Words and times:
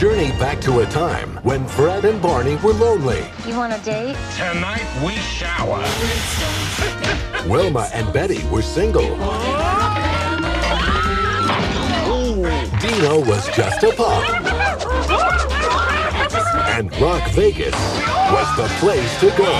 journey 0.00 0.30
back 0.38 0.58
to 0.62 0.80
a 0.80 0.86
time 0.86 1.28
when 1.42 1.66
Fred 1.68 2.06
and 2.06 2.22
Barney 2.22 2.56
were 2.64 2.72
lonely. 2.72 3.22
You 3.46 3.54
want 3.54 3.74
a 3.74 3.78
date? 3.84 4.16
Tonight 4.34 4.86
we 5.04 5.12
shower. 5.16 5.84
Wilma 7.46 7.86
and 7.92 8.10
Betty 8.10 8.42
were 8.48 8.62
single. 8.62 9.02
Dino 12.80 13.18
was 13.26 13.46
just 13.54 13.82
a 13.82 13.92
pup. 13.94 14.24
And 16.70 16.90
Rock 16.98 17.30
Vegas 17.32 17.74
was 17.74 18.56
the 18.56 18.68
place 18.78 19.20
to 19.20 19.28
go. 19.36 19.52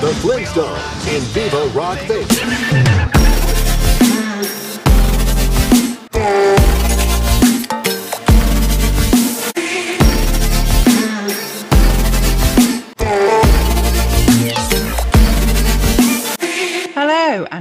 The 0.00 0.12
Flintstones 0.18 1.14
in 1.14 1.22
Viva 1.22 1.68
Rock 1.68 2.00
Vegas. 2.08 3.19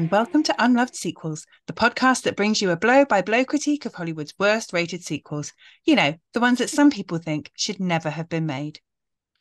And 0.09 0.17
welcome 0.17 0.41
to 0.41 0.55
Unloved 0.57 0.95
Sequels, 0.95 1.45
the 1.67 1.73
podcast 1.73 2.23
that 2.23 2.35
brings 2.35 2.63
you 2.63 2.71
a 2.71 2.75
blow 2.75 3.05
by 3.05 3.21
blow 3.21 3.45
critique 3.45 3.85
of 3.85 3.93
Hollywood's 3.93 4.33
worst 4.39 4.73
rated 4.73 5.03
sequels. 5.03 5.53
You 5.85 5.95
know, 5.95 6.15
the 6.33 6.39
ones 6.39 6.57
that 6.57 6.71
some 6.71 6.89
people 6.89 7.19
think 7.19 7.51
should 7.55 7.79
never 7.79 8.09
have 8.09 8.27
been 8.27 8.47
made. 8.47 8.79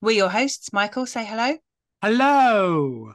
We're 0.03 0.17
your 0.17 0.29
hosts, 0.29 0.71
Michael, 0.71 1.07
say 1.07 1.25
hello, 1.25 1.57
Hello. 2.03 3.15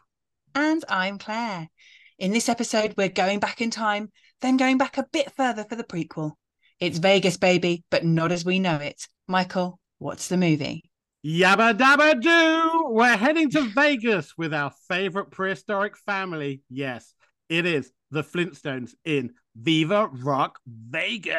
and 0.55 0.83
I'm 0.89 1.19
Claire. 1.19 1.69
In 2.17 2.31
this 2.31 2.49
episode, 2.49 2.95
we're 2.97 3.09
going 3.09 3.39
back 3.39 3.61
in 3.61 3.69
time, 3.69 4.11
then 4.41 4.57
going 4.57 4.79
back 4.79 4.97
a 4.97 5.05
bit 5.13 5.31
further 5.35 5.63
for 5.63 5.75
the 5.75 5.83
prequel. 5.83 6.31
It's 6.79 6.97
Vegas, 6.97 7.37
baby, 7.37 7.83
but 7.91 8.03
not 8.03 8.31
as 8.31 8.43
we 8.43 8.57
know 8.57 8.77
it. 8.77 9.07
Michael, 9.27 9.79
what's 9.99 10.27
the 10.27 10.37
movie? 10.37 10.81
Yabba 11.23 11.77
dabba 11.77 12.19
doo. 12.19 12.87
We're 12.89 13.15
heading 13.15 13.51
to 13.51 13.61
Vegas 13.61 14.33
with 14.37 14.55
our 14.55 14.71
favorite 14.89 15.29
prehistoric 15.29 15.95
family. 15.97 16.63
Yes, 16.69 17.13
it 17.53 17.65
is 17.67 17.91
the 18.09 18.23
Flintstones 18.23 18.95
in 19.05 19.33
Viva 19.55 20.07
Rock 20.11 20.59
Vegas. 20.65 21.37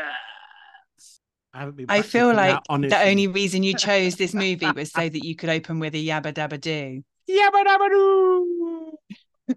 I 1.53 1.59
haven't 1.61 1.77
been 1.77 1.87
I 1.89 2.03
feel 2.03 2.33
like 2.33 2.63
the 2.69 3.01
only 3.05 3.27
reason 3.27 3.63
you 3.65 3.75
chose 3.77 4.15
this 4.17 4.33
movie 4.35 4.71
was 4.71 4.93
so 4.93 5.09
that 5.09 5.25
you 5.25 5.35
could 5.35 5.51
open 5.51 5.81
with 5.81 5.95
a 5.95 6.07
yabba 6.07 6.33
dabba 6.33 6.61
doo. 6.61 7.03
Yabba 7.29 7.65
dabba 7.65 7.89
doo. 7.91 8.93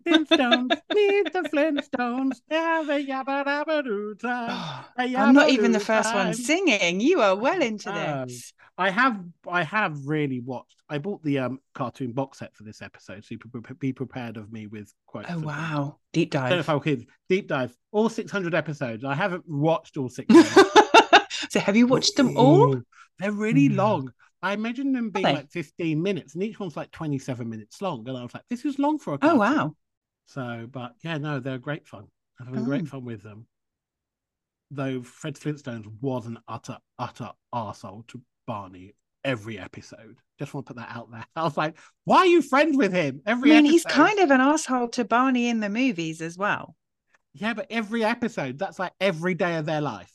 Flintstones, 0.05 0.81
meet 0.93 1.31
the 1.31 1.41
Flintstones. 1.53 2.41
Have 2.49 2.89
a 2.89 3.05
yabba 3.05 3.45
dabba 3.45 3.83
doo 3.83 4.15
time. 4.15 4.85
I'm 4.97 5.33
not 5.33 5.49
even 5.49 5.71
the 5.71 5.79
first 5.79 6.13
one 6.13 6.33
singing. 6.33 6.99
You 6.99 7.21
are 7.21 7.35
well 7.35 7.61
into 7.61 7.89
Oh. 7.91 8.25
this. 8.25 8.51
I 8.77 8.89
have 8.91 9.19
I 9.49 9.63
have 9.63 10.05
really 10.05 10.39
watched. 10.39 10.75
I 10.89 10.97
bought 10.99 11.23
the 11.23 11.39
um 11.39 11.59
cartoon 11.73 12.11
box 12.11 12.39
set 12.39 12.55
for 12.55 12.63
this 12.63 12.81
episode, 12.81 13.25
so 13.25 13.29
you 13.31 13.39
pre- 13.39 13.75
be 13.79 13.93
prepared 13.93 14.37
of 14.37 14.51
me 14.51 14.67
with 14.67 14.93
quotes. 15.07 15.29
Oh 15.29 15.33
of 15.33 15.39
them. 15.39 15.47
wow, 15.47 15.97
deep 16.13 16.35
I 16.35 16.41
don't 16.41 16.49
know 16.51 16.59
if 16.59 16.69
I'll 16.69 16.79
could 16.79 17.07
deep 17.29 17.47
dive 17.47 17.75
all 17.91 18.07
600 18.09 18.53
episodes. 18.53 19.03
I 19.03 19.15
haven't 19.15 19.47
watched 19.47 19.97
all 19.97 20.09
600. 20.09 20.45
so 21.49 21.59
have 21.59 21.75
you 21.75 21.87
watched 21.87 22.15
them 22.17 22.37
all? 22.37 22.81
They're 23.19 23.31
really 23.31 23.69
Mm. 23.69 23.75
long. 23.77 24.13
I 24.43 24.53
imagine 24.53 24.91
them 24.91 25.09
being 25.09 25.25
like 25.25 25.49
15 25.51 25.99
minutes, 25.99 26.35
and 26.35 26.43
each 26.43 26.59
one's 26.59 26.77
like 26.77 26.91
27 26.91 27.49
minutes 27.49 27.81
long. 27.81 28.07
And 28.07 28.15
I 28.15 28.21
was 28.21 28.35
like, 28.35 28.43
this 28.49 28.63
is 28.65 28.77
long 28.77 28.99
for 28.99 29.15
a 29.15 29.17
Oh 29.23 29.35
wow. 29.37 29.75
So, 30.27 30.67
but 30.69 30.93
yeah, 31.03 31.17
no, 31.17 31.39
they're 31.39 31.57
great 31.57 31.87
fun. 31.87 32.05
I'm 32.39 32.45
having 32.45 32.63
great 32.65 32.83
Oh. 32.83 32.85
fun 32.85 33.05
with 33.05 33.23
them. 33.23 33.47
Though 34.69 35.01
Fred 35.01 35.35
Flintstones 35.35 35.87
was 36.01 36.27
an 36.27 36.37
utter, 36.47 36.77
utter 36.99 37.31
arsehole 37.55 38.05
to 38.09 38.21
Barney 38.47 38.93
every 39.23 39.59
episode. 39.59 40.17
Just 40.39 40.53
want 40.53 40.65
to 40.65 40.73
put 40.73 40.79
that 40.81 40.89
out 40.95 41.11
there. 41.11 41.25
I 41.35 41.43
was 41.43 41.57
like, 41.57 41.77
why 42.05 42.19
are 42.19 42.25
you 42.25 42.41
friends 42.41 42.75
with 42.75 42.93
him? 42.93 43.21
Every 43.27 43.51
I 43.51 43.61
mean, 43.61 43.65
he's 43.71 43.83
kind 43.83 44.17
of 44.19 44.31
an 44.31 44.41
asshole 44.41 44.87
to 44.89 45.05
Barney 45.05 45.49
in 45.49 45.59
the 45.59 45.69
movies 45.69 46.21
as 46.21 46.37
well. 46.37 46.75
Yeah, 47.33 47.53
but 47.53 47.67
every 47.69 48.03
episode, 48.03 48.57
that's 48.57 48.79
like 48.79 48.93
every 48.99 49.35
day 49.35 49.57
of 49.57 49.65
their 49.65 49.81
life. 49.81 50.11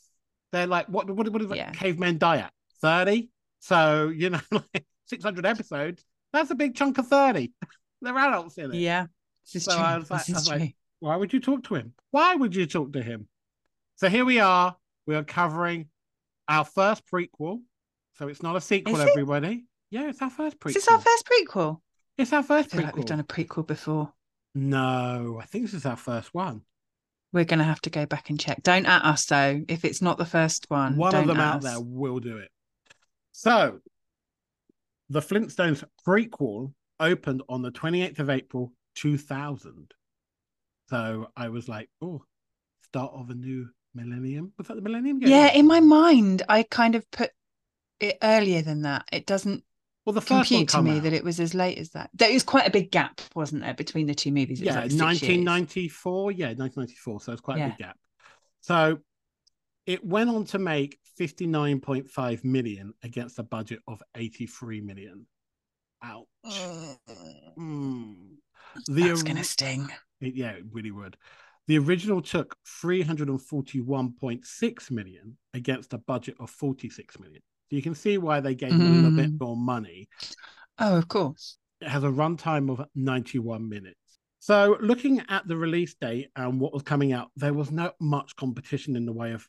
They're 0.51 0.67
like, 0.67 0.87
what 0.87 1.09
what, 1.09 1.29
what 1.29 1.41
do 1.41 1.55
Yeah. 1.55 1.71
cavemen 1.71 2.17
die 2.17 2.37
at? 2.37 2.51
30? 2.81 3.29
So, 3.59 4.09
you 4.09 4.31
know, 4.31 4.41
like 4.51 4.85
600 5.05 5.45
episodes, 5.45 6.03
that's 6.33 6.51
a 6.51 6.55
big 6.55 6.75
chunk 6.75 6.97
of 6.97 7.07
30. 7.07 7.53
They're 8.01 8.17
adults 8.17 8.57
in 8.57 8.71
it. 8.73 8.77
Yeah, 8.77 9.05
this 9.45 9.55
is 9.55 9.63
So 9.65 9.75
true. 9.75 9.81
I 9.81 9.97
was 9.97 10.11
like- 10.11 10.25
this 10.25 10.35
I 10.35 10.39
is 10.39 10.49
was 10.49 10.59
like. 10.59 10.75
Why 10.99 11.15
would 11.17 11.33
you 11.33 11.39
talk 11.41 11.63
to 11.65 11.75
him? 11.75 11.93
Why 12.11 12.35
would 12.35 12.55
you 12.55 12.65
talk 12.65 12.93
to 12.93 13.01
him? 13.01 13.27
So 13.97 14.07
here 14.09 14.23
we 14.23 14.39
are. 14.39 14.75
We 15.05 15.15
are 15.15 15.23
covering 15.23 15.87
our 16.47 16.63
first 16.63 17.03
prequel. 17.11 17.61
So 18.15 18.27
it's 18.27 18.43
not 18.43 18.55
a 18.55 18.61
sequel, 18.61 18.97
everybody. 19.01 19.65
Yeah, 19.89 20.09
it's 20.09 20.21
our 20.21 20.29
first 20.29 20.59
prequel. 20.59 20.69
Is 20.69 20.73
this 20.75 20.87
our 20.87 20.99
first 20.99 21.27
prequel? 21.27 21.79
It's 22.17 22.33
our 22.33 22.39
I 22.39 22.43
first 22.43 22.71
feel 22.71 22.81
prequel. 22.81 22.83
like 22.85 22.95
we've 22.95 23.05
done 23.05 23.19
a 23.19 23.23
prequel 23.23 23.65
before. 23.65 24.13
No, 24.55 25.39
I 25.41 25.45
think 25.45 25.65
this 25.65 25.73
is 25.73 25.85
our 25.85 25.95
first 25.97 26.33
one. 26.33 26.61
We're 27.31 27.45
going 27.45 27.59
to 27.59 27.65
have 27.65 27.81
to 27.81 27.89
go 27.89 28.05
back 28.05 28.29
and 28.29 28.39
check. 28.39 28.61
Don't 28.61 28.85
at 28.85 29.03
us 29.03 29.25
though. 29.25 29.61
If 29.67 29.83
it's 29.83 30.01
not 30.01 30.19
the 30.19 30.25
first 30.25 30.65
one, 30.69 30.95
One 30.97 31.15
of 31.15 31.25
them 31.27 31.39
out 31.39 31.57
us. 31.57 31.63
there 31.63 31.81
will 31.81 32.19
do 32.19 32.37
it. 32.37 32.49
So, 33.31 33.79
the 35.09 35.19
Flintstones 35.21 35.83
prequel 36.07 36.73
opened 36.99 37.41
on 37.49 37.63
the 37.63 37.71
28th 37.71 38.19
of 38.19 38.29
April 38.29 38.71
2000. 38.95 39.91
So 40.89 41.27
I 41.35 41.49
was 41.49 41.67
like, 41.67 41.89
oh, 42.03 42.23
start 42.83 43.11
of 43.15 43.31
a 43.31 43.33
new 43.35 43.69
millennium. 43.95 44.53
Was 44.59 44.67
that 44.67 44.75
the 44.75 44.81
millennium? 44.81 45.19
Yeah, 45.21 45.51
in 45.51 45.65
my 45.65 45.79
mind, 45.79 46.43
I 46.47 46.61
kind 46.61 46.93
of 46.93 47.09
put 47.09 47.31
it 47.99 48.17
earlier 48.21 48.61
than 48.61 48.83
that. 48.83 49.05
It 49.11 49.25
doesn't 49.25 49.63
well, 50.05 50.13
the 50.13 50.21
first 50.21 50.51
one 50.51 50.65
compute 50.65 50.69
to 50.69 50.81
me 50.81 50.97
out. 50.97 51.03
that 51.03 51.13
it 51.13 51.23
was 51.23 51.39
as 51.39 51.53
late 51.53 51.77
as 51.77 51.91
that. 51.91 52.09
There 52.13 52.33
was 52.33 52.43
quite 52.43 52.67
a 52.67 52.71
big 52.71 52.91
gap, 52.91 53.21
wasn't 53.35 53.61
there, 53.61 53.73
between 53.73 54.05
the 54.05 54.13
two 54.13 54.33
movies? 54.33 54.59
It 54.61 54.65
yeah, 54.65 54.81
like 54.81 54.91
six 54.91 54.95
years. 54.95 55.01
1994. 55.45 56.31
Yeah, 56.33 56.47
1994. 56.47 57.21
So 57.21 57.31
it's 57.31 57.39
quite 57.41 57.61
a 57.61 57.67
big 57.69 57.77
gap. 57.77 57.97
So 58.59 58.99
it 59.85 60.05
went 60.05 60.29
on 60.29 60.43
to 60.45 60.57
make 60.59 60.97
59.5 61.19 62.43
million 62.43 62.93
against 63.01 63.39
a 63.39 63.43
budget 63.43 63.79
of 63.87 64.01
83 64.15 64.81
million. 64.81 65.25
Ouch. 66.03 66.25
Mm. 67.57 68.15
The 68.87 69.03
That's 69.03 69.21
or- 69.21 69.25
going 69.25 69.37
to 69.37 69.43
sting. 69.45 69.89
It- 70.19 70.35
yeah, 70.35 70.51
it 70.51 70.65
really 70.71 70.91
would. 70.91 71.15
The 71.67 71.77
original 71.77 72.21
took 72.21 72.57
341.6 72.83 74.91
million 74.91 75.37
against 75.53 75.93
a 75.93 75.97
budget 75.97 76.35
of 76.41 76.49
46 76.49 77.19
million. 77.19 77.41
So 77.69 77.75
you 77.75 77.81
can 77.81 77.95
see 77.95 78.17
why 78.17 78.39
they 78.39 78.55
gave 78.55 78.71
them 78.71 78.87
a 78.87 78.89
little 78.89 79.11
bit 79.11 79.31
Mm. 79.31 79.39
more 79.39 79.57
money. 79.57 80.07
Oh, 80.79 80.97
of 80.97 81.07
course. 81.07 81.57
It 81.81 81.89
has 81.89 82.03
a 82.03 82.09
runtime 82.09 82.69
of 82.71 82.85
91 82.95 83.67
minutes. 83.67 83.97
So 84.39 84.77
looking 84.81 85.21
at 85.29 85.47
the 85.47 85.55
release 85.55 85.93
date 85.95 86.29
and 86.35 86.59
what 86.59 86.73
was 86.73 86.83
coming 86.83 87.13
out, 87.13 87.31
there 87.35 87.53
was 87.53 87.71
not 87.71 87.95
much 88.01 88.35
competition 88.35 88.95
in 88.95 89.05
the 89.05 89.13
way 89.13 89.31
of 89.31 89.47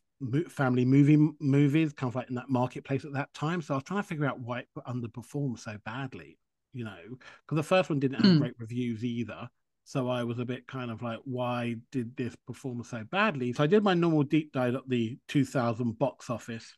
family 0.49 0.85
movie 0.85 1.17
movies, 1.41 1.93
kind 1.93 2.11
of 2.11 2.15
like 2.15 2.29
in 2.29 2.37
that 2.37 2.49
marketplace 2.49 3.05
at 3.05 3.13
that 3.13 3.35
time. 3.35 3.61
So 3.61 3.75
I 3.75 3.77
was 3.79 3.85
trying 3.85 4.03
to 4.03 4.09
figure 4.09 4.27
out 4.27 4.39
why 4.39 4.61
it 4.61 4.69
underperformed 4.87 5.59
so 5.59 5.77
badly, 5.85 6.39
you 6.73 6.85
know, 6.85 7.01
because 7.09 7.57
the 7.57 7.63
first 7.63 7.91
one 7.91 7.99
didn't 7.99 8.21
have 8.21 8.33
Mm. 8.35 8.39
great 8.39 8.55
reviews 8.59 9.05
either. 9.05 9.49
So 9.83 10.09
I 10.09 10.25
was 10.25 10.39
a 10.39 10.45
bit 10.47 10.67
kind 10.67 10.91
of 10.91 11.03
like, 11.03 11.19
why 11.25 11.77
did 11.91 12.17
this 12.17 12.35
perform 12.47 12.83
so 12.85 13.05
badly? 13.11 13.53
So 13.53 13.65
I 13.65 13.67
did 13.67 13.83
my 13.83 13.95
normal 13.95 14.23
deep 14.23 14.53
dive 14.53 14.77
at 14.77 14.89
the 14.89 15.19
2000 15.29 15.99
box 15.99 16.31
office. 16.31 16.73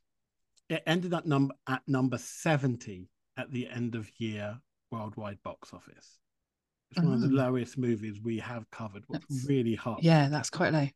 It 0.69 0.83
ended 0.87 1.15
up 1.15 1.27
number 1.27 1.55
at 1.69 1.83
number 1.87 2.19
70 2.19 3.09
at 3.37 3.51
the 3.53 3.69
end 3.69 3.95
of 3.95 4.11
year 4.19 4.59
worldwide 4.91 5.43
box 5.43 5.73
office. 5.73 6.19
It's 6.91 7.01
one 7.03 7.13
of 7.15 7.21
the 7.21 7.29
Oh. 7.29 7.31
lowest 7.31 7.77
movies 7.79 8.21
we 8.21 8.39
have 8.39 8.69
covered. 8.71 9.05
What's 9.09 9.27
That's- 9.27 9.47
really 9.49 9.75
hot. 9.75 10.03
Yeah, 10.03 10.29
that's 10.29 10.51
quite 10.51 10.73
low. 10.73 10.89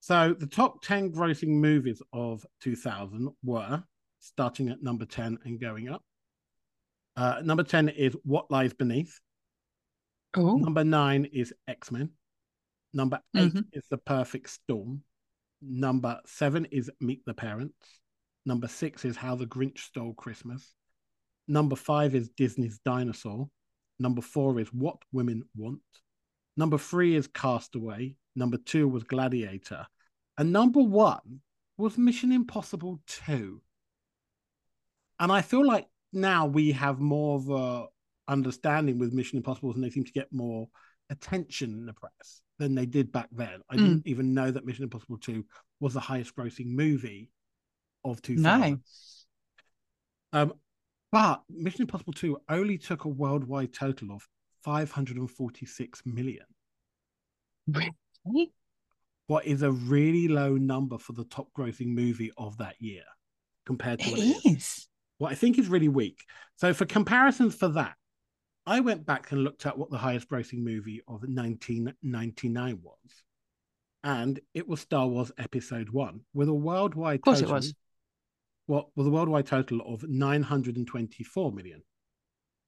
So 0.00 0.34
the 0.34 0.46
top 0.46 0.82
10 0.82 1.12
grossing 1.12 1.60
movies 1.60 2.02
of 2.12 2.44
2000 2.60 3.28
were 3.44 3.84
starting 4.18 4.68
at 4.68 4.82
number 4.82 5.04
10 5.06 5.38
and 5.44 5.60
going 5.60 5.88
up. 5.88 6.04
Uh, 7.14 7.42
number 7.44 7.62
10 7.62 7.88
is 7.90 8.14
What 8.24 8.50
Lies 8.50 8.72
Beneath. 8.72 9.20
Oh, 10.34 10.56
Number 10.56 10.82
nine 10.82 11.26
is 11.26 11.52
X 11.68 11.90
Men. 11.90 12.16
Number 12.94 13.20
8 13.36 13.52
Mhm. 13.52 13.68
is 13.72 13.86
The 13.88 13.98
Perfect 13.98 14.48
Storm. 14.48 15.04
Number 15.60 16.20
seven 16.26 16.64
is 16.66 16.90
Meet 17.00 17.24
the 17.26 17.34
Parents. 17.34 18.00
Number 18.44 18.68
six 18.68 19.04
is 19.04 19.16
How 19.16 19.34
the 19.34 19.46
Grinch 19.46 19.78
Stole 19.78 20.14
Christmas. 20.14 20.74
Number 21.48 21.76
five 21.76 22.14
is 22.14 22.28
Disney's 22.30 22.78
Dinosaur. 22.84 23.48
Number 23.98 24.20
four 24.22 24.58
is 24.58 24.68
What 24.72 24.96
Women 25.12 25.44
Want. 25.56 25.80
Number 26.56 26.78
three 26.78 27.14
is 27.14 27.26
Castaway. 27.28 28.16
Number 28.34 28.56
two 28.56 28.88
was 28.88 29.04
Gladiator. 29.04 29.86
And 30.38 30.52
number 30.52 30.80
one 30.82 31.40
was 31.76 31.98
Mission 31.98 32.32
Impossible 32.32 33.00
2. 33.06 33.60
And 35.20 35.30
I 35.30 35.42
feel 35.42 35.66
like 35.66 35.86
now 36.12 36.46
we 36.46 36.72
have 36.72 37.00
more 37.00 37.36
of 37.36 37.50
a 37.50 37.86
understanding 38.28 38.98
with 38.98 39.12
Mission 39.12 39.36
Impossible 39.36 39.72
and 39.72 39.82
they 39.82 39.90
seem 39.90 40.04
to 40.04 40.12
get 40.12 40.32
more 40.32 40.68
attention 41.10 41.70
in 41.72 41.86
the 41.86 41.92
press 41.92 42.40
than 42.58 42.74
they 42.74 42.86
did 42.86 43.12
back 43.12 43.28
then. 43.32 43.60
I 43.68 43.76
Mm. 43.76 43.78
didn't 43.78 44.06
even 44.06 44.34
know 44.34 44.50
that 44.50 44.64
Mission 44.64 44.84
Impossible 44.84 45.18
2 45.18 45.44
was 45.80 45.94
the 45.94 46.00
highest 46.00 46.34
grossing 46.34 46.66
movie 46.66 47.30
of 48.04 48.22
2000. 48.22 48.82
Um, 50.32 50.54
but 51.10 51.42
Mission 51.50 51.82
Impossible 51.82 52.14
2 52.14 52.38
only 52.48 52.78
took 52.78 53.04
a 53.04 53.08
worldwide 53.08 53.72
total 53.72 54.12
of 54.12 54.26
546 54.64 56.02
million. 56.06 56.44
Really? 57.66 58.52
What 59.26 59.46
is 59.46 59.62
a 59.62 59.70
really 59.70 60.28
low 60.28 60.56
number 60.56 60.98
for 60.98 61.12
the 61.12 61.24
top 61.24 61.48
grossing 61.56 61.88
movie 61.88 62.32
of 62.36 62.58
that 62.58 62.76
year 62.80 63.02
compared 63.66 64.00
to 64.00 64.10
what 64.10 64.18
it 64.20 64.22
It 64.22 64.46
is. 64.46 64.56
is. 64.56 64.88
What 65.18 65.32
I 65.32 65.34
think 65.34 65.58
is 65.58 65.68
really 65.68 65.88
weak. 65.88 66.24
So, 66.56 66.74
for 66.74 66.84
comparisons 66.84 67.54
for 67.54 67.68
that, 67.68 67.94
I 68.66 68.80
went 68.80 69.06
back 69.06 69.32
and 69.32 69.44
looked 69.44 69.66
at 69.66 69.76
what 69.78 69.90
the 69.90 69.98
highest 69.98 70.28
grossing 70.28 70.62
movie 70.62 71.00
of 71.06 71.22
1999 71.22 72.80
was. 72.82 72.96
And 74.04 74.40
it 74.54 74.66
was 74.66 74.80
Star 74.80 75.06
Wars 75.06 75.30
Episode 75.38 75.90
1 75.90 76.20
with 76.34 76.48
a 76.48 76.54
worldwide 76.54 77.20
Of 77.20 77.22
course 77.22 77.40
it 77.40 77.48
was. 77.48 77.74
What 78.66 78.88
with 78.96 79.06
a 79.06 79.10
worldwide 79.10 79.46
total 79.46 79.80
of 79.82 80.08
924 80.08 81.52
million. 81.52 81.82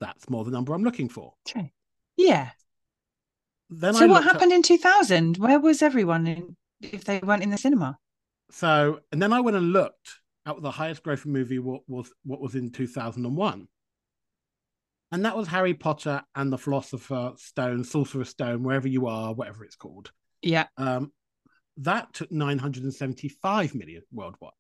That's 0.00 0.29
more 0.29 0.44
the 0.44 0.50
number 0.50 0.75
I'm 0.75 0.85
looking 0.85 1.08
for. 1.08 1.35
True. 1.46 1.70
Yeah. 2.17 2.50
Then 3.70 3.94
so 3.94 4.05
I 4.05 4.08
what 4.08 4.25
happened 4.25 4.52
in 4.52 4.62
2000? 4.62 5.38
Where 5.38 5.58
was 5.58 5.82
everyone 5.82 6.26
in, 6.26 6.56
if 6.81 7.05
they 7.05 7.20
weren't 7.20 7.43
in 7.43 7.50
the 7.50 7.58
cinema? 7.58 7.99
So, 8.50 9.00
and 9.11 9.23
then 9.23 9.32
I 9.32 9.41
went 9.41 9.56
and 9.56 9.73
looked 9.73 10.20
at 10.46 10.61
the 10.61 10.70
highest 10.70 11.02
grossing 11.02 11.26
movie 11.26 11.58
what 11.58 11.82
was 11.88 12.12
what 12.25 12.41
was 12.41 12.55
in 12.55 12.70
2001. 12.70 13.69
And 15.12 15.25
that 15.25 15.37
was 15.37 15.49
Harry 15.49 15.75
Potter 15.75 16.23
and 16.35 16.52
the 16.52 16.58
Philosopher's 16.58 17.41
Stone, 17.41 17.85
Sorcerer's 17.85 18.31
Stone, 18.31 18.62
wherever 18.64 18.88
you 18.88 19.06
are, 19.06 19.32
whatever 19.32 19.64
it's 19.64 19.76
called. 19.76 20.11
Yeah. 20.43 20.67
Um, 20.76 21.12
that 21.79 22.12
took 22.12 22.32
975 22.32 23.75
million 23.75 24.02
worldwide. 24.12 24.52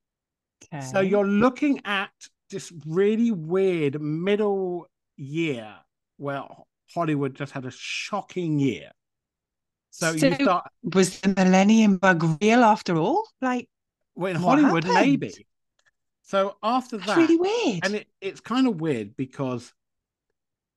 Okay. 0.72 0.84
So 0.84 1.00
you're 1.00 1.26
looking 1.26 1.80
at 1.84 2.10
this 2.50 2.72
really 2.86 3.30
weird 3.30 4.00
middle 4.00 4.86
year 5.16 5.74
where 6.16 6.44
Hollywood 6.94 7.34
just 7.34 7.52
had 7.52 7.64
a 7.64 7.70
shocking 7.70 8.58
year. 8.58 8.90
So, 9.90 10.10
you 10.12 10.18
So- 10.18 10.34
start 10.34 10.70
was 10.82 11.20
the 11.20 11.28
Millennium 11.28 11.98
Bug 11.98 12.38
real 12.42 12.64
after 12.64 12.96
all? 12.96 13.26
Like, 13.40 13.68
well, 14.14 14.30
in 14.34 14.36
Hollywood, 14.40 14.84
happened? 14.84 15.06
maybe. 15.06 15.46
So 16.22 16.56
after 16.62 16.96
that's 16.96 17.08
that, 17.08 17.16
really 17.18 17.36
weird. 17.36 17.80
and 17.84 17.94
it, 17.96 18.08
it's 18.20 18.40
kind 18.40 18.66
of 18.66 18.80
weird 18.80 19.16
because 19.16 19.72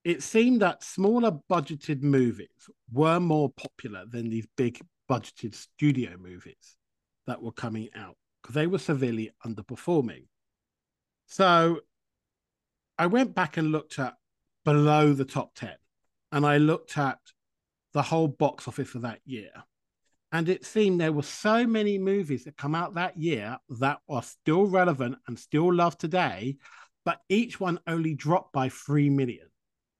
it 0.03 0.21
seemed 0.21 0.61
that 0.61 0.83
smaller 0.83 1.31
budgeted 1.49 2.01
movies 2.01 2.69
were 2.91 3.19
more 3.19 3.49
popular 3.49 4.05
than 4.05 4.29
these 4.29 4.45
big 4.57 4.79
budgeted 5.09 5.55
studio 5.55 6.17
movies 6.17 6.75
that 7.27 7.41
were 7.41 7.51
coming 7.53 7.89
out 7.95 8.15
because 8.47 8.55
they 8.55 8.67
were 8.67 8.79
severely 8.79 9.29
underperforming. 9.45 10.23
So 11.25 11.81
I 12.97 13.07
went 13.07 13.35
back 13.35 13.57
and 13.57 13.73
looked 13.73 13.99
at 13.99 14.13
below 14.63 15.11
the 15.11 15.25
top 15.25 15.53
10 15.55 15.73
and 16.31 16.45
I 16.45 16.57
looked 16.57 16.97
at 16.97 17.19
the 17.91 18.01
whole 18.01 18.29
box 18.29 18.65
office 18.65 18.87
for 18.87 18.99
that 18.99 19.19
year. 19.25 19.51
And 20.31 20.47
it 20.47 20.65
seemed 20.65 21.01
there 21.01 21.11
were 21.11 21.23
so 21.23 21.67
many 21.67 21.97
movies 21.97 22.45
that 22.45 22.55
come 22.55 22.73
out 22.73 22.95
that 22.95 23.17
year 23.17 23.57
that 23.81 23.99
are 24.09 24.23
still 24.23 24.65
relevant 24.65 25.17
and 25.27 25.37
still 25.37 25.73
loved 25.73 25.99
today, 25.99 26.55
but 27.03 27.19
each 27.27 27.59
one 27.59 27.81
only 27.85 28.13
dropped 28.13 28.53
by 28.53 28.69
3 28.69 29.09
million. 29.09 29.47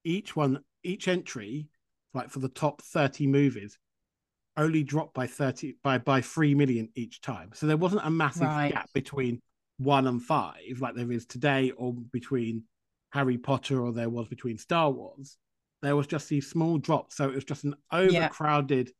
Each 0.04 0.34
one, 0.34 0.64
each 0.82 1.06
entry, 1.06 1.68
like 2.14 2.30
for 2.30 2.38
the 2.38 2.48
top 2.48 2.80
30 2.80 3.26
movies, 3.26 3.78
only 4.58 4.82
dropped 4.82 5.14
by 5.14 5.26
30 5.26 5.76
by 5.82 5.96
by 5.98 6.20
3 6.20 6.54
million 6.54 6.90
each 6.94 7.20
time. 7.22 7.50
So 7.54 7.66
there 7.66 7.76
wasn't 7.76 8.04
a 8.04 8.10
massive 8.10 8.42
Right. 8.42 8.72
gap 8.72 8.90
between 8.92 9.40
one 9.78 10.06
and 10.06 10.22
five 10.22 10.80
like 10.80 10.94
there 10.94 11.10
is 11.12 11.24
today, 11.24 11.70
or 11.70 11.94
between 11.94 12.64
Harry 13.10 13.38
Potter 13.38 13.80
or 13.80 13.92
there 13.92 14.10
was 14.10 14.28
between 14.28 14.58
Star 14.58 14.90
Wars. 14.90 15.38
There 15.80 15.96
was 15.96 16.06
just 16.06 16.28
these 16.28 16.50
small 16.50 16.78
drops. 16.78 17.16
So 17.16 17.28
it 17.28 17.34
was 17.36 17.44
just 17.44 17.64
an 17.64 17.76
overcrowded 17.92 18.90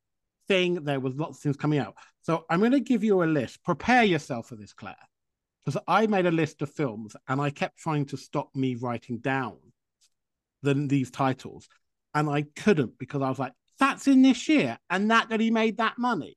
thing. 0.47 0.85
There 0.85 1.01
was 1.01 1.15
lots 1.15 1.39
of 1.39 1.43
things 1.43 1.57
coming 1.57 1.81
out. 1.81 1.97
So 2.23 2.45
I'm 2.49 2.61
going 2.61 2.73
to 2.73 2.81
give 2.81 3.03
you 3.03 3.23
a 3.23 3.27
list. 3.27 3.63
Prepare 3.65 4.05
yourself 4.05 4.49
for 4.49 4.57
this, 4.57 4.73
Claire. 4.73 4.97
Because 5.65 5.83
I 5.89 6.07
made 6.07 6.27
a 6.27 6.31
list 6.31 6.63
of 6.63 6.71
films 6.71 7.17
and 7.27 7.41
I 7.41 7.51
kept 7.51 7.79
trying 7.79 8.07
to 8.07 8.17
stop 8.17 8.55
me 8.55 8.77
writing 8.77 9.19
down 9.19 9.57
the, 10.63 10.75
these 10.75 11.11
titles. 11.11 11.69
And 12.15 12.31
I 12.31 12.43
couldn't 12.57 12.99
because 12.99 13.21
I 13.21 13.29
was 13.29 13.39
like, 13.39 13.53
that's 13.79 14.07
in 14.07 14.23
this 14.23 14.49
year. 14.49 14.79
And 14.91 15.11
that 15.11 15.29
that 15.31 15.41
he 15.41 15.51
made 15.51 15.79
that 15.79 15.99
money. 15.99 16.37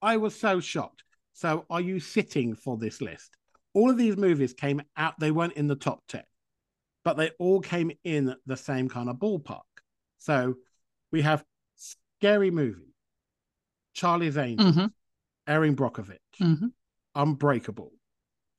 I 0.00 0.16
was 0.16 0.34
so 0.38 0.60
shocked. 0.60 1.04
So 1.32 1.64
are 1.70 1.80
you 1.80 2.00
sitting 2.00 2.54
for 2.54 2.76
this 2.76 3.00
list? 3.00 3.36
All 3.74 3.90
of 3.90 3.96
these 3.96 4.16
movies 4.16 4.52
came 4.52 4.82
out, 4.96 5.18
they 5.18 5.30
weren't 5.30 5.54
in 5.54 5.66
the 5.66 5.76
top 5.76 6.02
10, 6.08 6.22
but 7.04 7.16
they 7.16 7.30
all 7.38 7.60
came 7.60 7.90
in 8.04 8.34
the 8.44 8.56
same 8.56 8.88
kind 8.88 9.08
of 9.08 9.16
ballpark. 9.16 9.62
So 10.18 10.56
we 11.10 11.22
have 11.22 11.44
Scary 11.76 12.50
Movie, 12.50 12.94
Charlie's 13.94 14.36
Angels, 14.36 14.76
Mhm. 14.76 14.92
Erin 15.46 15.74
Brockovich, 15.74 16.18
Mhm. 16.38 16.72
Unbreakable, 17.14 17.92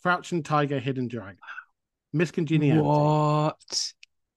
Crouching 0.01 0.44
Tiger, 0.44 0.80
Hidden 0.80 1.07
Dragon, 1.09 1.39
Miss 2.12 2.31
Congeniality, 2.31 2.88
What? 2.88 3.94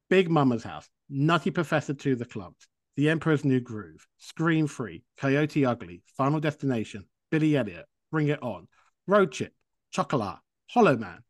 Big 0.09 0.31
Mama's 0.31 0.63
House, 0.63 0.89
Nutty 1.09 1.51
Professor 1.51 1.95
to 1.95 2.17
the 2.17 2.27
Klumps, 2.27 2.67
The 2.97 3.11
Emperor's 3.11 3.45
New 3.45 3.61
Groove, 3.61 4.07
Scream 4.19 4.67
Free, 4.67 5.05
Coyote 5.19 5.67
Ugly, 5.67 6.03
Final 6.17 6.41
Destination, 6.41 7.05
Billy 7.31 7.57
Elliot, 7.57 7.87
Bring 8.11 8.29
It 8.29 8.43
On, 8.43 8.67
Road 9.07 9.33
Trip, 9.33 9.53
Chocolat, 9.91 10.39
Hollow 10.69 10.97
Man, 10.97 11.23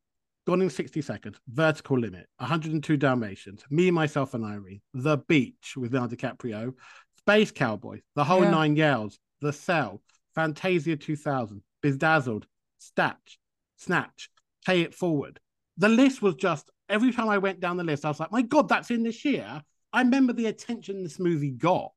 Gone 0.46 0.62
in 0.62 0.70
60 0.70 1.02
Seconds, 1.02 1.40
Vertical 1.48 1.98
Limit, 1.98 2.28
102 2.38 2.96
Dalmatians, 2.96 3.64
Me, 3.68 3.90
Myself, 3.90 4.32
and 4.34 4.44
Irene, 4.44 4.80
The 4.94 5.16
Beach 5.16 5.74
with 5.76 5.92
Leonardo 5.92 6.14
DiCaprio, 6.14 6.74
Space 7.18 7.50
Cowboy, 7.50 8.00
The 8.14 8.22
Whole 8.22 8.44
Yeah. 8.44 8.52
Nine 8.52 8.76
Yards, 8.76 9.18
The 9.40 9.52
Cell, 9.52 10.02
Fantasia 10.36 10.96
2000, 10.96 11.62
Bedazzled, 11.82 12.46
Snatch, 12.78 13.40
Snatch, 13.76 14.30
Pay 14.64 14.82
It 14.82 14.94
Forward. 14.94 15.40
The 15.78 15.88
list 15.88 16.22
was 16.22 16.36
just, 16.36 16.70
every 16.88 17.12
time 17.12 17.28
I 17.28 17.38
went 17.38 17.58
down 17.58 17.76
the 17.76 17.82
list, 17.82 18.04
I 18.04 18.08
was 18.08 18.20
like, 18.20 18.30
my 18.30 18.42
God, 18.42 18.68
that's 18.68 18.92
in 18.92 19.02
this 19.02 19.24
year. 19.24 19.62
I 19.96 20.00
remember 20.00 20.34
the 20.34 20.44
attention 20.44 21.02
this 21.02 21.18
movie 21.18 21.52
got. 21.52 21.90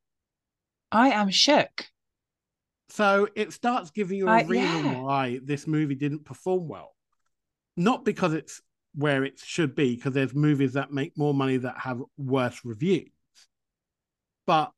I 0.90 1.10
am 1.10 1.30
shook. 1.30 1.86
So 2.88 3.28
it 3.36 3.52
starts 3.52 3.92
giving 3.92 4.18
you 4.18 4.30
a 4.30 4.46
reason 4.46 4.86
yeah. 4.86 5.02
why 5.02 5.40
this 5.44 5.68
movie 5.68 5.96
didn't 5.96 6.24
perform 6.24 6.70
well. 6.70 6.96
Not 7.76 8.06
because 8.06 8.34
it's 8.34 8.62
where 8.96 9.26
it 9.26 9.38
should 9.38 9.76
be, 9.76 9.98
because 9.98 10.14
there's 10.14 10.34
movies 10.34 10.74
that 10.74 10.94
make 10.94 11.18
more 11.18 11.34
money 11.34 11.58
that 11.58 11.78
have 11.78 12.02
worse 12.18 12.62
reviews. 12.64 13.12
But 14.48 14.72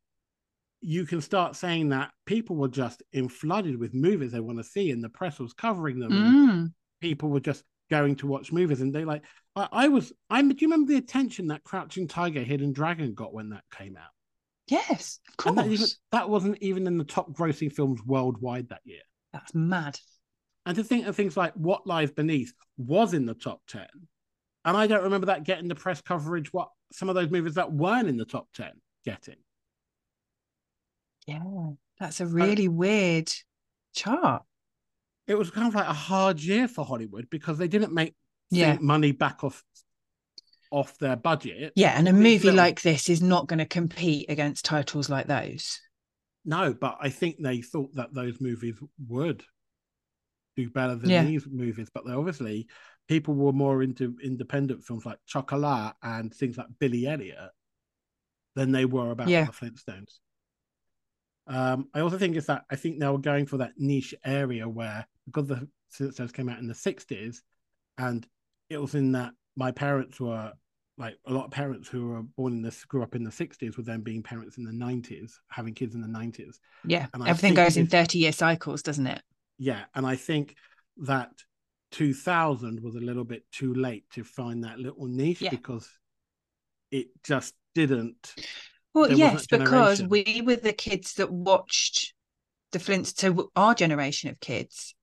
you 0.81 1.05
can 1.05 1.21
start 1.21 1.55
saying 1.55 1.89
that 1.89 2.09
people 2.25 2.55
were 2.55 2.69
just 2.69 3.03
in 3.13 3.29
flooded 3.29 3.77
with 3.77 3.93
movies 3.93 4.31
they 4.31 4.39
want 4.39 4.57
to 4.57 4.63
see, 4.63 4.89
and 4.89 5.03
the 5.03 5.09
press 5.09 5.37
was 5.37 5.53
covering 5.53 5.99
them. 5.99 6.11
Mm. 6.11 6.73
people 7.01 7.29
were 7.29 7.39
just 7.39 7.63
going 7.91 8.15
to 8.15 8.27
watch 8.27 8.51
movies, 8.51 8.81
and 8.81 8.93
they 8.93 9.05
like. 9.05 9.23
I, 9.55 9.67
I 9.71 9.87
was. 9.89 10.11
I'm. 10.29 10.49
do 10.49 10.55
you 10.59 10.67
remember 10.67 10.91
the 10.91 10.97
attention 10.97 11.47
that 11.47 11.63
Crouching 11.63 12.07
Tiger, 12.07 12.41
Hidden 12.41 12.73
Dragon 12.73 13.13
got 13.13 13.33
when 13.33 13.49
that 13.49 13.63
came 13.71 13.97
out? 13.97 14.09
Yes, 14.67 15.19
of 15.27 15.37
course. 15.37 15.55
that, 15.57 15.67
even, 15.67 15.87
that 16.11 16.29
wasn't 16.29 16.57
even 16.61 16.87
in 16.87 16.97
the 16.97 17.03
top 17.03 17.31
grossing 17.33 17.71
films 17.71 18.01
worldwide 18.05 18.69
that 18.69 18.81
year. 18.85 19.01
That's 19.33 19.53
mad. 19.53 19.99
And 20.65 20.75
to 20.77 20.83
think 20.83 21.07
of 21.07 21.15
things 21.15 21.35
like 21.35 21.53
What 21.55 21.85
Lies 21.85 22.11
Beneath 22.11 22.53
was 22.77 23.13
in 23.13 23.25
the 23.25 23.33
top 23.33 23.61
10. 23.67 23.85
And 24.63 24.77
I 24.77 24.87
don't 24.87 25.03
remember 25.03 25.27
that 25.27 25.43
getting 25.43 25.67
the 25.67 25.75
press 25.75 26.01
coverage 26.01 26.53
what 26.53 26.69
some 26.91 27.09
of 27.09 27.15
those 27.15 27.29
movies 27.29 27.55
that 27.55 27.71
weren't 27.71 28.07
in 28.07 28.17
the 28.17 28.25
top 28.25 28.47
10 28.53 28.71
getting. 29.03 29.35
Yeah, 31.27 31.71
that's 31.99 32.21
a 32.21 32.27
really 32.27 32.67
weird 32.67 33.31
chart. 33.93 34.43
It 35.31 35.37
was 35.37 35.49
kind 35.49 35.65
of 35.67 35.73
like 35.73 35.87
a 35.87 35.93
hard 35.93 36.41
year 36.41 36.67
for 36.67 36.83
Hollywood 36.85 37.29
because 37.29 37.57
they 37.57 37.69
didn't 37.69 37.93
make 37.93 38.13
Yeah. 38.49 38.77
money 38.81 39.13
back 39.13 39.43
off 39.45 39.63
off 40.71 40.97
their 40.99 41.15
budget. 41.17 41.73
Yeah, 41.75 41.97
and 41.97 42.07
a 42.07 42.13
movie 42.13 42.37
little- 42.45 42.55
like 42.55 42.81
this 42.81 43.09
is 43.09 43.21
not 43.21 43.47
going 43.47 43.59
to 43.59 43.65
compete 43.65 44.29
against 44.29 44.63
titles 44.65 45.09
like 45.09 45.27
those. 45.27 45.79
No, 46.45 46.73
but 46.73 46.97
I 47.01 47.09
think 47.09 47.37
they 47.41 47.61
thought 47.61 47.93
that 47.95 48.13
those 48.13 48.39
movies 48.41 48.75
would 49.07 49.43
do 50.55 50.69
better 50.69 50.95
than 50.95 51.09
Yeah. 51.09 51.23
these 51.25 51.45
movies. 51.47 51.89
But 51.93 52.05
they 52.05 52.13
obviously 52.13 52.67
people 53.07 53.33
were 53.35 53.51
more 53.53 53.83
into 53.83 54.17
independent 54.23 54.83
films 54.85 55.05
like 55.05 55.19
Chocolat 55.25 55.95
and 56.01 56.33
things 56.33 56.57
like 56.57 56.67
Billy 56.79 57.05
Elliot 57.07 57.51
than 58.55 58.71
they 58.71 58.85
were 58.85 59.11
about 59.11 59.27
Yeah. 59.29 59.45
the 59.45 59.51
Flintstones. 59.53 60.19
Um, 61.47 61.89
I 61.93 61.99
also 61.99 62.17
think 62.17 62.35
it's 62.37 62.47
that 62.47 62.63
I 62.69 62.75
think 62.77 62.99
they 62.99 63.07
were 63.09 63.17
going 63.17 63.45
for 63.45 63.57
that 63.57 63.73
niche 63.77 64.15
area 64.23 64.69
where 64.69 65.05
because 65.25 65.47
the 65.47 65.67
Flintstones 65.93 66.33
came 66.33 66.49
out 66.49 66.59
in 66.59 66.67
the 66.67 66.75
sixties, 66.75 67.43
and 67.97 68.25
it 68.69 68.77
was 68.79 68.95
in 68.95 69.11
that 69.13 69.31
my 69.55 69.71
parents 69.71 70.19
were 70.19 70.53
like 70.97 71.17
a 71.25 71.33
lot 71.33 71.45
of 71.45 71.51
parents 71.51 71.87
who 71.87 72.09
were 72.09 72.21
born 72.21 72.53
in 72.53 72.61
this 72.61 72.85
grew 72.85 73.01
up 73.01 73.15
in 73.15 73.23
the 73.23 73.31
sixties 73.31 73.75
with 73.77 73.85
them 73.85 74.01
being 74.01 74.21
parents 74.23 74.57
in 74.57 74.63
the 74.63 74.73
nineties, 74.73 75.39
having 75.49 75.73
kids 75.73 75.95
in 75.95 76.01
the 76.01 76.07
nineties. 76.07 76.59
Yeah, 76.85 77.07
And 77.13 77.27
everything 77.27 77.53
goes 77.53 77.77
in 77.77 77.87
30 77.87 78.19
year 78.19 78.31
cycles, 78.31 78.81
doesn't 78.83 79.07
it? 79.07 79.21
Yeah, 79.57 79.85
and 79.95 80.05
I 80.05 80.15
think 80.15 80.55
that 80.97 81.31
2000 81.91 82.81
was 82.81 82.95
a 82.95 82.99
little 82.99 83.23
bit 83.23 83.43
too 83.51 83.73
late 83.73 84.05
to 84.11 84.23
find 84.23 84.63
that 84.63 84.79
little 84.79 85.07
niche 85.07 85.41
Yeah. 85.41 85.49
because 85.49 85.89
it 86.91 87.07
just 87.23 87.53
didn't. 87.73 88.35
Well, 88.93 89.11
yes, 89.11 89.47
because 89.47 90.03
we 90.03 90.41
were 90.45 90.57
the 90.57 90.73
kids 90.73 91.15
that 91.15 91.31
watched 91.31 92.13
the 92.71 92.79
Flint. 92.79 93.07
So 93.07 93.49
our 93.55 93.73
generation 93.73 94.29
of 94.29 94.39
kids 94.39 94.93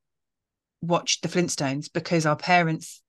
watched 0.80 1.22
the 1.22 1.28
Flintstones 1.28 1.92
because 1.92 2.26
our 2.26 2.36
parents 2.36 3.02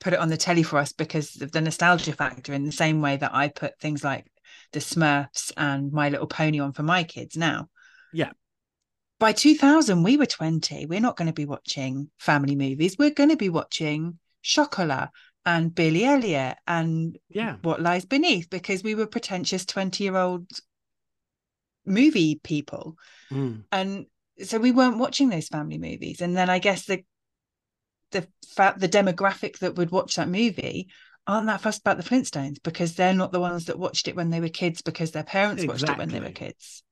put 0.00 0.12
it 0.12 0.18
on 0.18 0.28
the 0.28 0.36
telly 0.36 0.62
for 0.62 0.78
us 0.78 0.92
because 0.92 1.40
of 1.40 1.52
the 1.52 1.60
nostalgia 1.60 2.12
factor. 2.12 2.52
In 2.52 2.64
the 2.64 2.72
same 2.72 3.00
way 3.00 3.16
that 3.16 3.34
I 3.34 3.48
put 3.48 3.78
things 3.78 4.02
like 4.02 4.26
the 4.72 4.80
Smurfs 4.80 5.52
and 5.56 5.92
My 5.92 6.08
Little 6.08 6.26
Pony 6.26 6.58
on 6.58 6.72
for 6.72 6.82
my 6.82 7.04
kids 7.04 7.36
now. 7.36 7.68
Yeah. 8.12 8.32
By 9.20 9.32
2000, 9.32 10.02
we 10.02 10.16
were 10.16 10.26
20. 10.26 10.86
We're 10.86 11.00
not 11.00 11.16
going 11.16 11.28
to 11.28 11.32
be 11.32 11.44
watching 11.46 12.10
family 12.18 12.56
movies. 12.56 12.96
We're 12.98 13.10
going 13.10 13.28
to 13.30 13.36
be 13.36 13.48
watching 13.50 14.18
Chocolat 14.42 15.10
and 15.46 15.74
Billy 15.74 16.04
Elliot 16.04 16.56
and 16.66 17.16
Yeah. 17.28 17.56
what 17.62 17.80
lies 17.80 18.04
beneath 18.04 18.50
because 18.50 18.82
we 18.82 18.94
were 18.96 19.06
pretentious 19.06 19.64
20 19.64 20.02
year 20.02 20.16
old 20.16 20.48
movie 21.84 22.40
people 22.42 22.96
Mm. 23.30 23.64
and 23.72 24.06
so 24.44 24.58
we 24.58 24.72
weren't 24.72 24.98
watching 24.98 25.28
those 25.28 25.48
family 25.48 25.78
movies 25.78 26.20
and 26.20 26.36
then 26.36 26.48
i 26.50 26.58
guess 26.58 26.86
the 26.86 27.04
the 28.10 28.26
the 28.78 28.88
demographic 28.88 29.58
that 29.58 29.76
would 29.76 29.90
watch 29.90 30.16
that 30.16 30.28
movie 30.28 30.88
aren't 31.26 31.46
that 31.46 31.60
fussed 31.60 31.80
about 31.80 31.96
the 31.96 32.02
flintstones 32.02 32.62
because 32.62 32.94
they're 32.94 33.14
not 33.14 33.32
the 33.32 33.40
ones 33.40 33.66
that 33.66 33.78
watched 33.78 34.08
it 34.08 34.16
when 34.16 34.30
they 34.30 34.40
were 34.40 34.48
kids 34.48 34.82
because 34.82 35.12
their 35.12 35.22
parents 35.22 35.64
watched 35.64 35.88
it 35.88 35.96
when 35.98 36.08
they 36.08 36.20
were 36.20 36.30
kids 36.30 36.82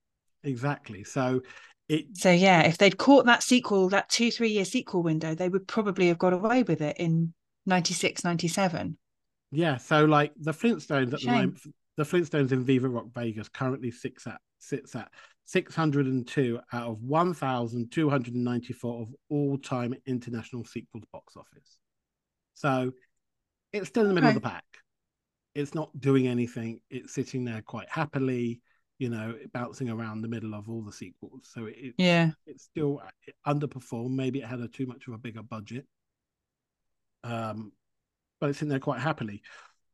Exactly. 0.43 1.05
So 1.05 1.43
it 1.89 2.17
so 2.17 2.31
yeah 2.31 2.63
if 2.63 2.79
they'd 2.79 2.97
caught 2.97 3.27
that 3.27 3.43
sequel 3.43 3.89
that 3.91 4.09
two 4.09 4.31
three 4.31 4.51
year 4.51 4.65
sequel 4.65 5.03
window 5.03 5.35
they 5.35 5.49
would 5.49 5.67
probably 5.67 6.09
have 6.09 6.19
got 6.19 6.33
away 6.33 6.63
with 6.63 6.81
it 6.81 6.97
in 6.99 7.35
96 7.67 8.25
97 8.25 8.97
Yeah, 9.51 9.77
so 9.77 10.05
like 10.05 10.33
the 10.37 10.53
Flintstones 10.53 11.07
at 11.07 11.11
the 11.11 11.19
Shame. 11.19 11.35
moment, 11.35 11.59
the 11.97 12.05
Flintstones 12.05 12.53
in 12.53 12.65
Viva 12.65 12.89
Rock 12.89 13.07
Vegas 13.15 13.49
currently 13.49 13.91
sits 13.91 14.27
at 14.27 14.41
sits 14.59 14.95
at 14.95 15.11
602 15.51 16.61
out 16.73 16.87
of 16.87 17.03
1,294 17.03 19.03
of 19.03 19.09
all 19.31 19.59
time 19.59 19.97
international 20.07 20.65
sequels 20.65 21.03
box 21.13 21.37
office. 21.37 21.79
So 22.55 22.93
it's 23.73 23.89
still 23.89 24.05
in 24.05 24.11
the 24.11 24.15
middle 24.15 24.29
of 24.29 24.37
the 24.37 24.41
pack. 24.41 24.63
It's 25.57 25.75
not 25.75 25.91
doing 25.99 26.29
anything. 26.29 26.79
It's 26.89 27.13
sitting 27.13 27.45
there 27.45 27.63
quite 27.63 27.89
happily, 27.89 28.61
you 29.01 29.11
know, 29.11 29.35
bouncing 29.53 29.91
around 29.91 30.23
the 30.23 30.29
middle 30.29 30.55
of 30.55 30.69
all 30.69 30.83
the 30.83 30.93
sequels. 30.93 31.51
So 31.53 31.67
it, 31.67 31.75
it 31.79 31.95
yeah 31.99 32.31
it's 32.47 32.63
still 32.63 33.03
it 33.27 33.35
underperformed. 33.45 34.15
Maybe 34.15 34.39
it 34.39 34.47
had 34.47 34.61
a 34.61 34.69
too 34.69 34.87
much 34.87 35.09
of 35.09 35.15
a 35.15 35.19
bigger 35.19 35.43
budget. 35.43 35.85
Um, 37.25 37.73
but 38.41 38.51
it's 38.51 38.63
in 38.63 38.69
there 38.69 38.79
quite 38.79 39.01
happily. 39.01 39.43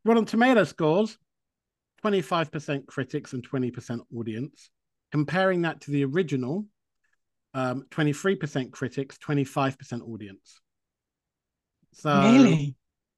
Rotten 0.05 0.27
Tomato 0.27 0.65
scores 0.65 1.17
25% 2.05 2.87
critics 2.87 3.33
and 3.33 3.49
20% 3.49 4.01
audience. 4.15 4.71
Comparing 5.13 5.63
that 5.63 5.81
to 5.83 5.91
the 5.91 6.05
original, 6.05 6.67
um, 7.55 7.85
23% 7.91 8.71
critics, 8.73 9.19
25% 9.19 10.03
audience. 10.09 10.61
So, 11.93 12.21
really 12.21 12.77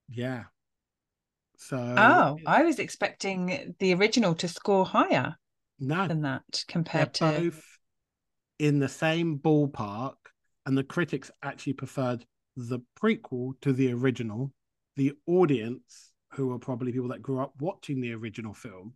yeah. 0.08 0.44
So, 1.56 1.76
oh 1.98 2.38
i 2.46 2.62
was 2.62 2.78
expecting 2.78 3.74
the 3.80 3.92
original 3.92 4.32
to 4.36 4.46
score 4.46 4.86
higher 4.86 5.34
no, 5.80 6.06
than 6.06 6.22
that 6.22 6.64
compared 6.68 7.14
to 7.14 7.24
both 7.24 7.64
in 8.58 8.78
the 8.78 8.88
same 8.88 9.38
ballpark, 9.38 10.16
and 10.66 10.76
the 10.76 10.84
critics 10.84 11.30
actually 11.42 11.74
preferred 11.74 12.24
the 12.56 12.80
prequel 13.00 13.52
to 13.60 13.72
the 13.72 13.92
original. 13.92 14.52
The 14.96 15.12
audience, 15.26 16.10
who 16.32 16.52
are 16.52 16.58
probably 16.58 16.92
people 16.92 17.08
that 17.08 17.22
grew 17.22 17.40
up 17.40 17.54
watching 17.60 18.00
the 18.00 18.12
original 18.14 18.54
film, 18.54 18.94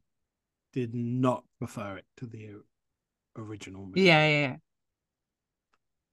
did 0.72 0.94
not 0.94 1.44
prefer 1.58 1.96
it 1.96 2.04
to 2.16 2.26
the 2.26 2.48
original 3.36 3.86
movie. 3.86 4.04
yeah 4.04 4.26
yeah, 4.28 4.40
yeah. 4.48 4.56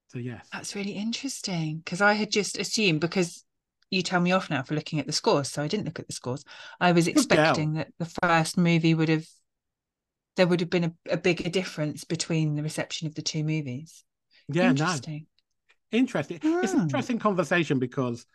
So 0.07 0.19
yes, 0.19 0.51
That's 0.51 0.75
really 0.75 0.91
interesting 0.93 1.79
because 1.79 2.01
I 2.01 2.13
had 2.13 2.31
just 2.31 2.57
assumed 2.57 3.01
because 3.01 3.45
you 3.91 4.01
tell 4.01 4.19
me 4.19 4.31
off 4.31 4.49
now 4.49 4.63
for 4.63 4.75
looking 4.75 4.99
at 4.99 5.05
the 5.05 5.11
scores, 5.13 5.49
so 5.51 5.61
I 5.63 5.67
didn't 5.67 5.85
look 5.85 5.99
at 5.99 6.07
the 6.07 6.13
scores. 6.13 6.43
I 6.79 6.91
was 6.91 7.07
expecting 7.07 7.73
that 7.73 7.89
the 7.99 8.11
first 8.21 8.57
movie 8.57 8.93
would 8.93 9.09
have 9.09 9.25
there 10.35 10.47
would 10.47 10.59
have 10.61 10.69
been 10.69 10.83
a, 10.85 10.93
a 11.11 11.17
bigger 11.17 11.49
difference 11.49 12.03
between 12.03 12.55
the 12.55 12.63
reception 12.63 13.07
of 13.07 13.15
the 13.15 13.21
two 13.21 13.43
movies. 13.43 14.03
yeah, 14.47 14.71
no, 14.71 14.99
interesting. 15.01 15.27
interesting. 15.91 16.41
It's 16.61 16.73
an 16.73 16.81
Hmm. 16.81 16.81
interesting 16.81 17.19
conversation 17.19 17.79
because 17.79 18.25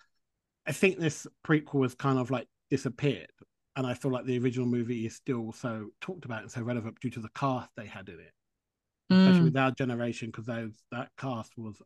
I 0.67 0.73
think 0.73 0.99
this 0.99 1.27
prequel 1.47 1.85
has 1.85 1.95
kind 1.95 2.19
of 2.19 2.31
like 2.31 2.49
disappeared, 2.71 3.31
and 3.77 3.87
I 3.87 3.95
feel 3.95 4.13
like 4.13 4.27
the 4.27 4.39
original 4.39 4.67
movie 4.67 5.07
is 5.07 5.17
still 5.17 5.53
so 5.53 5.89
talked 6.01 6.25
about 6.27 6.43
and 6.43 6.51
so 6.53 6.63
relevant 6.63 7.01
due 7.01 7.11
to 7.11 7.21
the 7.21 7.31
cast 7.31 7.71
they 7.77 7.87
had 7.87 8.09
in 8.09 8.21
it. 8.21 8.33
Especially 9.13 9.47
Mm. 9.47 9.49
with 9.49 9.57
our 9.57 9.71
generation, 9.73 10.29
because 10.29 10.47
those 10.47 10.75
that 10.91 11.11
cast 11.19 11.57
was 11.59 11.81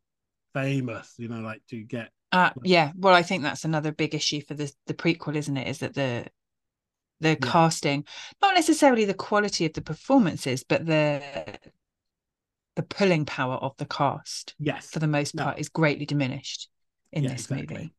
famous. 0.55 1.15
You 1.19 1.29
know, 1.29 1.41
like 1.41 1.63
to 1.71 1.83
get 1.83 2.11
Uh, 2.31 2.51
yeah, 2.63 2.93
well, 2.97 3.15
I 3.15 3.23
think 3.23 3.43
that's 3.43 3.65
another 3.65 3.93
big 3.93 4.15
issue 4.15 4.43
for 4.43 4.55
the 4.55 4.73
the 4.87 4.95
prequel, 4.95 5.37
isn't 5.37 5.57
it? 5.57 5.69
Is 5.69 5.79
that 5.79 5.95
the 5.95 6.27
the 7.21 7.37
casting, 7.37 8.05
not 8.43 8.55
necessarily 8.55 9.05
the 9.05 9.15
quality 9.15 9.67
of 9.67 9.73
the 9.75 9.83
performances, 9.83 10.65
but 10.65 10.87
the 10.87 11.23
the 12.77 12.83
pulling 12.83 13.25
power 13.25 13.57
of 13.57 13.77
the 13.77 13.87
cast 13.87 14.55
yes. 14.59 14.89
for 14.91 14.99
the 15.01 15.07
most 15.09 15.35
No. 15.35 15.45
part 15.45 15.59
is 15.59 15.69
greatly 15.69 16.07
diminished 16.07 16.69
in 17.13 17.25
Yeah, 17.25 17.31
this 17.31 17.43
exactly. 17.43 17.77
movie. 17.77 17.93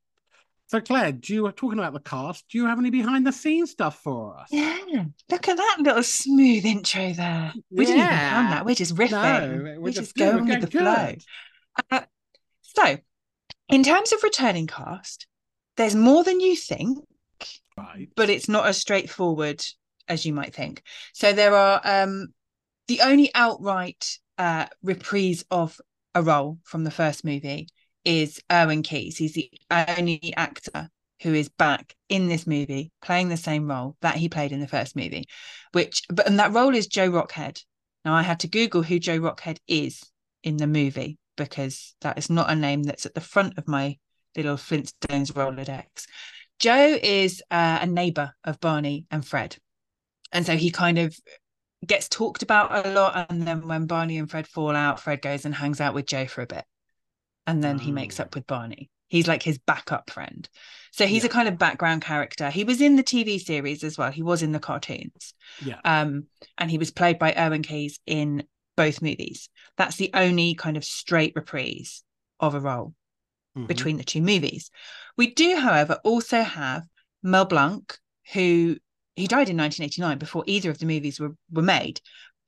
So 0.69 0.79
Claire, 0.79 1.13
do 1.13 1.33
you 1.33 1.51
talking 1.51 1.79
about 1.79 1.93
the 1.93 1.99
cast? 1.99 2.47
Do 2.47 2.59
you 2.59 2.67
have 2.67 2.77
any 2.77 2.91
behind 2.91 3.25
the 3.25 3.31
scenes 3.31 3.71
stuff 3.71 4.03
for 4.03 4.38
us? 4.38 4.49
Yeah, 4.51 5.05
look 5.27 5.47
at 5.47 5.57
that 5.57 5.77
little 5.79 6.03
smooth 6.03 6.63
intro 6.63 7.11
there. 7.11 7.53
We 7.71 7.88
didn't 7.88 8.01
even 8.01 8.07
plan 8.07 8.49
that. 8.51 8.65
We're 8.67 8.75
just 8.75 8.93
riffing. 8.93 9.11
No, 9.11 9.63
we're, 9.63 9.81
we're 9.81 9.91
just, 9.91 10.15
just 10.15 10.15
going 10.15 10.45
We're 10.45 10.59
with 10.59 10.69
the 10.69 10.77
going 10.79 11.19
flow. 11.19 11.85
Uh, 11.89 12.01
so, 12.61 12.97
in 13.69 13.81
terms 13.81 14.13
of 14.13 14.21
returning 14.21 14.67
cast, 14.67 15.25
there's 15.75 15.95
more 15.95 16.23
than 16.23 16.39
you 16.39 16.55
think, 16.55 16.99
Right. 17.75 18.09
but 18.15 18.29
it's 18.29 18.47
not 18.47 18.67
as 18.67 18.77
straightforward 18.77 19.65
as 20.07 20.23
you 20.23 20.33
might 20.33 20.53
think. 20.53 20.83
So 21.13 21.33
there 21.33 21.55
are 21.55 21.81
um, 21.83 22.27
the 22.88 23.01
only 23.01 23.31
outright 23.33 24.19
uh, 24.38 24.67
reprise 24.83 25.43
of 25.49 25.81
a 26.13 26.21
role 26.21 26.59
from 26.63 26.83
the 26.83 26.91
first 26.91 27.25
movie 27.25 27.69
is 28.06 28.39
Irwin 28.51 28.84
Keyes. 28.84 29.18
He's 29.18 29.34
the 29.34 29.51
only 29.70 30.34
actor 30.36 30.89
who 31.22 31.34
is 31.34 31.50
back 31.50 31.96
in 32.08 32.27
this 32.27 32.48
movie 32.48 32.91
playing 33.01 33.29
the 33.29 33.38
same 33.38 33.70
role 33.70 33.98
that 34.01 34.15
he 34.15 34.29
played 34.29 34.51
in 34.51 34.62
the 34.62 34.68
first 34.68 34.96
movie, 34.96 35.27
which 35.74 36.03
but 36.10 36.27
and 36.27 36.39
that 36.39 36.53
role 36.53 36.74
is 36.74 36.88
Joe 36.88 37.10
Rockhead. 37.10 37.62
Now 38.06 38.13
I 38.13 38.22
had 38.22 38.39
to 38.41 38.48
Google 38.48 38.84
who 38.84 39.00
Joe 39.00 39.20
Rockhead 39.20 39.58
is 39.68 40.01
in 40.44 40.58
the 40.58 40.68
movie 40.68 41.18
because 41.36 41.96
that 42.01 42.18
is 42.18 42.29
not 42.29 42.50
a 42.50 42.56
name 42.56 42.84
that's 42.84 43.06
at 43.06 43.13
the 43.13 43.22
front 43.22 43.58
of 43.58 43.68
my 43.68 43.98
little 44.36 44.56
Flintstones 44.56 45.32
Rolodex. 45.34 46.06
Joe 46.60 46.98
is 47.01 47.41
uh, 47.50 47.79
a 47.82 47.88
neighbor 47.88 48.34
of 48.44 48.60
Barney 48.60 49.06
and 49.10 49.25
Fred. 49.25 49.58
And 50.32 50.46
so 50.46 50.56
he 50.58 50.72
kind 50.72 51.00
of 51.00 51.18
gets 51.86 52.10
talked 52.10 52.44
about 52.44 52.86
a 52.86 52.91
lot. 52.91 53.27
And 53.29 53.44
then 53.44 53.68
when 53.68 53.86
Barney 53.86 54.18
and 54.18 54.29
Fred 54.29 54.48
fall 54.48 54.75
out, 54.75 55.00
Fred 55.00 55.22
goes 55.22 55.46
and 55.46 55.56
hangs 55.56 55.79
out 55.79 55.94
with 55.94 56.06
Joe 56.06 56.25
for 56.25 56.41
a 56.41 56.48
bit. 56.48 56.65
And 57.48 57.63
then 57.63 57.79
he 57.79 57.91
makes 57.91 58.19
Oh. 58.19 58.24
up 58.24 58.36
with 58.36 58.46
Barney. 58.48 58.89
He's 59.08 59.27
like 59.27 59.41
his 59.41 59.58
backup 59.58 60.12
friend. 60.12 60.48
So 60.91 61.08
he's 61.08 61.24
Yeah. 61.24 61.29
a 61.29 61.34
kind 61.34 61.48
of 61.48 61.58
background 61.58 62.03
character. 62.03 62.50
He 62.51 62.63
was 62.63 62.79
in 62.79 62.96
the 62.96 63.03
TV 63.03 63.39
series 63.39 63.84
as 63.84 63.98
well. 63.98 64.12
He 64.12 64.22
was 64.22 64.43
in 64.43 64.51
the 64.51 64.60
cartoons. 64.60 65.34
Yeah. 65.63 65.79
Um, 65.84 66.27
and 66.60 66.69
he 66.69 66.77
was 66.77 66.91
played 66.91 67.17
by 67.17 67.34
Irwin 67.36 67.63
Keyes 67.63 68.00
in 68.05 68.43
both 68.77 69.01
movies. 69.01 69.50
That's 69.77 69.96
the 69.96 70.12
only 70.13 70.53
kind 70.53 70.77
of 70.77 70.86
straight 70.86 71.34
reprise 71.36 72.03
of 72.39 72.53
a 72.53 72.60
role 72.60 72.93
Mhm. 73.58 73.67
between 73.67 73.98
the 73.98 74.03
two 74.03 74.22
movies. 74.22 74.69
We 75.17 75.34
do, 75.34 75.55
however, 75.58 76.00
also 76.03 76.43
have 76.43 76.84
Mel 77.24 77.46
Blanc, 77.46 77.98
who 78.34 78.77
he 79.15 79.27
died 79.27 79.50
in 79.50 79.58
1989 79.58 80.17
before 80.19 80.43
either 80.46 80.69
of 80.69 80.77
the 80.77 80.86
movies 80.86 81.19
were, 81.19 81.36
were 81.51 81.63
made, 81.63 82.00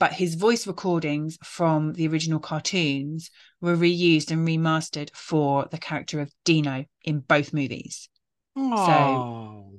but 0.02 0.14
his 0.14 0.34
voice 0.34 0.66
recordings 0.66 1.38
from 1.44 1.94
the 1.94 2.08
original 2.08 2.40
cartoons 2.40 3.30
were 3.62 3.78
reused 3.78 4.32
and 4.32 4.48
remastered 4.48 5.12
for 5.14 5.68
the 5.70 5.78
character 5.78 6.20
of 6.20 6.34
Dino 6.44 6.86
in 7.04 7.20
both 7.20 7.54
movies. 7.54 8.10
Oh. 8.58 9.74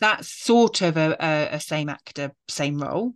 That's 0.00 0.26
sort 0.26 0.82
of 0.82 0.96
a, 0.96 1.16
a, 1.20 1.54
a 1.54 1.60
same 1.60 1.88
actor, 1.88 2.32
same 2.48 2.82
role, 2.82 3.14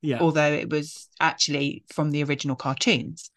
yeah. 0.00 0.18
although 0.18 0.50
it 0.50 0.70
was 0.70 1.10
actually 1.20 1.84
from 1.92 2.10
the 2.10 2.24
original 2.24 2.56
cartoons. 2.56 3.30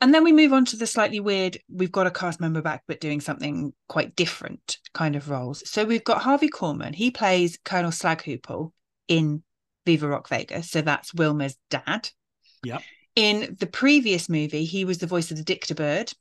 And 0.00 0.12
then 0.12 0.24
we 0.24 0.32
move 0.32 0.52
on 0.52 0.64
to 0.64 0.76
the 0.76 0.88
slightly 0.88 1.20
weird, 1.20 1.56
we've 1.68 1.92
got 1.92 2.08
a 2.08 2.10
cast 2.10 2.40
member 2.40 2.62
back, 2.62 2.82
but 2.88 3.00
doing 3.00 3.20
something 3.20 3.72
quite 3.88 4.16
different 4.16 4.78
kind 4.92 5.14
of 5.14 5.30
roles. 5.30 5.70
So 5.70 5.84
we've 5.84 6.02
got 6.02 6.22
Harvey 6.22 6.48
Korman. 6.48 6.96
He 6.96 7.12
plays 7.12 7.60
Colonel 7.64 7.92
Slaghoople 7.92 8.72
in 9.06 9.44
Viva 9.86 10.08
Rock 10.08 10.28
Vegas. 10.28 10.70
So 10.70 10.80
that's 10.80 11.12
Wilma's 11.12 11.56
dad. 11.70 12.10
Yep. 12.64 12.82
In 13.16 13.56
the 13.60 13.66
previous 13.66 14.28
movie, 14.28 14.64
he 14.64 14.84
was 14.84 14.98
the 14.98 15.06
voice 15.06 15.30
of 15.30 15.36
the 15.36 15.44
Dictabird. 15.44 16.14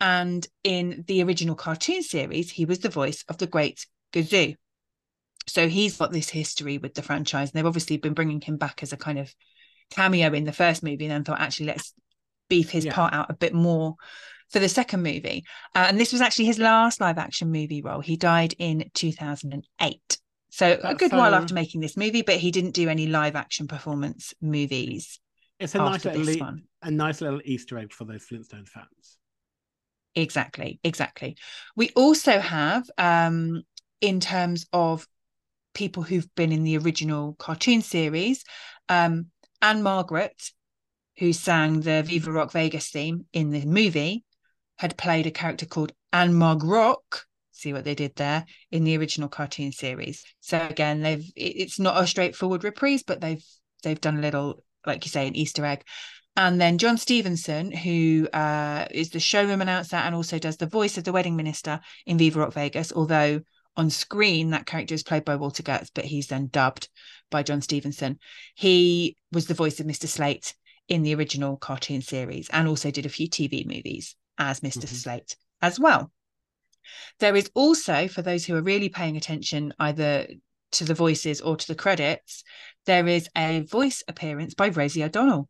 And 0.00 0.46
in 0.62 1.04
the 1.06 1.22
original 1.22 1.54
cartoon 1.54 2.02
series, 2.02 2.50
he 2.50 2.64
was 2.66 2.80
the 2.80 2.90
voice 2.90 3.24
of 3.28 3.38
the 3.38 3.46
great 3.46 3.86
Gazoo. 4.12 4.56
So 5.46 5.68
he's 5.68 5.96
got 5.96 6.12
this 6.12 6.28
history 6.28 6.76
with 6.78 6.94
the 6.94 7.02
franchise. 7.02 7.50
And 7.50 7.58
they've 7.58 7.66
obviously 7.66 7.96
been 7.96 8.12
bringing 8.14 8.40
him 8.40 8.56
back 8.56 8.82
as 8.82 8.92
a 8.92 8.96
kind 8.96 9.18
of 9.18 9.32
cameo 9.90 10.32
in 10.32 10.44
the 10.44 10.52
first 10.52 10.82
movie 10.82 11.04
and 11.06 11.12
then 11.12 11.24
thought, 11.24 11.40
actually, 11.40 11.66
let's 11.66 11.94
beef 12.48 12.70
his 12.70 12.84
Yeah. 12.84 12.92
part 12.94 13.14
out 13.14 13.30
a 13.30 13.34
bit 13.34 13.54
more 13.54 13.94
for 14.50 14.58
the 14.58 14.68
second 14.68 15.02
movie. 15.02 15.44
Uh, 15.74 15.86
and 15.88 15.98
this 15.98 16.12
was 16.12 16.20
actually 16.20 16.44
his 16.44 16.58
last 16.58 17.00
live 17.00 17.18
action 17.18 17.50
movie 17.50 17.80
role. 17.82 18.00
He 18.00 18.16
died 18.16 18.54
in 18.58 18.90
2008. 18.94 20.18
So 20.56 20.72
a 20.72 20.78
That's 20.78 20.98
good 20.98 21.12
while 21.12 21.34
after 21.34 21.52
making 21.52 21.82
this 21.82 21.98
movie, 21.98 22.22
but 22.22 22.36
he 22.36 22.50
didn't 22.50 22.70
do 22.70 22.88
any 22.88 23.06
live 23.06 23.36
action 23.36 23.68
performance 23.68 24.32
movies 24.40 25.20
It's 25.60 25.74
a 25.74 25.78
nice 25.78 26.02
little 26.06 26.30
e- 26.30 26.42
a 26.80 26.90
nice 26.90 27.20
little 27.20 27.42
Easter 27.44 27.76
egg 27.76 27.92
for 27.92 28.06
those 28.06 28.24
Flintstones 28.26 28.68
fans. 28.68 29.18
Exactly, 30.14 30.80
exactly. 30.82 31.36
We 31.76 31.90
also 31.90 32.38
have, 32.38 32.88
um, 32.96 33.64
in 34.00 34.18
terms 34.18 34.66
of 34.72 35.06
people 35.74 36.04
who've 36.04 36.34
been 36.36 36.52
in 36.52 36.64
the 36.64 36.78
original 36.78 37.34
cartoon 37.38 37.82
series, 37.82 38.42
um, 38.88 39.26
Ann-Margret, 39.60 40.52
who 41.18 41.34
sang 41.34 41.82
the 41.82 42.02
Viva 42.02 42.32
Rock 42.32 42.52
Vegas 42.52 42.88
theme 42.88 43.26
in 43.34 43.50
the 43.50 43.66
movie, 43.66 44.24
had 44.78 44.96
played 44.96 45.26
a 45.26 45.30
character 45.30 45.66
called 45.66 45.92
Ann-Margrock. 46.14 47.25
See 47.56 47.72
what 47.72 47.84
they 47.84 47.94
did 47.94 48.14
there 48.16 48.44
in 48.70 48.84
the 48.84 48.96
original 48.98 49.30
cartoon 49.30 49.72
series. 49.72 50.22
So 50.40 50.58
again, 50.68 51.00
they've 51.00 51.24
it's 51.34 51.78
not 51.78 52.02
a 52.02 52.06
straightforward 52.06 52.64
reprise, 52.64 53.02
but 53.02 53.20
they've 53.20 53.42
they've 53.82 54.00
done 54.00 54.18
a 54.18 54.20
little, 54.20 54.62
like 54.84 55.04
you 55.06 55.10
say, 55.10 55.26
an 55.26 55.34
Easter 55.34 55.64
egg. 55.64 55.82
And 56.36 56.60
then 56.60 56.76
John 56.76 56.98
Stephenson, 56.98 57.72
who 57.72 58.28
uh, 58.30 58.84
is 58.90 59.08
the 59.08 59.20
showroom 59.20 59.62
announcer 59.62 59.96
and 59.96 60.14
also 60.14 60.38
does 60.38 60.58
the 60.58 60.66
voice 60.66 60.98
of 60.98 61.04
the 61.04 61.12
wedding 61.12 61.34
minister 61.34 61.80
in 62.04 62.18
Viva 62.18 62.40
Rock 62.40 62.52
Vegas, 62.52 62.92
although 62.92 63.40
on 63.74 63.88
screen 63.88 64.50
that 64.50 64.66
character 64.66 64.94
is 64.94 65.02
played 65.02 65.24
by 65.24 65.36
Walter 65.36 65.62
Gertz, 65.62 65.88
but 65.94 66.04
he's 66.04 66.26
then 66.26 66.48
dubbed 66.48 66.90
by 67.30 67.42
John 67.42 67.62
Stephenson. 67.62 68.18
He 68.54 69.16
was 69.32 69.46
the 69.46 69.54
voice 69.54 69.80
of 69.80 69.86
Mr. 69.86 70.06
Slate 70.06 70.54
in 70.88 71.02
the 71.02 71.14
original 71.14 71.56
cartoon 71.56 72.02
series 72.02 72.50
and 72.50 72.68
also 72.68 72.90
did 72.90 73.06
a 73.06 73.10
few 73.10 73.28
TV 73.28 73.64
movies 73.66 74.14
as 74.38 74.62
mister 74.62 74.86
Mhm. 74.86 74.94
Slate 74.94 75.36
as 75.62 75.80
well. 75.80 76.12
There 77.18 77.36
is 77.36 77.50
also, 77.54 78.08
for 78.08 78.22
those 78.22 78.44
who 78.44 78.54
are 78.56 78.62
really 78.62 78.88
paying 78.88 79.16
attention 79.16 79.74
either 79.78 80.26
to 80.72 80.84
the 80.84 80.94
voices 80.94 81.40
or 81.40 81.56
to 81.56 81.66
the 81.66 81.74
credits, 81.74 82.44
there 82.84 83.06
is 83.06 83.28
a 83.36 83.60
voice 83.60 84.02
appearance 84.08 84.54
by 84.54 84.68
Rosie 84.68 85.04
O'Donnell, 85.04 85.48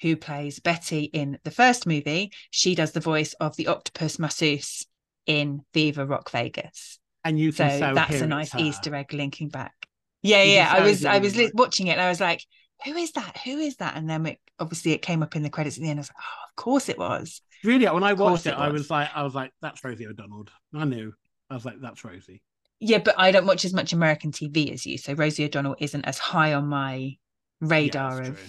who 0.00 0.16
plays 0.16 0.60
Betty 0.60 1.04
in 1.04 1.38
the 1.44 1.50
first 1.50 1.86
movie. 1.86 2.32
She 2.50 2.74
does 2.74 2.92
the 2.92 3.00
voice 3.00 3.34
of 3.34 3.56
the 3.56 3.66
octopus 3.68 4.18
masseuse 4.18 4.86
in 5.26 5.62
Viva 5.74 6.06
Rock 6.06 6.30
Vegas. 6.30 6.98
And 7.24 7.38
you 7.38 7.52
So 7.52 7.68
can 7.68 7.78
so 7.78 7.94
that's 7.94 8.10
hear 8.10 8.24
a 8.24 8.26
nice. 8.26 8.54
Easter 8.56 8.94
egg 8.94 9.12
linking 9.12 9.48
back. 9.48 9.74
Yeah, 10.22 10.42
You 10.42 10.54
yeah. 10.54 10.72
I 10.72 10.80
was 10.80 11.04
I 11.04 11.18
was 11.18 11.36
li- 11.36 11.50
watching 11.54 11.88
it 11.88 11.92
and 11.92 12.00
I 12.00 12.08
was 12.08 12.20
like, 12.20 12.44
who 12.84 12.94
is 12.96 13.12
that? 13.12 13.38
Who 13.44 13.58
is 13.58 13.76
that? 13.76 13.96
And 13.96 14.08
then 14.08 14.26
it, 14.26 14.38
obviously 14.58 14.92
it 14.92 15.02
came 15.02 15.22
up 15.22 15.36
in 15.36 15.42
the 15.42 15.50
credits 15.50 15.76
at 15.76 15.82
the 15.82 15.90
end. 15.90 15.98
I 15.98 16.02
was 16.02 16.10
like, 16.10 16.24
oh, 16.24 16.44
of 16.48 16.56
course 16.56 16.88
it 16.88 16.98
was. 16.98 17.42
Really, 17.64 17.86
when 17.86 18.04
I 18.04 18.12
watched 18.12 18.46
it, 18.46 18.50
it 18.50 18.58
I 18.58 18.68
was. 18.68 18.82
was 18.82 18.90
like, 18.90 19.08
I 19.14 19.22
was 19.22 19.34
like, 19.34 19.52
that's 19.60 19.82
Rosie 19.84 20.06
O'Donnell. 20.06 20.46
I 20.74 20.84
knew. 20.84 21.12
I 21.50 21.54
was 21.54 21.64
like, 21.64 21.76
that's 21.80 22.04
Rosie. 22.04 22.42
Yeah, 22.80 22.98
but 22.98 23.14
I 23.18 23.32
don't 23.32 23.46
watch 23.46 23.64
as 23.64 23.74
much 23.74 23.92
American 23.92 24.30
TV 24.30 24.72
as 24.72 24.86
you. 24.86 24.98
So 24.98 25.14
Rosie 25.14 25.44
O'Donnell 25.44 25.76
isn't 25.78 26.04
as 26.04 26.18
high 26.18 26.54
on 26.54 26.68
my 26.68 27.16
radar 27.60 28.18
that's 28.18 28.28
of 28.28 28.36
true. 28.38 28.48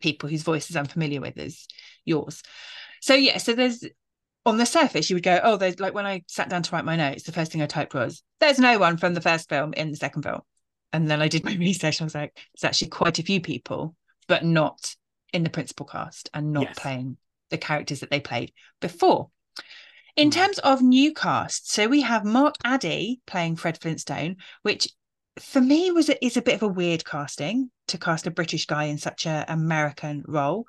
people 0.00 0.28
whose 0.28 0.42
voices 0.42 0.76
I'm 0.76 0.86
familiar 0.86 1.20
with 1.20 1.38
as 1.38 1.66
yours. 2.04 2.42
So 3.00 3.14
yeah, 3.14 3.38
so 3.38 3.54
there's 3.54 3.84
on 4.44 4.58
the 4.58 4.66
surface 4.66 5.08
you 5.08 5.16
would 5.16 5.22
go, 5.22 5.40
oh, 5.42 5.56
there's 5.56 5.80
like 5.80 5.94
when 5.94 6.06
I 6.06 6.22
sat 6.28 6.48
down 6.50 6.62
to 6.62 6.70
write 6.74 6.84
my 6.84 6.96
notes, 6.96 7.24
the 7.24 7.32
first 7.32 7.50
thing 7.52 7.62
I 7.62 7.66
typed 7.66 7.94
was, 7.94 8.22
there's 8.40 8.58
no 8.58 8.78
one 8.78 8.96
from 8.96 9.14
the 9.14 9.20
first 9.20 9.48
film 9.48 9.72
in 9.72 9.90
the 9.90 9.96
second 9.96 10.22
film. 10.22 10.40
And 10.92 11.10
then 11.10 11.22
I 11.22 11.28
did 11.28 11.44
my 11.44 11.54
research 11.58 11.98
and 12.00 12.04
I 12.04 12.06
was 12.06 12.14
like, 12.14 12.36
there's 12.54 12.68
actually 12.68 12.88
quite 12.88 13.18
a 13.18 13.22
few 13.24 13.40
people, 13.40 13.94
but 14.28 14.44
not 14.44 14.94
in 15.32 15.42
the 15.42 15.50
principal 15.50 15.86
cast 15.86 16.30
and 16.34 16.52
not 16.52 16.64
Yes. 16.64 16.78
playing 16.78 17.16
the 17.50 17.58
characters 17.58 18.00
that 18.00 18.10
they 18.10 18.20
played 18.20 18.52
before. 18.80 19.30
In 20.16 20.30
Mhm. 20.30 20.34
terms 20.34 20.58
of 20.60 20.82
new 20.82 21.12
cast, 21.12 21.70
so 21.70 21.88
we 21.88 22.00
have 22.00 22.24
Mark 22.24 22.54
Addy 22.64 23.20
playing 23.26 23.56
Fred 23.56 23.78
Flintstone, 23.80 24.36
which 24.62 24.88
for 25.38 25.60
me 25.60 25.90
was 25.90 26.08
a, 26.08 26.24
is 26.24 26.36
a 26.36 26.42
bit 26.42 26.54
of 26.54 26.62
a 26.62 26.68
weird 26.68 27.04
casting 27.04 27.70
to 27.88 27.98
cast 27.98 28.26
a 28.26 28.30
British 28.30 28.66
guy 28.66 28.84
in 28.84 28.96
such 28.98 29.26
a 29.26 29.44
American 29.48 30.24
role. 30.26 30.66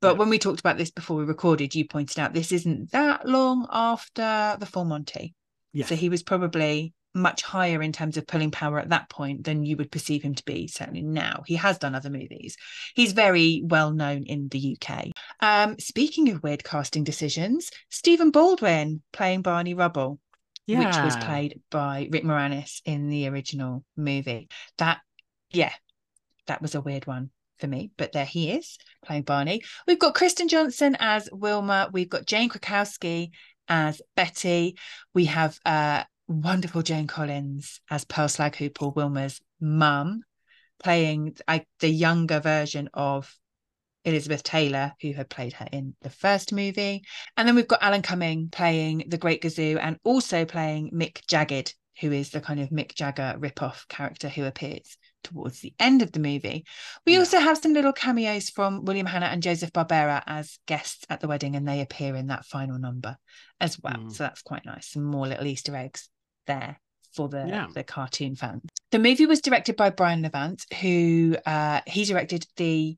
But 0.00 0.14
Yeah. 0.14 0.18
when 0.18 0.28
we 0.28 0.38
talked 0.38 0.60
about 0.60 0.76
this 0.76 0.90
before 0.90 1.16
we 1.16 1.24
recorded, 1.24 1.74
you 1.74 1.86
pointed 1.86 2.18
out 2.18 2.34
this 2.34 2.52
isn't 2.52 2.90
that 2.92 3.26
long 3.26 3.66
after 3.70 4.56
the 4.60 4.66
Full 4.66 4.84
Monty. 4.84 5.34
Yes. 5.72 5.88
So 5.88 5.96
he 5.96 6.10
was 6.10 6.22
probably 6.22 6.92
much 7.14 7.42
higher 7.42 7.82
in 7.82 7.92
terms 7.92 8.16
of 8.16 8.26
pulling 8.26 8.50
power 8.50 8.78
at 8.78 8.90
that 8.90 9.08
point 9.08 9.44
than 9.44 9.64
you 9.64 9.76
would 9.76 9.90
perceive 9.90 10.22
him 10.22 10.34
to 10.34 10.44
be, 10.44 10.66
certainly 10.66 11.02
now. 11.02 11.42
He 11.46 11.56
has 11.56 11.78
done 11.78 11.94
other 11.94 12.10
movies. 12.10 12.56
He's 12.94 13.12
very 13.12 13.62
well 13.64 13.92
known 13.92 14.24
in 14.24 14.48
the 14.48 14.76
UK. 14.80 15.08
Um, 15.40 15.78
speaking 15.78 16.30
of 16.30 16.42
weird 16.42 16.64
casting 16.64 17.04
decisions, 17.04 17.70
Stephen 17.90 18.30
Baldwin 18.30 19.02
playing 19.12 19.42
Barney 19.42 19.74
Rubble, 19.74 20.18
which 20.66 20.96
was 20.96 21.16
played 21.16 21.60
by 21.70 22.08
Rick 22.10 22.24
Moranis 22.24 22.80
in 22.84 23.08
the 23.08 23.28
original 23.28 23.84
movie. 23.96 24.48
That, 24.78 25.00
yeah, 25.50 25.72
that 26.46 26.62
was 26.62 26.74
a 26.74 26.80
weird 26.80 27.06
one 27.06 27.30
for 27.58 27.66
me, 27.66 27.90
but 27.96 28.12
there 28.12 28.24
he 28.24 28.50
is 28.50 28.78
playing 29.04 29.22
Barney. 29.22 29.62
We've 29.86 29.98
got 29.98 30.14
Kristen 30.14 30.48
Johnston 30.48 30.96
as 30.98 31.28
Wilma. 31.32 31.90
We've 31.92 32.08
got 32.08 32.26
Jane 32.26 32.48
Krakowski 32.48 33.30
as 33.68 34.02
Betty. 34.16 34.76
We 35.14 35.26
have 35.26 35.58
uh, 35.64 36.04
wonderful 36.28 36.82
Jane 36.82 37.06
Collins 37.06 37.80
as 37.90 38.04
Pearl 38.04 38.28
Slaghoople, 38.28 38.94
Wilma's 38.94 39.40
mum, 39.60 40.22
playing 40.82 41.36
I, 41.46 41.64
the 41.80 41.88
younger 41.88 42.40
version 42.40 42.88
of 42.94 43.34
Elizabeth 44.04 44.42
Taylor, 44.42 44.92
who 45.00 45.12
had 45.12 45.30
played 45.30 45.52
her 45.54 45.68
in 45.70 45.94
the 46.02 46.10
first 46.10 46.52
movie. 46.52 47.02
And 47.36 47.46
then 47.46 47.54
we've 47.54 47.68
got 47.68 47.82
Alan 47.82 48.02
Cumming 48.02 48.48
playing 48.50 49.04
the 49.06 49.18
Great 49.18 49.42
Gazoo 49.42 49.78
and 49.80 49.98
also 50.02 50.44
playing 50.44 50.90
Mick 50.90 51.24
Jagged, 51.28 51.74
who 52.00 52.10
is 52.10 52.30
the 52.30 52.40
kind 52.40 52.58
of 52.58 52.70
Mick 52.70 52.94
Jagger 52.94 53.36
ripoff 53.38 53.86
character 53.88 54.28
who 54.28 54.44
appears 54.44 54.96
towards 55.22 55.60
the 55.60 55.72
end 55.78 56.02
of 56.02 56.10
the 56.10 56.18
movie. 56.18 56.64
We 57.06 57.12
Yeah. 57.12 57.20
also 57.20 57.38
have 57.38 57.58
some 57.58 57.74
little 57.74 57.92
cameos 57.92 58.50
from 58.50 58.84
William 58.84 59.06
Hanna 59.06 59.26
and 59.26 59.40
Joseph 59.40 59.72
Barbera 59.72 60.20
as 60.26 60.58
guests 60.66 61.06
at 61.08 61.20
the 61.20 61.28
wedding, 61.28 61.54
and 61.54 61.68
they 61.68 61.80
appear 61.80 62.16
in 62.16 62.26
that 62.26 62.44
final 62.44 62.80
number 62.80 63.16
as 63.60 63.78
well. 63.78 63.98
Mm. 63.98 64.12
So 64.12 64.24
that's 64.24 64.42
quite 64.42 64.66
nice. 64.66 64.88
Some 64.88 65.04
more 65.04 65.28
little 65.28 65.46
Easter 65.46 65.76
eggs 65.76 66.08
there 66.46 66.80
for 67.14 67.28
the, 67.28 67.46
Yeah. 67.46 67.66
the 67.74 67.84
cartoon 67.84 68.36
fans. 68.36 68.62
The 68.90 68.98
movie 68.98 69.26
was 69.26 69.40
directed 69.40 69.76
by 69.76 69.90
Brian 69.90 70.22
Levant, 70.22 70.64
who 70.80 71.36
uh, 71.46 71.80
he 71.86 72.04
directed 72.04 72.46
the 72.56 72.96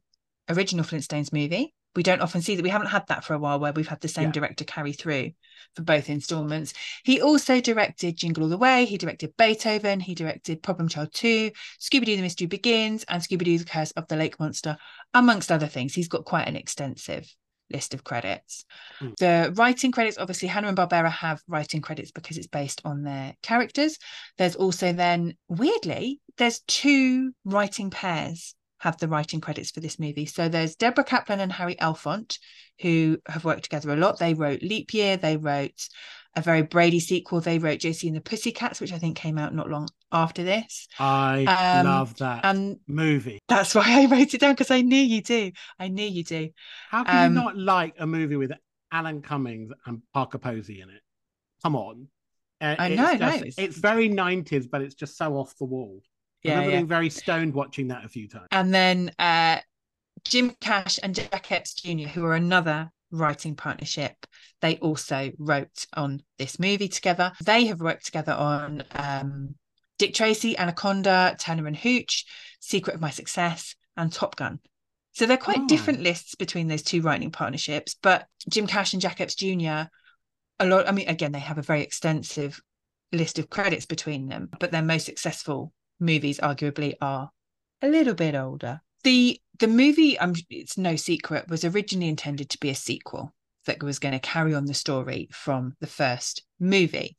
original 0.48 0.84
Flintstones 0.84 1.32
movie. 1.32 1.74
We 1.96 2.02
don't 2.02 2.20
often 2.20 2.42
see 2.42 2.56
that. 2.56 2.62
We 2.64 2.70
haven't 2.70 2.88
had 2.88 3.06
that 3.06 3.24
for 3.24 3.34
a 3.34 3.38
while 3.38 3.60
where 3.60 3.72
we've 3.72 3.86
had 3.86 4.00
the 4.00 4.08
same 4.08 4.24
Yeah. 4.26 4.32
director 4.32 4.64
carry 4.64 4.92
through 4.92 5.30
for 5.76 5.82
both 5.82 6.10
installments. 6.10 6.72
He 7.04 7.20
also 7.20 7.60
directed 7.60 8.16
Jingle 8.16 8.42
All 8.42 8.48
the 8.48 8.58
Way. 8.58 8.84
He 8.84 8.98
directed 8.98 9.36
Beethoven. 9.36 10.00
He 10.00 10.14
directed 10.16 10.60
Problem 10.62 10.88
Child 10.88 11.12
2, 11.12 11.52
Scooby 11.80 12.04
Doo 12.04 12.16
The 12.16 12.22
Mystery 12.22 12.48
Begins, 12.48 13.04
and 13.04 13.22
Scooby 13.22 13.44
Doo 13.44 13.58
The 13.58 13.64
Curse 13.64 13.92
of 13.92 14.08
the 14.08 14.16
Lake 14.16 14.40
Monster, 14.40 14.76
amongst 15.14 15.52
other 15.52 15.68
things. 15.68 15.94
He's 15.94 16.08
got 16.08 16.24
quite 16.24 16.48
an 16.48 16.56
extensive 16.56 17.32
list 17.70 17.94
of 17.94 18.04
credits. 18.04 18.64
Mm. 19.00 19.16
The 19.16 19.52
writing 19.56 19.92
credits, 19.92 20.18
obviously, 20.18 20.48
Hanna 20.48 20.68
and 20.68 20.76
Barbera 20.76 21.10
have 21.10 21.42
writing 21.48 21.80
credits 21.80 22.12
because 22.12 22.38
it's 22.38 22.46
based 22.46 22.80
on 22.84 23.02
their 23.02 23.34
characters. 23.42 23.98
There's 24.38 24.56
also 24.56 24.92
then, 24.92 25.34
weirdly, 25.48 26.20
there's 26.36 26.60
two 26.60 27.32
writing 27.44 27.90
pairs 27.90 28.54
have 28.78 28.98
the 28.98 29.08
writing 29.08 29.40
credits 29.40 29.70
for 29.70 29.80
this 29.80 29.98
movie. 29.98 30.26
So 30.26 30.48
there's 30.48 30.76
Deborah 30.76 31.04
Kaplan 31.04 31.40
and 31.40 31.52
Harry 31.52 31.74
Elfont, 31.76 32.38
who 32.80 33.18
have 33.26 33.44
worked 33.44 33.64
together 33.64 33.90
a 33.92 33.96
lot. 33.96 34.18
They 34.18 34.34
wrote 34.34 34.62
Leap 34.62 34.92
Year, 34.92 35.16
they 35.16 35.38
wrote 35.38 35.88
a 36.36 36.42
very 36.42 36.62
Brady 36.62 37.00
sequel, 37.00 37.40
they 37.40 37.58
wrote 37.58 37.80
Josie 37.80 38.08
and 38.08 38.16
the 38.16 38.20
Pussycats, 38.20 38.80
which 38.80 38.92
I 38.92 38.98
think 38.98 39.16
came 39.16 39.38
out 39.38 39.54
not 39.54 39.70
long 39.70 39.88
after 40.14 40.44
this. 40.44 40.86
I 40.98 41.44
Um, 41.44 41.86
love 41.86 42.16
that 42.18 42.44
And 42.44 42.78
movie. 42.86 43.40
that's 43.48 43.74
why 43.74 43.84
I 44.02 44.06
wrote 44.10 44.32
it 44.32 44.40
down 44.40 44.52
because 44.52 44.70
I 44.70 44.80
knew 44.80 44.96
you 44.96 45.20
do. 45.22 45.50
I 45.78 45.88
knew 45.88 46.06
you 46.06 46.24
do. 46.24 46.50
How 46.90 47.04
can 47.04 47.26
um, 47.26 47.34
you 47.36 47.42
not 47.42 47.56
like 47.58 47.94
a 47.98 48.06
movie 48.06 48.36
with 48.36 48.52
Alan 48.92 49.20
Cummings 49.22 49.72
and 49.86 50.00
Parker 50.12 50.38
Posey 50.38 50.80
in 50.80 50.88
it? 50.88 51.02
Come 51.62 51.76
on. 51.76 52.08
Uh, 52.60 52.76
I 52.78 52.86
it's 52.88 52.96
know, 52.96 53.08
just- 53.10 53.20
no, 53.20 53.28
it's- 53.34 53.54
It's 53.58 53.76
very 53.78 54.08
90s, 54.08 54.66
but 54.70 54.80
it's 54.80 54.94
just 54.94 55.18
so 55.18 55.36
off 55.36 55.56
the 55.58 55.64
wall. 55.64 56.00
I 56.02 56.48
Yeah, 56.48 56.50
remember 56.54 56.70
yeah. 56.70 56.76
being 56.78 56.88
very 56.88 57.10
stoned 57.10 57.54
watching 57.54 57.88
that 57.88 58.04
a 58.04 58.08
few 58.08 58.28
times. 58.28 58.48
And 58.52 58.72
then 58.72 59.10
uh, 59.18 59.58
Jim 60.24 60.54
Cash 60.60 60.98
and 61.02 61.14
Jack 61.14 61.50
Epps 61.50 61.74
Jr., 61.74 62.08
who 62.08 62.24
are 62.24 62.34
another 62.34 62.90
writing 63.10 63.54
partnership, 63.56 64.14
they 64.60 64.76
also 64.78 65.32
wrote 65.38 65.86
on 65.94 66.22
this 66.38 66.58
movie 66.58 66.88
together. 66.88 67.32
They 67.44 67.66
have 67.66 67.80
worked 67.80 68.04
together 68.06 68.32
on 68.32 68.82
um, 68.92 69.54
Dick 69.98 70.14
Tracy, 70.14 70.56
Anaconda, 70.58 71.36
Turner 71.38 71.66
and 71.66 71.76
Hooch, 71.76 72.24
Secret 72.60 72.94
of 72.94 73.00
My 73.00 73.10
Success, 73.10 73.76
and 73.96 74.12
Top 74.12 74.36
Gun. 74.36 74.60
So 75.12 75.26
they're 75.26 75.36
quite 75.36 75.60
Oh. 75.60 75.66
different 75.68 76.00
lists 76.00 76.34
between 76.34 76.66
those 76.66 76.82
two 76.82 77.00
writing 77.00 77.30
partnerships. 77.30 77.94
But 78.02 78.26
Jim 78.48 78.66
Cash 78.66 78.92
and 78.92 79.02
Jack 79.02 79.20
Epps 79.20 79.36
Jr. 79.36 79.88
a 80.58 80.66
lot. 80.66 80.88
I 80.88 80.92
mean, 80.92 81.08
again, 81.08 81.32
they 81.32 81.38
have 81.38 81.58
a 81.58 81.62
very 81.62 81.82
extensive 81.82 82.60
list 83.12 83.38
of 83.38 83.48
credits 83.50 83.86
between 83.86 84.28
them, 84.28 84.48
but 84.58 84.72
their 84.72 84.82
most 84.82 85.06
successful 85.06 85.72
movies, 86.00 86.38
arguably, 86.40 86.94
are 87.00 87.30
a 87.82 87.88
little 87.88 88.14
bit 88.14 88.34
older. 88.34 88.80
the 89.04 89.40
The 89.60 89.68
movie, 89.68 90.18
um, 90.18 90.34
it's 90.50 90.76
no 90.76 90.96
secret, 90.96 91.48
was 91.48 91.64
originally 91.64 92.08
intended 92.08 92.50
to 92.50 92.58
be 92.58 92.70
a 92.70 92.74
sequel 92.74 93.32
that 93.66 93.82
was 93.82 94.00
going 94.00 94.12
to 94.14 94.18
carry 94.18 94.52
on 94.54 94.64
the 94.66 94.74
story 94.74 95.28
from 95.30 95.76
the 95.80 95.86
first 95.86 96.42
movie. 96.58 97.16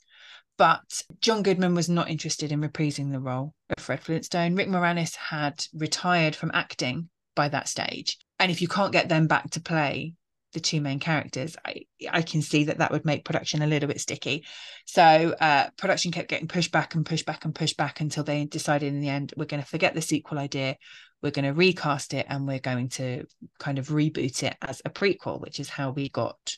But 0.58 1.02
John 1.20 1.44
Goodman 1.44 1.76
was 1.76 1.90
not 1.90 2.10
interested 2.10 2.52
in 2.52 2.62
reprising 2.62 3.12
the 3.12 3.20
role 3.20 3.54
of 3.76 3.84
Fred 3.84 4.02
Flintstone. 4.02 4.56
Rick 4.56 4.70
Moranis 4.70 5.16
had 5.16 5.66
retired 5.74 6.36
from 6.36 6.52
acting 6.54 7.10
by 7.36 7.50
that 7.50 7.68
stage. 7.68 8.18
And 8.40 8.52
if 8.52 8.62
you 8.62 8.68
can't 8.68 8.94
get 8.94 9.10
them 9.10 9.28
back 9.28 9.50
to 9.52 9.62
play 9.62 10.14
the 10.54 10.62
two 10.62 10.80
main 10.80 11.00
characters, 11.00 11.58
I, 11.66 11.82
I 12.10 12.22
can 12.22 12.42
see 12.42 12.66
that 12.66 12.78
that 12.78 12.92
would 12.92 13.04
make 13.04 13.26
production 13.26 13.62
a 13.62 13.68
little 13.68 13.88
bit 13.88 14.00
sticky. 14.00 14.46
So 14.86 15.04
uh, 15.42 15.70
production 15.78 16.14
kept 16.14 16.30
getting 16.30 16.48
pushed 16.48 16.72
back 16.72 16.96
and 16.96 17.06
pushed 17.06 17.26
back 17.26 17.44
and 17.44 17.54
pushed 17.54 17.76
back 17.76 18.00
until 18.00 18.24
they 18.24 18.46
decided 18.46 18.88
in 18.88 19.02
the 19.02 19.10
end, 19.10 19.34
we're 19.36 19.46
going 19.46 19.62
to 19.62 19.68
forget 19.68 19.94
the 19.94 20.02
sequel 20.02 20.40
idea. 20.40 20.78
We're 21.22 21.32
going 21.32 21.46
to 21.46 21.54
recast 21.54 22.14
it 22.14 22.26
and 22.30 22.48
we're 22.48 22.60
going 22.60 22.90
to 22.90 23.26
kind 23.60 23.78
of 23.78 23.90
reboot 23.90 24.44
it 24.44 24.56
as 24.62 24.82
a 24.86 24.90
prequel, 24.90 25.42
which 25.42 25.60
is 25.60 25.68
how 25.68 25.92
we 25.92 26.08
got 26.08 26.58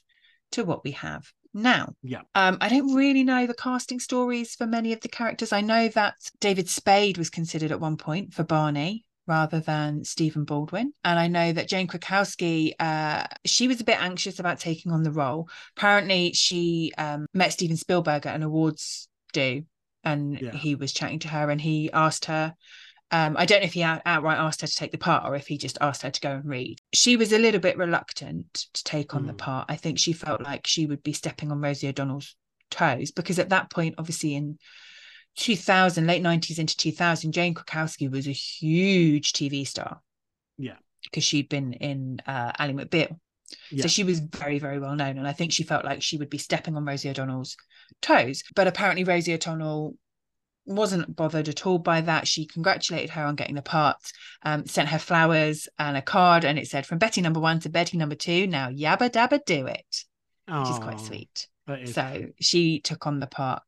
to 0.52 0.64
what 0.64 0.84
we 0.84 0.92
have 0.92 1.32
now. 1.58 1.94
Yeah. 2.04 2.22
Um, 2.36 2.58
I 2.62 2.70
don't 2.70 2.94
really 2.94 3.24
know 3.24 3.46
the 3.48 3.54
casting 3.54 4.00
stories 4.00 4.56
for 4.56 4.66
many 4.68 4.94
of 4.94 5.02
the 5.02 5.10
characters. 5.10 5.52
I 5.52 5.62
know 5.62 5.88
that 5.90 6.16
David 6.40 6.70
Spade 6.70 7.18
was 7.18 7.30
considered 7.30 7.72
at 7.72 7.80
one 7.80 7.98
point 7.98 8.34
for 8.34 8.44
Barney 8.44 9.06
rather 9.28 9.60
than 9.60 10.06
Stephen 10.06 10.46
Baldwin. 10.46 10.94
And 11.04 11.20
I 11.20 11.28
know 11.28 11.52
that 11.52 11.68
Jane 11.68 11.88
Krakowski, 11.88 12.72
uh, 12.80 13.26
she 13.46 13.68
was 13.68 13.82
a 13.82 13.84
bit 13.84 14.02
anxious 14.02 14.40
about 14.40 14.60
taking 14.60 14.92
on 14.94 15.04
the 15.04 15.12
role. 15.12 15.50
Apparently, 15.76 16.32
she 16.34 16.94
um, 16.98 17.26
met 17.34 17.52
Steven 17.52 17.76
Spielberg 17.76 18.26
at 18.26 18.36
an 18.36 18.44
awards 18.44 19.10
do, 19.34 19.64
and 20.04 20.40
Yeah. 20.40 20.54
he 20.54 20.76
was 20.76 20.94
chatting 20.94 21.20
to 21.20 21.28
her, 21.28 21.50
and 21.50 21.60
he 21.60 21.92
asked 21.92 22.26
her. 22.26 22.56
Um, 23.12 23.38
I 23.38 23.46
don't 23.46 23.62
know 23.62 23.66
if 23.68 23.74
he 23.74 23.84
out- 23.84 24.02
outright 24.06 24.38
asked 24.38 24.62
her 24.62 24.68
to 24.68 24.76
take 24.76 24.92
the 24.92 24.98
part 24.98 25.24
or 25.26 25.36
if 25.36 25.48
he 25.48 25.58
just 25.58 25.78
asked 25.80 26.02
her 26.02 26.12
to 26.12 26.20
go 26.22 26.32
and 26.32 26.46
read. 26.46 26.80
She 26.94 27.16
was 27.16 27.32
a 27.32 27.40
little 27.40 27.62
bit 27.62 27.78
reluctant 27.78 28.66
to 28.74 28.84
take 28.84 29.16
on 29.16 29.28
the 29.28 29.34
Mm. 29.34 29.38
part. 29.38 29.66
I 29.70 29.78
think 29.78 29.98
she 29.98 30.12
felt 30.12 30.42
like 30.42 30.68
she 30.68 30.86
would 30.86 31.04
be 31.04 31.14
stepping 31.14 31.50
on 31.52 31.62
Rosie 31.62 31.88
O'Donnell's 31.88 32.36
toes 32.70 33.12
because 33.12 33.40
at 33.40 33.50
that 33.50 33.72
point, 33.72 33.96
obviously, 33.98 34.36
in 34.36 34.60
2000, 35.38 36.08
late 36.08 36.22
90s 36.24 36.60
into 36.60 36.76
2000, 36.76 37.32
Jane 37.32 37.54
Krakowski 37.54 38.10
was 38.12 38.28
a 38.28 38.32
huge 38.32 39.34
TV 39.34 39.66
star. 39.66 40.02
Yeah. 40.58 40.76
Because 41.04 41.24
she'd 41.24 41.48
been 41.48 41.74
in 41.74 42.20
uh, 42.28 42.52
Ally 42.58 42.74
McBeal. 42.74 43.18
Yeah. 43.72 43.84
So 43.84 43.88
she 43.88 44.04
was 44.04 44.20
very, 44.20 44.60
very 44.60 44.80
well 44.80 44.96
known. 44.96 45.18
And 45.18 45.28
I 45.28 45.32
think 45.32 45.54
she 45.54 45.64
felt 45.64 45.86
like 45.86 46.02
she 46.02 46.18
would 46.18 46.30
be 46.30 46.38
stepping 46.38 46.76
on 46.76 46.84
Rosie 46.84 47.10
O'Donnell's 47.10 47.56
toes. 48.02 48.44
But 48.56 48.68
apparently, 48.68 49.06
Rosie 49.06 49.34
O'Donnell 49.34 49.96
wasn't 50.68 51.16
bothered 51.16 51.48
at 51.50 51.66
all 51.66 51.80
by 51.80 52.02
that. 52.02 52.28
She 52.28 52.46
congratulated 52.46 53.10
her 53.12 53.24
on 53.24 53.36
getting 53.36 53.56
the 53.56 53.62
part, 53.62 53.98
um, 54.44 54.66
sent 54.66 54.90
her 54.90 55.00
flowers 55.00 55.68
and 55.80 55.98
a 55.98 56.02
card, 56.02 56.44
and 56.46 56.60
it 56.60 56.68
said, 56.68 56.86
From 56.86 56.98
Betty 56.98 57.22
number 57.22 57.40
one 57.40 57.60
to 57.62 57.70
Betty 57.70 57.98
number 57.98 58.16
two, 58.16 58.48
now 58.48 58.70
yabba 58.70 59.10
dabba 59.10 59.40
do 59.46 59.66
it, 59.68 60.04
which 60.48 60.70
is 60.70 60.80
quite 60.80 61.00
sweet. 61.00 61.48
is 61.70 61.94
So 61.94 62.12
cute. 62.14 62.36
she 62.40 62.80
took 62.82 63.08
on 63.08 63.20
the 63.20 63.28
part 63.28 63.64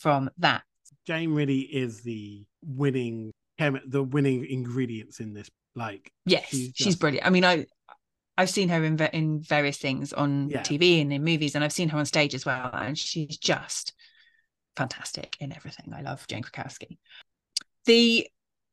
from 0.00 0.30
that. 0.38 0.62
Jane 1.06 1.32
really 1.32 1.60
is 1.60 2.02
the 2.02 2.44
winning 2.64 3.32
chem- 3.58 3.80
the 3.86 4.02
winning 4.02 4.44
ingredients 4.46 5.20
in 5.20 5.32
this. 5.34 5.48
Like 5.76 6.10
Yes, 6.26 6.48
She's 6.48 6.72
she's, 6.74 6.96
brilliant. 6.96 7.24
I 7.26 7.30
mean, 7.30 7.44
I 7.44 7.66
I've 8.36 8.50
seen 8.50 8.68
her 8.70 8.82
in 8.82 8.98
in 9.12 9.40
various 9.40 9.76
things 9.78 10.12
on 10.12 10.48
Yeah. 10.50 10.62
TV 10.62 11.00
and 11.00 11.12
in 11.12 11.22
movies, 11.22 11.54
and 11.54 11.62
I've 11.62 11.72
seen 11.72 11.88
her 11.90 11.98
on 11.98 12.06
stage 12.06 12.34
as 12.34 12.44
well, 12.44 12.70
and 12.72 12.98
she's 12.98 13.36
just 13.38 13.92
fantastic 14.76 15.36
in 15.40 15.52
everything. 15.54 15.92
I 15.94 16.02
love 16.02 16.26
Jane 16.28 16.42
Krakowski. 16.42 16.98
the 17.86 18.26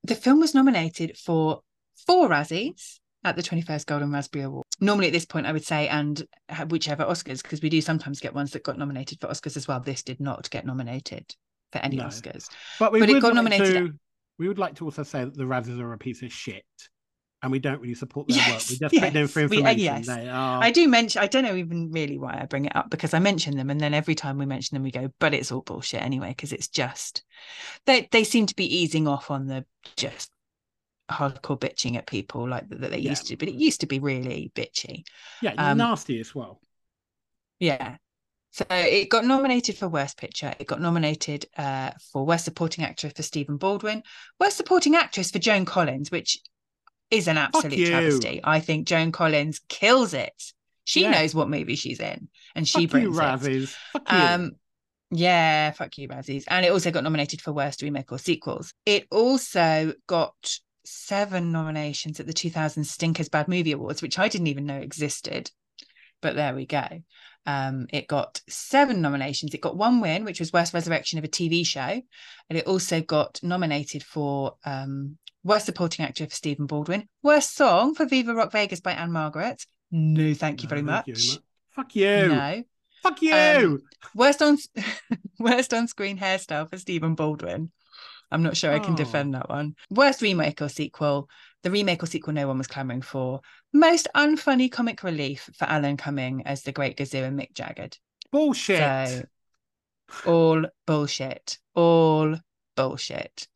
The 0.04 0.16
film 0.16 0.40
was 0.40 0.54
nominated 0.56 1.18
for 1.18 1.62
four 2.06 2.30
Razzies 2.30 3.00
at 3.24 3.36
the 3.36 3.42
21st 3.44 3.86
Golden 3.88 4.12
Raspberry 4.12 4.46
Award. 4.46 4.66
Normally, 4.80 5.08
at 5.08 5.14
this 5.14 5.26
point, 5.26 5.48
I 5.48 5.52
would 5.52 5.66
say, 5.66 5.88
and 5.90 6.24
whichever 6.70 7.04
Oscars, 7.04 7.42
because 7.42 7.62
we 7.62 7.70
do 7.70 7.82
sometimes 7.82 8.20
get 8.20 8.34
ones 8.34 8.52
that 8.52 8.64
got 8.64 8.78
nominated 8.78 9.20
for 9.20 9.28
Oscars 9.28 9.58
as 9.58 9.68
well. 9.68 9.80
This 9.80 10.04
did 10.04 10.20
not 10.20 10.50
get 10.50 10.66
nominated 10.66 11.26
for 11.72 11.80
any 11.80 11.98
No. 11.98 12.06
Oscars. 12.06 12.48
But 12.80 12.92
we 12.94 13.00
But 13.00 13.10
it 13.10 13.14
would 13.14 13.22
got 13.22 13.28
like 13.30 13.36
nominated- 13.36 13.88
To, 13.88 14.00
we 14.38 14.48
would 14.48 14.60
like 14.60 14.76
to 14.76 14.86
also 14.86 15.04
say 15.04 15.26
that 15.26 15.36
the 15.36 15.44
Razzies 15.44 15.80
are 15.80 15.94
a 15.94 15.98
piece 15.98 16.22
of 16.22 16.32
shit, 16.32 16.64
and 17.43 17.52
we 17.52 17.60
don't 17.60 17.80
really 17.82 17.93
support 17.93 18.28
their 18.28 18.38
work. 18.52 18.62
We 18.69 18.78
just 18.78 18.93
pick 18.95 19.13
them 19.13 19.28
for 19.28 19.41
yes, 19.41 19.50
we- 19.52 19.58
uh, 19.63 19.69
information. 19.69 19.80
yes. 19.80 20.08
They 20.08 20.28
are. 20.30 20.63
I 20.63 20.71
do 20.71 20.88
mention, 20.88 21.21
I 21.21 21.28
don't 21.28 21.43
know 21.43 21.56
even 21.56 21.91
really 21.91 22.17
why 22.17 22.39
I 22.41 22.45
bring 22.45 22.65
it 22.65 22.76
up 22.76 22.89
because 22.89 23.13
I 23.13 23.19
mention 23.19 23.56
them 23.58 23.69
and 23.69 23.80
then 23.80 23.93
every 23.93 24.15
time 24.15 24.38
we 24.38 24.45
mention 24.45 24.76
them, 24.76 24.84
we 24.84 24.91
go, 24.91 25.10
but 25.19 25.34
it's 25.34 25.52
all 25.52 25.62
bullshit 25.62 26.02
anyway, 26.02 26.30
because 26.30 26.52
it's 26.52 26.67
just, 26.67 27.23
they, 27.86 28.08
they 28.12 28.23
seem 28.23 28.47
to 28.47 28.56
be 28.56 28.78
easing 28.80 29.08
off 29.08 29.30
on 29.30 29.45
the 29.47 29.65
just 29.95 30.32
hardcore 31.12 31.60
bitching 31.60 31.95
at 31.95 32.08
people 32.08 32.50
like 32.50 32.67
that, 32.69 32.82
that 32.82 32.91
they 32.91 32.97
Yeah. 33.00 33.12
used 33.12 33.28
to, 33.28 33.38
but 33.38 33.47
it 33.47 33.56
used 33.56 33.82
to 33.82 33.88
be 33.88 34.00
really 34.00 34.52
bitchy. 34.56 35.04
yeah, 35.41 35.54
um, 35.58 35.78
nasty 35.78 36.19
as 36.19 36.34
well. 36.34 36.60
Yeah. 37.60 37.97
So 38.52 38.65
it 38.71 39.10
got 39.10 39.26
nominated 39.26 39.78
for 39.78 39.88
Worst 39.88 40.17
Picture. 40.17 40.54
It 40.60 40.65
got 40.67 40.82
nominated 40.82 41.45
uh, 41.58 41.91
for 42.12 42.26
Worst 42.26 42.45
Supporting 42.45 42.84
Actress 42.84 43.13
for 43.15 43.21
Stephen 43.21 43.58
Baldwin, 43.58 44.02
Worst 44.39 44.58
Supporting 44.58 44.95
Actress 44.95 45.30
for 45.30 45.38
Joan 45.38 45.63
Collins, 45.65 46.10
which 46.10 46.39
is 47.12 47.28
an 47.28 47.38
absolute 47.38 47.88
travesty. 47.88 48.41
I 48.43 48.60
think 48.60 48.88
Joan 48.88 49.12
Collins 49.12 49.62
kills 49.70 50.13
it. 50.13 50.34
She 50.84 51.02
Yeah. 51.02 51.12
knows 51.12 51.36
what 51.36 51.50
movie 51.50 51.76
she's 51.76 52.00
in, 52.00 52.30
and 52.56 52.67
she 52.67 52.88
Fuck 52.88 53.02
you, 53.02 53.12
brings 53.12 53.17
it. 53.17 53.22
Razzies. 53.22 53.76
Fuck 53.93 54.12
you. 54.12 54.17
Um, 54.17 54.52
yeah, 55.12 55.72
fuck 55.72 55.98
you, 55.98 56.08
Razzies. 56.08 56.43
And 56.48 56.65
it 56.65 56.72
also 56.72 56.91
got 56.91 57.04
nominated 57.04 57.41
for 57.41 57.52
Worst 57.54 57.82
Remake 57.82 58.12
or 58.12 58.17
Sequels. 58.20 58.74
It 58.86 59.06
also 59.12 59.93
got 60.08 60.58
seven 60.86 61.52
nominations 61.52 62.20
at 62.20 62.28
the 62.28 62.34
2000 62.34 62.84
Stinkers 62.86 63.30
Bad 63.30 63.48
Movie 63.48 63.74
Awards, 63.74 64.02
which 64.02 64.20
I 64.20 64.28
didn't 64.30 64.48
even 64.48 64.65
know 64.65 64.78
existed. 64.78 65.52
But 66.22 66.36
there 66.36 66.56
we 66.56 66.65
go. 66.65 66.86
Um, 67.48 67.88
it 67.94 68.08
got 68.08 68.42
seven 68.50 69.02
nominations. 69.02 69.54
It 69.54 69.62
got 69.62 69.76
one 69.78 70.02
win, 70.02 70.26
which 70.26 70.40
was 70.40 70.54
Worst 70.54 70.74
Resurrection 70.74 71.18
of 71.18 71.26
a 71.26 71.30
TV 71.30 71.66
Show. 71.66 71.80
And 72.50 72.60
it 72.60 72.68
also 72.68 73.02
got 73.02 73.40
nominated 73.42 74.04
for 74.04 74.56
um, 74.66 75.18
Worst 75.44 75.66
Supporting 75.66 76.06
Actor 76.06 76.26
for 76.28 76.36
Stephen 76.36 76.66
Baldwin, 76.68 77.08
Worst 77.24 77.56
Song 77.56 77.96
for 77.96 78.06
Viva 78.06 78.34
Rock 78.36 78.52
Vegas 78.52 78.82
by 78.82 78.92
Ann-Margret. 78.92 79.66
No, 79.92 80.34
thank 80.34 80.62
you 80.62 80.68
No, 80.68 80.70
very 80.70 80.82
thank 80.82 80.86
much. 80.86 81.08
you 81.08 81.16
very 81.16 81.28
much. 81.36 81.42
Fuck 81.72 81.96
you. 81.96 82.28
No. 82.28 82.64
Fuck 83.04 83.22
you. 83.22 83.34
Um, 83.34 83.82
Worst 84.14 84.42
on 84.42 84.58
worst 85.40 85.74
on 85.74 85.88
screen 85.88 86.18
hairstyle 86.18 86.70
for 86.70 86.78
Stephen 86.78 87.16
Baldwin. 87.16 87.72
I'm 88.30 88.44
not 88.44 88.58
sure 88.58 88.74
I 88.74 88.80
can 88.80 88.94
Oh. 88.94 88.98
defend 88.98 89.36
that 89.36 89.48
one. 89.50 89.76
Worst 89.90 90.22
remake 90.22 90.62
or 90.62 90.68
sequel. 90.68 91.30
The 91.63 91.72
remake 91.72 92.04
or 92.04 92.06
sequel 92.06 92.34
no 92.34 92.48
one 92.48 92.58
was 92.58 92.67
clamoring 92.67 93.02
for. 93.02 93.41
Most 93.74 94.08
unfunny 94.15 94.72
comic 94.72 95.04
relief 95.04 95.50
for 95.58 95.65
Alan 95.65 95.98
Cumming 95.98 96.43
as 96.46 96.63
the 96.63 96.72
Great 96.72 96.98
Gazoo 96.98 97.24
and 97.24 97.38
Mick 97.38 97.54
Jagged. 97.54 98.00
Bullshit. 98.32 98.78
So 98.78 99.24
all 100.26 100.65
bullshit. 100.86 101.60
All 101.76 102.36
bullshit. 102.76 103.48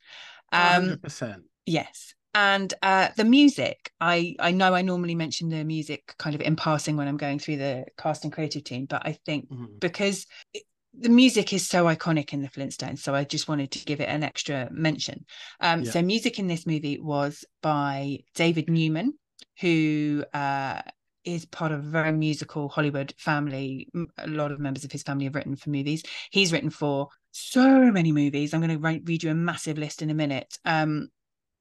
Um 0.51 0.99
100%. 1.01 1.43
Yes. 1.65 2.13
And 2.33 2.73
uh, 2.81 3.09
the 3.17 3.25
music, 3.25 3.91
I 3.99 4.35
I 4.39 4.51
know 4.51 4.73
I 4.73 4.83
normally 4.83 5.15
mention 5.15 5.49
the 5.49 5.65
music 5.65 6.15
kind 6.17 6.33
of 6.33 6.41
in 6.41 6.55
passing 6.55 6.95
when 6.95 7.07
I'm 7.09 7.17
going 7.17 7.39
through 7.39 7.57
the 7.57 7.85
cast 7.97 8.23
and 8.23 8.31
creative 8.31 8.63
team, 8.63 8.85
but 8.85 9.05
I 9.05 9.19
think 9.25 9.49
Mhm. 9.49 9.79
because 9.81 10.25
it, 10.53 10.63
the 10.93 11.09
music 11.09 11.53
is 11.53 11.67
so 11.67 11.85
iconic 11.85 12.33
in 12.33 12.41
the 12.41 12.49
Flintstones, 12.49 12.99
so 12.99 13.15
I 13.15 13.23
just 13.23 13.47
wanted 13.47 13.71
to 13.71 13.85
give 13.85 14.01
it 14.01 14.09
an 14.09 14.23
extra 14.23 14.67
mention. 14.71 15.25
Um, 15.59 15.83
Yeah. 15.83 15.91
So 15.91 16.01
music 16.01 16.39
in 16.39 16.47
this 16.47 16.65
movie 16.65 16.99
was 16.99 17.45
by 17.61 18.19
David 18.35 18.69
Newman, 18.69 19.13
who 19.59 20.23
uh, 20.33 20.81
is 21.23 21.45
part 21.45 21.71
of 21.71 21.79
a 21.79 21.89
very 21.89 22.11
musical 22.11 22.67
Hollywood 22.67 23.13
family. 23.17 23.87
A 24.17 24.27
lot 24.27 24.51
of 24.51 24.59
members 24.59 24.83
of 24.83 24.91
his 24.91 25.03
family 25.03 25.25
have 25.25 25.35
written 25.35 25.55
for 25.55 25.69
movies. 25.69 26.03
He's 26.31 26.51
written 26.51 26.69
for 26.69 27.07
so 27.31 27.91
many 27.91 28.11
movies. 28.11 28.53
I'm 28.53 28.59
going 28.59 28.71
to 28.71 28.79
write, 28.79 29.03
read 29.05 29.23
you 29.23 29.31
a 29.31 29.35
massive 29.35 29.77
list 29.77 30.01
in 30.01 30.09
a 30.09 30.15
minute. 30.15 30.57
Um, 30.65 31.09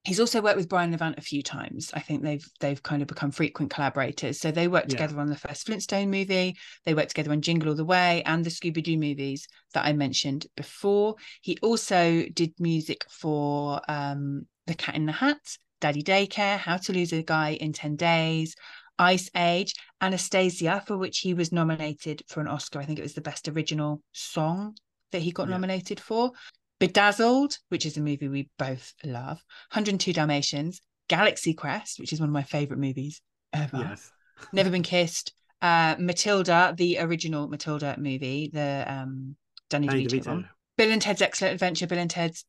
he's 0.05 0.21
also 0.21 0.41
worked 0.41 0.57
with 0.57 0.69
Brian 0.69 0.91
Levant 0.91 1.19
a 1.19 1.23
few 1.23 1.43
times. 1.43 1.91
I 1.95 2.01
think 2.01 2.23
they've 2.23 2.47
they've 2.61 2.83
kind 2.83 3.03
of 3.03 3.09
become 3.09 3.31
frequent 3.31 3.71
collaborators. 3.71 4.41
So 4.41 4.51
they 4.51 4.69
worked 4.69 4.93
Yeah. 4.93 4.99
together 4.99 5.21
on 5.21 5.29
the 5.29 5.37
first 5.37 5.67
Flintstone 5.67 6.11
movie. 6.11 6.57
They 6.85 6.95
worked 6.95 7.11
together 7.11 7.33
on 7.33 7.43
Jingle 7.43 7.69
All 7.69 7.75
the 7.75 7.85
Way 7.85 8.23
and 8.25 8.45
the 8.45 8.51
Scooby 8.51 8.83
Doo 8.83 8.97
movies 8.99 9.47
that 9.75 9.85
I 9.85 9.93
mentioned 9.93 10.47
before. 10.57 11.17
He 11.43 11.59
also 11.63 12.25
did 12.33 12.55
music 12.59 13.05
for 13.11 13.81
um, 13.89 14.47
The 14.67 14.75
Cat 14.75 14.95
in 14.95 15.07
the 15.07 15.13
Hat, 15.13 15.57
Daddy 15.81 16.03
Daycare, 16.03 16.59
How 16.59 16.79
to 16.79 16.93
Lose 16.93 17.13
a 17.13 17.23
Guy 17.23 17.51
in 17.61 17.73
Ten 17.73 17.97
Days. 17.97 18.55
Ice 18.99 19.31
Age, 19.35 19.75
Anastasia, 20.03 20.83
for 20.87 20.99
which 20.99 21.21
he 21.21 21.33
was 21.33 21.53
nominated 21.53 22.23
for 22.29 22.43
an 22.43 22.49
Oscar. 22.49 22.81
I 22.81 22.85
think 22.85 22.99
it 22.99 23.03
was 23.03 23.15
the 23.15 23.23
best 23.23 23.49
original 23.49 24.03
song 24.13 24.77
that 25.11 25.23
he 25.23 25.33
got 25.33 25.49
Yeah. 25.49 25.55
nominated 25.55 25.99
for. 25.99 26.33
Bedazzled, 26.81 27.59
which 27.69 27.87
is 27.87 27.97
a 27.97 28.01
movie 28.01 28.27
we 28.29 28.49
both 28.59 28.95
love, 29.05 29.37
102 29.73 30.12
Dalmatians, 30.12 30.81
Galaxy 31.09 31.55
Quest, 31.55 32.01
which 32.01 32.12
is 32.12 32.21
one 32.21 32.29
of 32.31 32.33
my 32.33 32.43
favorite 32.43 32.81
movies 32.81 33.21
ever, 33.53 33.77
Yes. 33.79 34.11
Never 34.53 34.71
Been 34.71 34.83
Kissed, 34.83 35.35
uh, 35.61 35.95
Matilda, 35.99 36.75
the 36.77 36.99
original 36.99 37.49
Matilda 37.49 37.95
movie, 37.99 38.51
the 38.53 38.85
um, 38.88 39.37
Danny, 39.69 39.87
Danny 39.88 40.07
DeVito, 40.07 40.23
DeVito. 40.23 40.27
one. 40.29 40.49
Bill 40.79 40.90
and 40.90 41.03
Ted's 41.03 41.21
Excellent 41.21 41.53
Adventure, 41.55 41.87
Bill 41.87 41.99
and 41.99 42.11
Ted's 42.11 42.45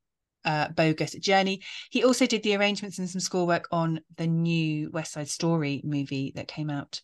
uh, 0.46 0.70
Bogus 0.70 1.12
Journey. 1.16 1.62
He 1.90 2.04
also 2.06 2.26
did 2.26 2.44
the 2.44 2.56
arrangements 2.56 2.98
and 2.98 3.10
some 3.10 3.20
schoolwork 3.20 3.68
on 3.72 4.00
the 4.16 4.28
new 4.28 4.90
West 4.92 5.12
Side 5.12 5.28
Story 5.28 5.82
movie 5.84 6.32
that 6.36 6.48
came 6.48 6.70
out. 6.70 7.02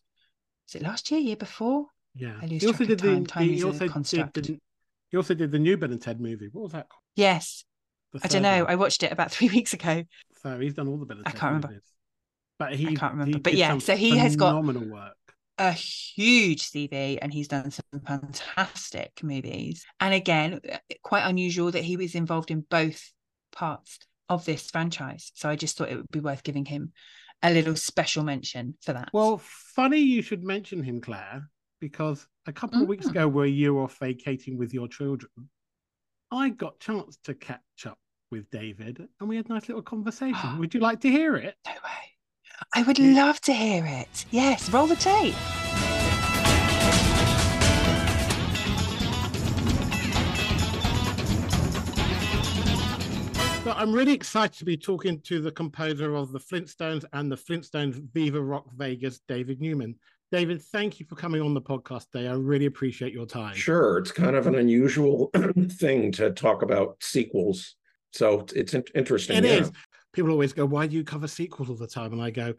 Was 0.68 0.76
it 0.76 0.82
last 0.84 1.12
year, 1.12 1.20
year 1.20 1.36
before? 1.36 1.88
Yeah. 2.16 2.36
I 2.42 2.46
lose 2.46 2.62
He 2.62 2.68
also 2.68 2.78
track 2.86 2.90
of 2.92 2.98
did 2.98 3.00
the, 3.00 3.13
time. 3.13 3.26
Time 3.26 3.48
the- 3.48 3.54
is 3.56 3.60
he 3.60 3.66
also 3.66 3.88
did 3.88 4.34
the, 4.46 4.60
he 5.10 5.18
also 5.18 5.34
did 5.34 5.52
the 5.52 5.60
new 5.60 5.76
Bill 5.76 5.92
and 5.92 6.02
Ted 6.02 6.22
movie. 6.22 6.48
What 6.54 6.63
was 6.63 6.72
that 6.72 6.88
called? 6.88 7.02
Yes, 7.17 7.65
I 8.23 8.27
don't 8.30 8.41
know. 8.43 8.63
one. 8.63 8.71
I 8.71 8.75
watched 8.75 9.03
it 9.03 9.12
about 9.12 9.32
three 9.36 9.49
weeks 9.49 9.73
ago. 9.73 10.03
So 10.41 10.58
he's 10.60 10.75
done 10.75 10.88
all 10.88 10.97
the 10.97 11.13
I 11.25 11.32
can't 11.32 11.43
remember. 11.43 11.67
movies. 11.67 11.82
But 12.60 12.73
he, 12.73 12.95
can't 12.95 13.13
remember. 13.13 13.39
But 13.39 13.53
yeah, 13.56 13.77
so 13.80 13.95
he 13.97 14.17
has 14.17 14.36
got- 14.36 14.49
phenomenal 14.51 14.89
work. 14.89 15.13
a 15.60 15.71
huge 15.71 16.71
CV 16.71 17.19
and 17.21 17.34
he's 17.34 17.47
done 17.47 17.69
some 17.71 17.84
fantastic 18.08 19.12
movies. 19.23 19.86
And 19.99 20.13
again, 20.13 20.62
quite 21.03 21.23
unusual 21.23 21.71
that 21.71 21.84
he 21.84 21.97
was 21.97 22.15
involved 22.15 22.49
in 22.51 22.62
both 22.62 23.12
parts 23.51 23.99
of 24.30 24.45
this 24.45 24.69
franchise. 24.71 25.32
So 25.36 25.49
I 25.49 25.56
just 25.56 25.77
thought 25.77 25.89
it 25.89 25.95
would 25.97 26.12
be 26.12 26.19
worth 26.19 26.43
giving 26.43 26.65
him 26.65 26.93
a 27.43 27.51
little 27.51 27.75
special 27.75 28.23
mention 28.23 28.75
for 28.82 28.93
that. 28.93 29.10
Well, 29.13 29.39
funny 29.43 29.99
you 29.99 30.21
should 30.21 30.43
mention 30.43 30.82
him, 30.84 30.99
Claire, 31.01 31.47
because 31.80 32.27
a 32.47 32.53
couple 32.53 32.82
of 32.82 32.88
weeks 32.88 33.06
Mm. 33.08 33.12
ago, 33.12 33.27
where 33.27 33.45
you 33.45 33.75
were 33.75 33.84
off 33.84 33.97
vacating 33.99 34.58
with 34.58 34.73
your 34.73 34.88
children, 34.88 35.32
I 36.32 36.50
got 36.50 36.80
chance 36.80 37.18
to 37.24 37.34
catch 37.34 37.62
up 37.86 37.98
with 38.32 38.50
David, 38.50 39.08
and 39.20 39.30
we 39.30 39.38
had 39.38 39.50
a 39.50 39.54
nice 39.54 39.70
little 39.70 39.82
conversation. 39.82 40.58
Would 40.60 40.74
you 40.74 40.82
like 40.82 41.00
to 41.02 41.10
hear 41.10 41.38
it? 41.38 41.56
no 41.66 41.72
way. 41.72 41.80
I 42.76 42.84
would 42.84 43.00
love 43.00 43.40
to 43.42 43.54
hear 43.54 43.86
it. 43.86 44.26
Yes, 44.32 44.70
roll 44.72 44.88
the 44.88 44.96
tape. 44.96 45.36
So 53.63 53.74
I'm 53.74 53.94
really 53.94 54.13
excited 54.13 54.58
to 54.58 54.66
be 54.66 54.76
talking 54.76 55.22
to 55.22 55.40
the 55.40 55.52
composer 55.52 56.16
of 56.16 56.32
the 56.32 56.40
Flintstones 56.40 57.06
and 57.13 57.32
the 57.32 57.36
Flintstones 57.36 58.02
Viva 58.13 58.42
Rock 58.42 58.66
Vegas, 58.76 59.20
David 59.28 59.62
Newman. 59.62 59.96
David, 60.32 60.62
thank 60.62 61.00
you 61.00 61.06
for 61.06 61.16
coming 61.16 61.42
on 61.42 61.54
the 61.54 61.62
podcast 61.62 62.12
today. 62.12 62.28
I 62.28 62.34
really 62.34 62.66
appreciate 62.66 63.13
your 63.13 63.26
time. 63.26 63.56
Sure, 63.56 63.98
it's 63.98 64.12
kind 64.12 64.36
of 64.36 64.46
an 64.46 64.56
unusual 64.56 65.32
thing 65.72 66.12
to 66.13 66.32
talk 66.32 66.63
about 66.63 66.98
sequels, 67.02 67.76
so 68.12 68.46
it's 68.54 68.76
interesting. 68.94 69.38
It 69.38 69.46
yeah. 69.46 69.52
is. 69.52 69.72
People 70.12 70.32
always 70.32 70.52
go, 70.52 70.66
"Why 70.66 70.86
do 70.86 70.98
you 70.98 71.06
cover 71.06 71.28
sequels 71.28 71.70
all 71.70 71.78
the 71.78 71.88
time?" 71.88 72.12
And 72.12 72.22
I 72.22 72.32
go, 72.32 72.54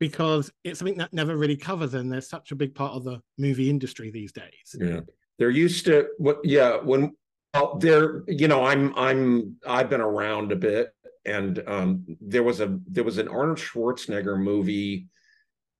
"Because 0.00 0.50
it's 0.64 0.80
something 0.80 0.98
that 0.98 1.12
never 1.12 1.36
really 1.36 1.56
covers, 1.56 1.94
and 1.94 2.10
they're 2.10 2.20
such 2.20 2.50
a 2.50 2.56
big 2.56 2.74
part 2.74 2.94
of 2.94 3.04
the 3.04 3.20
movie 3.38 3.70
industry 3.70 4.10
these 4.10 4.32
days." 4.32 4.74
Yeah, 4.74 5.00
they're 5.38 5.50
used 5.50 5.84
to 5.84 6.08
what? 6.18 6.38
Yeah, 6.42 6.78
when 6.78 7.12
well, 7.52 7.76
they're 7.78 8.24
you 8.26 8.48
know, 8.48 8.64
I'm 8.64 8.92
I'm 8.96 9.56
I've 9.64 9.88
been 9.88 10.00
around 10.00 10.50
a 10.50 10.56
bit, 10.56 10.92
and 11.24 11.62
um, 11.68 12.04
there 12.20 12.42
was 12.42 12.60
a 12.60 12.76
there 12.88 13.04
was 13.04 13.18
an 13.18 13.28
Arnold 13.28 13.58
Schwarzenegger 13.58 14.36
movie, 14.36 15.06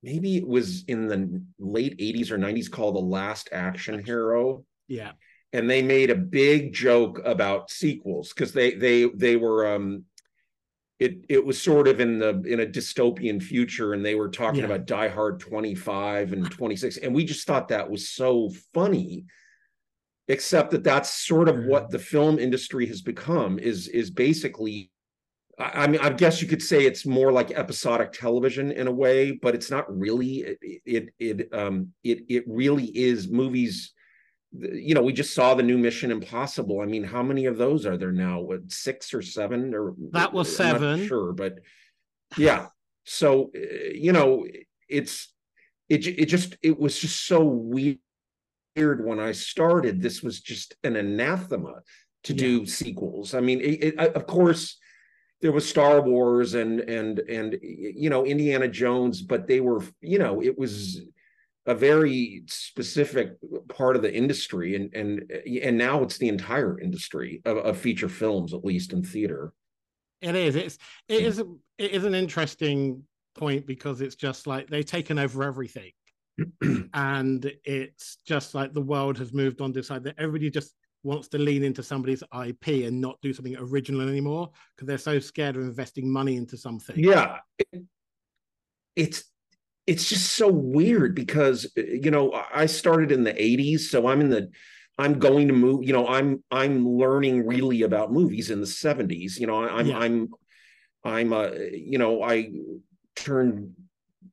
maybe 0.04 0.36
it 0.36 0.46
was 0.46 0.84
in 0.84 1.08
the 1.08 1.42
late 1.58 1.98
'80s 1.98 2.30
or 2.30 2.38
'90s 2.38 2.70
called 2.70 2.94
The 2.94 3.00
Last 3.00 3.48
Action 3.52 4.04
Hero. 4.04 4.64
Yeah, 4.86 5.12
and 5.52 5.68
they 5.68 5.82
made 5.82 6.10
a 6.10 6.14
big 6.14 6.72
joke 6.74 7.20
about 7.24 7.70
sequels 7.70 8.32
because 8.32 8.52
they 8.52 8.74
they 8.74 9.06
they 9.06 9.36
were 9.36 9.74
um 9.74 10.04
it 11.00 11.24
it 11.28 11.44
was 11.44 11.60
sort 11.60 11.88
of 11.88 12.00
in 12.00 12.18
the 12.18 12.40
in 12.46 12.60
a 12.60 12.66
dystopian 12.66 13.42
future 13.42 13.94
and 13.94 14.04
they 14.04 14.14
were 14.14 14.28
talking 14.28 14.60
Yeah. 14.60 14.66
about 14.66 14.86
Die 14.86 15.08
Hard 15.08 15.40
25 15.40 16.32
and 16.32 16.50
26 16.50 16.98
and 16.98 17.14
we 17.14 17.24
just 17.24 17.46
thought 17.46 17.68
that 17.68 17.90
was 17.90 18.08
so 18.10 18.50
funny 18.72 19.24
except 20.28 20.70
that 20.70 20.84
that's 20.84 21.10
sort 21.12 21.48
of 21.48 21.64
what 21.64 21.90
the 21.90 21.98
film 21.98 22.38
industry 22.38 22.86
has 22.86 23.02
become 23.02 23.58
is 23.58 23.88
is 23.88 24.10
basically 24.10 24.90
I 25.58 25.84
I 25.84 25.86
mean, 25.86 26.00
I 26.00 26.10
guess 26.10 26.40
you 26.42 26.48
could 26.48 26.62
say 26.62 26.84
it's 26.84 27.06
more 27.06 27.32
like 27.32 27.50
episodic 27.52 28.12
television 28.12 28.70
in 28.72 28.86
a 28.86 28.92
way, 28.92 29.32
but 29.32 29.54
it's 29.54 29.70
not 29.70 29.84
really. 29.96 30.38
It 30.40 30.58
it 30.84 31.08
it 31.18 31.48
um 31.54 31.92
it 32.02 32.24
it 32.28 32.44
really 32.46 32.86
is 32.86 33.28
movies. 33.28 33.92
You 34.52 34.94
know, 34.94 35.02
we 35.02 35.12
just 35.12 35.34
saw 35.34 35.54
the 35.54 35.62
new 35.64 35.76
Mission 35.78 36.10
Impossible. 36.12 36.80
I 36.80 36.86
mean, 36.86 37.02
how 37.04 37.22
many 37.24 37.46
of 37.46 37.58
those 37.58 37.86
are 37.86 37.96
there 37.96 38.12
now? 38.12 38.40
What, 38.40 38.70
six 38.70 39.12
or 39.12 39.20
seven? 39.22 39.74
Or 39.74 39.94
That 40.12 40.32
was 40.32 40.60
I'm 40.60 40.66
not 40.68 40.80
seven. 40.80 41.06
sure, 41.06 41.32
but 41.32 41.58
yeah. 42.36 42.68
So 43.04 43.50
uh, 43.56 43.58
you 43.92 44.12
know, 44.12 44.46
it's 44.88 45.32
it 45.88 46.06
it 46.06 46.26
just 46.26 46.56
it 46.62 46.78
was 46.78 46.98
just 46.98 47.26
so 47.26 47.42
weird 47.44 47.98
when 48.76 49.20
I 49.20 49.32
started. 49.32 50.00
This 50.00 50.22
was 50.22 50.40
just 50.40 50.76
an 50.84 50.96
anathema 50.96 51.80
to 52.24 52.32
Yeah. 52.32 52.38
do 52.38 52.66
sequels. 52.66 53.34
I 53.34 53.40
mean, 53.40 53.60
it, 53.60 53.84
it, 53.84 53.98
of 53.98 54.26
course, 54.26 54.78
there 55.44 55.52
was 55.52 55.68
Star 55.68 56.00
Wars 56.00 56.54
and 56.54 56.80
and 56.80 57.18
and 57.18 57.58
you 57.62 58.08
know 58.08 58.24
Indiana 58.24 58.66
Jones, 58.66 59.20
but 59.20 59.46
they 59.46 59.60
were 59.60 59.84
you 60.00 60.18
know 60.18 60.42
it 60.42 60.58
was 60.58 61.02
a 61.66 61.74
very 61.74 62.44
specific 62.46 63.36
part 63.68 63.94
of 63.94 64.00
the 64.00 64.12
industry, 64.12 64.74
and 64.74 64.94
and 64.94 65.30
eh, 65.30 65.60
and 65.62 65.76
now 65.76 66.02
it's 66.02 66.16
the 66.16 66.28
entire 66.28 66.80
industry 66.80 67.42
of, 67.44 67.58
of 67.58 67.76
feature 67.76 68.08
films, 68.08 68.54
at 68.54 68.64
least 68.64 68.94
in 68.94 69.02
theater. 69.02 69.52
it 70.22 70.34
is. 70.34 70.56
It's 70.56 70.78
it 71.08 71.22
is 71.22 71.38
it 71.40 71.90
is 71.90 72.04
an 72.04 72.14
interesting 72.14 73.02
point 73.34 73.66
because 73.66 74.00
it's 74.00 74.16
just 74.16 74.46
like 74.46 74.70
they've 74.70 74.86
taken 74.86 75.18
over 75.18 75.44
everything, 75.44 75.92
and 76.94 77.52
it's 77.64 78.16
just 78.26 78.54
like 78.54 78.72
the 78.72 78.80
world 78.80 79.18
has 79.18 79.34
moved 79.34 79.60
on 79.60 79.74
to 79.74 79.80
decide 79.80 80.04
that 80.04 80.14
everybody 80.16 80.48
just 80.48 80.72
wants 81.04 81.28
to 81.28 81.38
lean 81.38 81.62
into 81.62 81.82
somebody's 81.82 82.22
IP 82.44 82.86
and 82.86 83.00
not 83.00 83.18
do 83.22 83.32
something 83.32 83.56
original 83.58 84.08
anymore 84.08 84.50
because 84.74 84.88
they're 84.88 84.98
so 84.98 85.18
scared 85.18 85.56
of 85.56 85.62
investing 85.62 86.10
money 86.10 86.36
into 86.36 86.56
something. 86.56 86.96
Yeah, 86.98 87.38
it's 88.96 89.24
it's 89.86 90.08
just 90.08 90.32
so 90.32 90.48
weird 90.48 91.14
because 91.14 91.70
you 91.76 92.10
know 92.10 92.32
I 92.52 92.66
started 92.66 93.12
in 93.12 93.22
the 93.22 93.34
'80s, 93.34 93.80
so 93.80 94.08
I'm 94.08 94.20
in 94.20 94.30
the 94.30 94.50
I'm 94.98 95.18
going 95.18 95.48
to 95.48 95.54
move. 95.54 95.84
You 95.84 95.92
know, 95.92 96.08
I'm 96.08 96.42
I'm 96.50 96.88
learning 96.88 97.46
really 97.46 97.82
about 97.82 98.12
movies 98.12 98.50
in 98.50 98.60
the 98.60 98.66
'70s. 98.66 99.38
You 99.38 99.46
know, 99.46 99.68
I'm 99.68 99.86
Yeah. 99.86 99.98
I'm 99.98 100.28
I'm 101.04 101.32
a 101.32 101.52
you 101.72 101.98
know 101.98 102.22
I 102.22 102.50
turned 103.14 103.74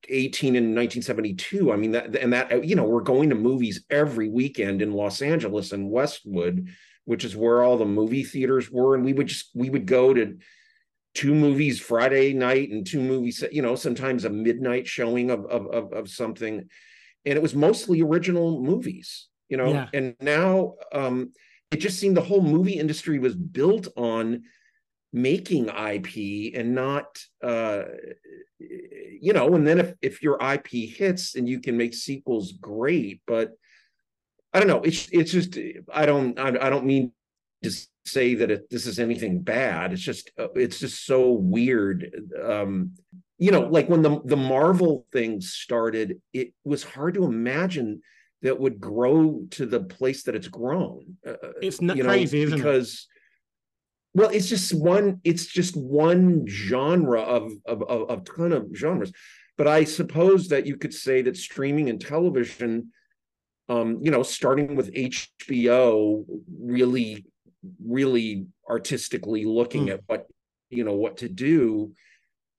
18 0.09 0.55
in 0.55 0.75
1972. 0.75 1.71
I 1.71 1.75
mean 1.75 1.91
that 1.91 2.15
and 2.15 2.33
that 2.33 2.65
you 2.65 2.75
know 2.75 2.83
we're 2.83 3.01
going 3.01 3.29
to 3.29 3.35
movies 3.35 3.83
every 3.89 4.29
weekend 4.29 4.81
in 4.81 4.93
Los 4.93 5.21
Angeles 5.21 5.71
and 5.71 5.89
Westwood, 5.89 6.69
which 7.05 7.23
is 7.23 7.35
where 7.35 7.63
all 7.63 7.77
the 7.77 7.85
movie 7.85 8.23
theaters 8.23 8.69
were, 8.71 8.95
and 8.95 9.05
we 9.05 9.13
would 9.13 9.27
just 9.27 9.51
we 9.55 9.69
would 9.69 9.85
go 9.85 10.13
to 10.13 10.37
two 11.13 11.35
movies 11.35 11.79
Friday 11.79 12.33
night 12.33 12.69
and 12.69 12.87
two 12.87 13.01
movies, 13.01 13.43
you 13.51 13.61
know, 13.61 13.75
sometimes 13.75 14.25
a 14.25 14.29
midnight 14.29 14.87
showing 14.87 15.29
of 15.29 15.45
of 15.45 15.67
of, 15.67 15.93
of 15.93 16.09
something, 16.09 16.67
and 17.25 17.37
it 17.37 17.41
was 17.41 17.55
mostly 17.55 18.01
original 18.01 18.61
movies, 18.61 19.27
you 19.49 19.57
know. 19.57 19.71
Yeah. 19.71 19.87
And 19.93 20.15
now 20.19 20.75
um, 20.93 21.31
it 21.71 21.77
just 21.77 21.99
seemed 21.99 22.17
the 22.17 22.21
whole 22.21 22.41
movie 22.41 22.79
industry 22.79 23.19
was 23.19 23.35
built 23.35 23.87
on 23.95 24.43
making 25.13 25.67
IP 25.67 26.53
and 26.55 26.73
not, 26.73 27.19
uh, 27.43 27.83
you 28.59 29.33
know. 29.33 29.53
And 29.55 29.67
then 29.67 29.79
if 29.79 29.93
if 30.01 30.23
your 30.23 30.37
IP 30.41 30.67
hits 30.67 31.35
and 31.35 31.47
you 31.47 31.59
can 31.59 31.77
make 31.77 31.93
sequels, 31.93 32.53
great, 32.53 33.21
but. 33.25 33.51
I 34.53 34.59
don't 34.59 34.67
know. 34.67 34.81
It's 34.81 35.07
it's 35.13 35.31
just 35.31 35.57
I 35.93 36.05
don't 36.05 36.37
I, 36.37 36.49
I 36.49 36.69
don't 36.69 36.85
mean 36.85 37.13
to 37.63 37.71
say 38.05 38.35
that 38.35 38.51
it, 38.51 38.69
this 38.69 38.85
is 38.85 38.99
anything 38.99 39.41
bad. 39.41 39.93
It's 39.93 40.01
just 40.01 40.31
uh, 40.37 40.51
it's 40.55 40.79
just 40.79 41.05
so 41.05 41.31
weird. 41.31 42.11
Um, 42.43 42.91
you 43.37 43.51
know, 43.51 43.61
like 43.61 43.89
when 43.89 44.01
the 44.01 44.21
the 44.25 44.37
Marvel 44.37 45.07
thing 45.11 45.41
started, 45.41 46.21
it 46.33 46.53
was 46.63 46.83
hard 46.83 47.13
to 47.15 47.25
imagine 47.25 48.01
that 48.41 48.59
would 48.59 48.79
grow 48.79 49.43
to 49.51 49.65
the 49.65 49.79
place 49.79 50.23
that 50.23 50.35
it's 50.35 50.47
grown. 50.47 51.15
Uh, 51.25 51.33
It's 51.61 51.81
not 51.81 51.97
you 51.97 52.03
know, 52.03 52.09
crazy, 52.09 52.41
isn't 52.41 52.59
it? 52.59 52.63
Well, 54.13 54.29
it's 54.29 54.47
just 54.49 54.73
one. 54.73 55.21
It's 55.23 55.45
just 55.45 55.75
one 55.77 56.45
genre 56.47 57.21
of 57.21 57.51
of 57.65 57.81
of, 57.83 58.09
of 58.09 58.23
ton 58.25 58.51
of 58.51 58.67
genres. 58.75 59.11
But 59.57 59.67
I 59.67 59.83
suppose 59.85 60.49
that 60.49 60.65
you 60.65 60.75
could 60.77 60.93
say 60.93 61.21
that 61.21 61.37
streaming 61.37 61.89
and 61.89 62.01
television, 62.01 62.91
um, 63.69 63.99
you 64.01 64.11
know, 64.11 64.23
starting 64.23 64.75
with 64.75 64.93
HBO, 64.93 66.25
really 66.59 67.25
really 67.85 68.47
artistically 68.67 69.45
looking 69.45 69.85
Mm. 69.87 69.91
at 69.93 70.01
what 70.07 70.27
you 70.69 70.83
know 70.83 70.95
what 70.95 71.17
to 71.17 71.29
do 71.29 71.93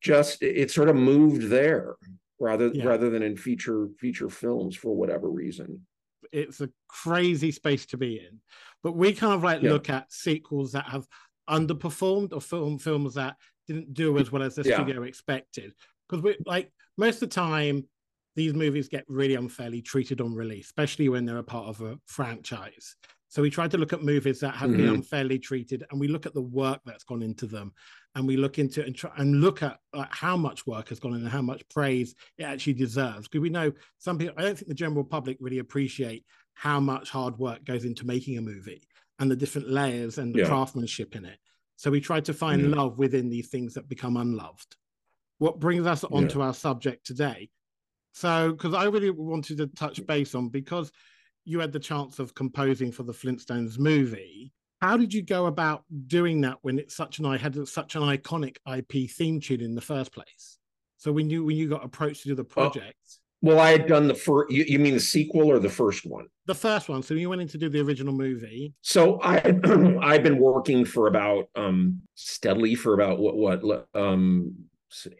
just 0.01 0.43
it, 0.43 0.57
it 0.57 0.71
sort 0.71 0.89
of 0.89 0.95
moved 0.97 1.49
there 1.49 1.97
rather 2.39 2.69
Yeah. 2.73 2.85
rather 2.85 3.11
than 3.11 3.23
in 3.25 3.37
feature 3.37 3.89
feature 3.99 4.29
films 4.29 4.77
for 4.77 4.95
whatever 4.95 5.29
reason 5.29 5.85
it's 6.31 6.61
a 6.61 6.71
crazy 6.89 7.51
space 7.51 7.85
to 7.87 7.97
be 7.99 8.17
in. 8.19 8.41
But 8.85 8.93
we 8.97 9.13
kind 9.13 9.35
of 9.35 9.43
like 9.43 9.61
Yeah. 9.61 9.73
look 9.73 9.91
at 9.91 10.13
sequels 10.13 10.73
that 10.73 10.85
have 10.85 11.05
underperformed 11.49 12.33
or 12.33 12.41
film 12.41 12.79
films 12.79 13.15
that 13.15 13.37
didn't 13.67 13.95
do 13.95 14.19
as 14.19 14.31
well 14.33 14.43
as 14.43 14.55
the 14.55 14.63
Yeah. 14.63 14.77
studio 14.77 15.03
expected. 15.03 15.73
Because 16.09 16.23
we 16.23 16.37
like 16.47 16.73
most 16.99 17.17
of 17.23 17.29
the 17.31 17.35
time, 17.35 17.89
these 18.35 18.55
movies 18.55 18.89
get 18.89 19.05
really 19.09 19.35
unfairly 19.35 19.83
treated 19.83 20.21
on 20.21 20.35
release, 20.35 20.67
especially 20.67 21.09
when 21.09 21.25
they're 21.25 21.39
a 21.39 21.45
part 21.45 21.69
of 21.69 21.81
a 21.81 21.99
franchise. 22.07 22.97
So 23.29 23.41
we 23.41 23.51
try 23.51 23.67
to 23.69 23.79
look 23.79 23.95
at 23.95 24.03
movies 24.03 24.41
that 24.41 24.55
have 24.55 24.71
been 24.73 24.87
Mhm. 24.87 24.95
unfairly 24.97 25.39
treated, 25.39 25.85
and 25.91 25.99
we 25.99 26.09
look 26.09 26.27
at 26.27 26.35
the 26.35 26.43
work 26.43 26.81
that's 26.85 27.05
gone 27.05 27.23
into 27.23 27.47
them, 27.47 27.73
and 28.15 28.27
we 28.27 28.37
look 28.37 28.59
into 28.59 28.85
and 28.85 28.95
try 28.95 29.11
and 29.17 29.41
look 29.41 29.63
at 29.63 29.81
like, 29.95 30.13
how 30.13 30.37
much 30.37 30.67
work 30.67 30.91
has 30.91 31.01
gone 31.01 31.15
in 31.15 31.21
and 31.21 31.29
how 31.31 31.41
much 31.41 31.67
praise 31.71 32.15
it 32.37 32.45
actually 32.45 32.75
deserves. 32.75 33.29
Because 33.29 33.41
we 33.41 33.49
know 33.49 33.73
some 33.99 34.19
people, 34.19 34.35
I 34.37 34.43
don't 34.43 34.57
think 34.57 34.69
the 34.69 34.75
general 34.75 35.05
public 35.05 35.39
really 35.41 35.59
appreciate 35.59 36.27
how 36.55 36.79
much 36.79 37.09
hard 37.09 37.39
work 37.39 37.65
goes 37.65 37.87
into 37.87 38.07
making 38.07 38.37
a 38.37 38.43
movie 38.43 38.83
and 39.23 39.31
the 39.31 39.37
different 39.37 39.71
layers 39.71 40.19
and 40.19 40.35
the 40.35 40.41
Yeah. 40.41 40.47
craftsmanship 40.49 41.15
in 41.15 41.25
it. 41.25 41.39
So 41.77 41.91
we 41.93 42.01
try 42.01 42.21
to 42.21 42.35
find 42.35 42.63
Yeah. 42.63 42.75
love 42.77 42.99
within 42.99 43.29
these 43.31 43.49
things 43.49 43.75
that 43.75 43.89
become 43.89 44.17
unloved. 44.17 44.77
What 45.39 45.61
brings 45.61 45.87
us 45.87 46.03
onto 46.05 46.41
our 46.41 46.53
subject 46.53 47.07
today. 47.07 47.49
So, 48.13 48.53
because 48.53 48.75
I 48.75 48.85
really 48.85 49.11
wanted 49.11 49.59
to 49.59 49.69
touch 49.69 50.05
base 50.07 50.35
on 50.35 50.49
because 50.49 50.91
you 51.45 51.61
had 51.61 51.73
the 51.73 51.79
chance 51.81 52.19
of 52.19 52.35
composing 52.35 52.91
for 52.93 53.05
the 53.05 53.13
Flintstones 53.13 53.79
movie. 53.79 54.53
How 54.81 54.97
did 54.97 55.15
you 55.15 55.23
go 55.23 55.47
about 55.47 55.85
doing 56.09 56.41
that 56.43 56.59
when 56.63 56.79
it's 56.81 56.95
such 56.95 57.21
an 57.21 57.25
I 57.25 57.37
had 57.37 57.67
such 57.69 57.95
an 57.95 58.03
iconic 58.03 58.57
IP 58.67 59.07
theme 59.09 59.41
tune 59.41 59.61
in 59.61 59.75
the 59.77 59.81
first 59.81 60.13
place? 60.13 60.59
So 60.99 61.13
when 61.13 61.31
you 61.31 61.45
when 61.45 61.57
you 61.57 61.69
got 61.69 61.85
approached 61.85 62.23
to 62.23 62.29
do 62.29 62.35
the 62.35 62.45
project, 62.45 63.21
Well, 63.43 63.59
I 63.59 63.73
had 63.73 63.87
done 63.87 64.07
the 64.09 64.15
first. 64.15 64.51
You, 64.53 64.65
you 64.67 64.79
mean 64.79 64.95
the 64.95 65.01
sequel 65.01 65.51
or 65.51 65.59
the 65.59 65.69
first 65.69 66.07
one? 66.07 66.27
the 66.47 66.55
first 66.55 66.89
one, 66.89 67.03
so 67.05 67.15
you 67.15 67.29
went 67.31 67.41
in 67.41 67.47
to 67.49 67.59
do 67.59 67.69
the 67.69 67.81
original 67.81 68.13
movie. 68.13 68.73
So 68.81 69.21
I 69.23 69.39
I've 70.01 70.23
been 70.23 70.39
working 70.39 70.85
for 70.85 71.07
about 71.09 71.49
um 71.57 72.03
steadily 72.15 72.75
for 72.75 72.95
about 72.95 73.19
what 73.19 73.63
what 73.63 73.87
um 73.95 74.55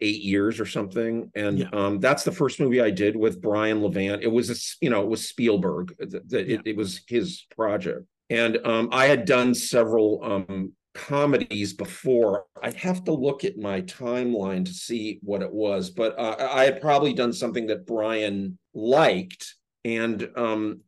eight 0.01 0.21
years 0.23 0.61
or 0.61 0.67
something, 0.67 1.31
and 1.35 1.59
Yeah. 1.61 1.69
um 1.73 1.99
that's 2.01 2.25
the 2.25 2.33
first 2.33 2.61
movie 2.61 2.81
I 2.81 2.91
did 2.91 3.17
with 3.17 3.41
Brian 3.43 3.83
Levant. 3.83 4.23
It 4.23 4.29
was 4.33 4.51
a, 4.51 4.57
you 4.85 4.91
know 4.91 5.03
it 5.03 5.09
was 5.09 5.29
Spielberg. 5.29 5.95
That 5.99 6.29
that 6.31 6.47
Yeah. 6.49 6.57
it, 6.57 6.63
it 6.67 6.77
was 6.77 7.01
his 7.09 7.45
project, 7.57 8.07
and 8.31 8.59
um 8.65 8.89
I 8.93 9.07
had 9.07 9.25
done 9.25 9.55
several 9.55 10.21
um 10.23 10.73
comedies 10.95 11.73
before. 11.73 12.45
I'd 12.63 12.75
have 12.75 13.05
to 13.05 13.13
look 13.13 13.45
at 13.45 13.59
my 13.59 13.83
timeline 13.83 14.65
to 14.65 14.73
see 14.73 15.19
what 15.23 15.43
it 15.43 15.53
was, 15.53 15.91
but 15.91 16.19
uh, 16.19 16.37
I 16.53 16.65
had 16.65 16.81
probably 16.81 17.13
done 17.13 17.33
something 17.33 17.67
that 17.67 17.87
Brian 17.87 18.59
liked, 18.75 19.55
and 19.85 20.29
um 20.37 20.81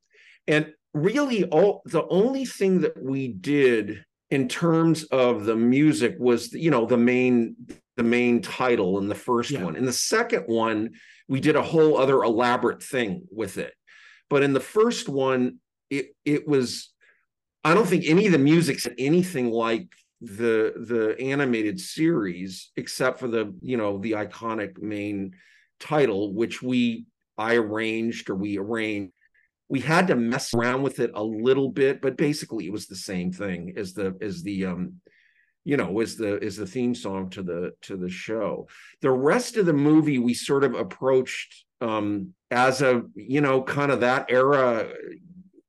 and 0.47 0.73
really 0.93 1.45
all 1.47 1.83
the 1.87 2.07
only 2.09 2.45
thing 2.45 2.81
that 2.83 3.03
we 3.03 3.29
did 3.29 4.05
in 4.31 4.49
terms 4.49 5.05
of 5.05 5.45
the 5.45 5.57
music 5.57 6.17
was 6.19 6.53
you 6.53 6.71
know 6.71 6.87
the 6.87 6.97
main 6.97 7.57
the 7.97 8.03
main 8.05 8.41
title 8.41 8.99
in 8.99 9.09
the 9.09 9.15
first 9.15 9.51
Yeah. 9.51 9.65
one 9.65 9.75
in 9.77 9.85
the 9.85 9.93
second 9.93 10.45
one 10.47 10.91
we 11.29 11.41
did 11.41 11.57
a 11.57 11.63
whole 11.63 11.99
other 11.99 12.23
elaborate 12.23 12.83
thing 12.83 13.27
with 13.31 13.59
it 13.59 13.75
but 14.31 14.43
in 14.45 14.53
the 14.53 14.61
first 14.61 15.09
one 15.09 15.59
it 15.91 16.15
it 16.25 16.47
was 16.47 16.94
i 17.65 17.75
don't 17.75 17.87
think 17.87 18.05
any 18.07 18.27
of 18.27 18.33
the 18.33 18.39
music's 18.39 18.87
anything 18.99 19.51
like 19.51 19.89
the 20.21 20.73
the 20.77 21.17
animated 21.21 21.79
series 21.79 22.71
except 22.77 23.19
for 23.19 23.29
the 23.29 23.55
you 23.61 23.77
know 23.77 23.99
the 23.99 24.13
iconic 24.13 24.81
main 24.81 25.33
title 25.81 26.33
which 26.33 26.63
we 26.63 27.05
i 27.37 27.55
arranged 27.55 28.31
or 28.31 28.35
we 28.35 28.59
arranged. 28.59 29.13
We 29.69 29.81
had 29.81 30.07
to 30.09 30.15
mess 30.15 30.55
around 30.55 30.83
with 30.83 31.01
it 31.01 31.11
a 31.15 31.23
little 31.23 31.69
bit 31.69 32.01
but 32.01 32.17
basically 32.17 32.67
it 32.67 32.73
was 32.73 32.87
the 32.87 32.97
same 32.97 33.33
thing 33.33 33.75
as 33.77 33.93
the 33.93 34.17
as 34.21 34.43
the 34.43 34.67
um 34.67 35.01
you 35.65 35.77
know 35.77 36.01
as 36.01 36.17
the 36.17 36.39
as 36.43 36.57
the 36.57 36.67
theme 36.67 36.95
song 36.95 37.31
to 37.31 37.43
the 37.43 37.73
to 37.83 37.97
the 37.97 38.11
show. 38.11 38.69
The 39.01 39.11
rest 39.11 39.57
of 39.57 39.67
the 39.67 39.73
movie 39.73 40.19
we 40.19 40.35
sort 40.35 40.65
of 40.65 40.75
approached 40.75 41.65
um 41.81 42.35
as 42.51 42.83
a 42.83 43.03
you 43.15 43.41
know 43.41 43.63
kind 43.63 43.91
of 43.91 44.01
that 44.01 44.27
era 44.29 44.89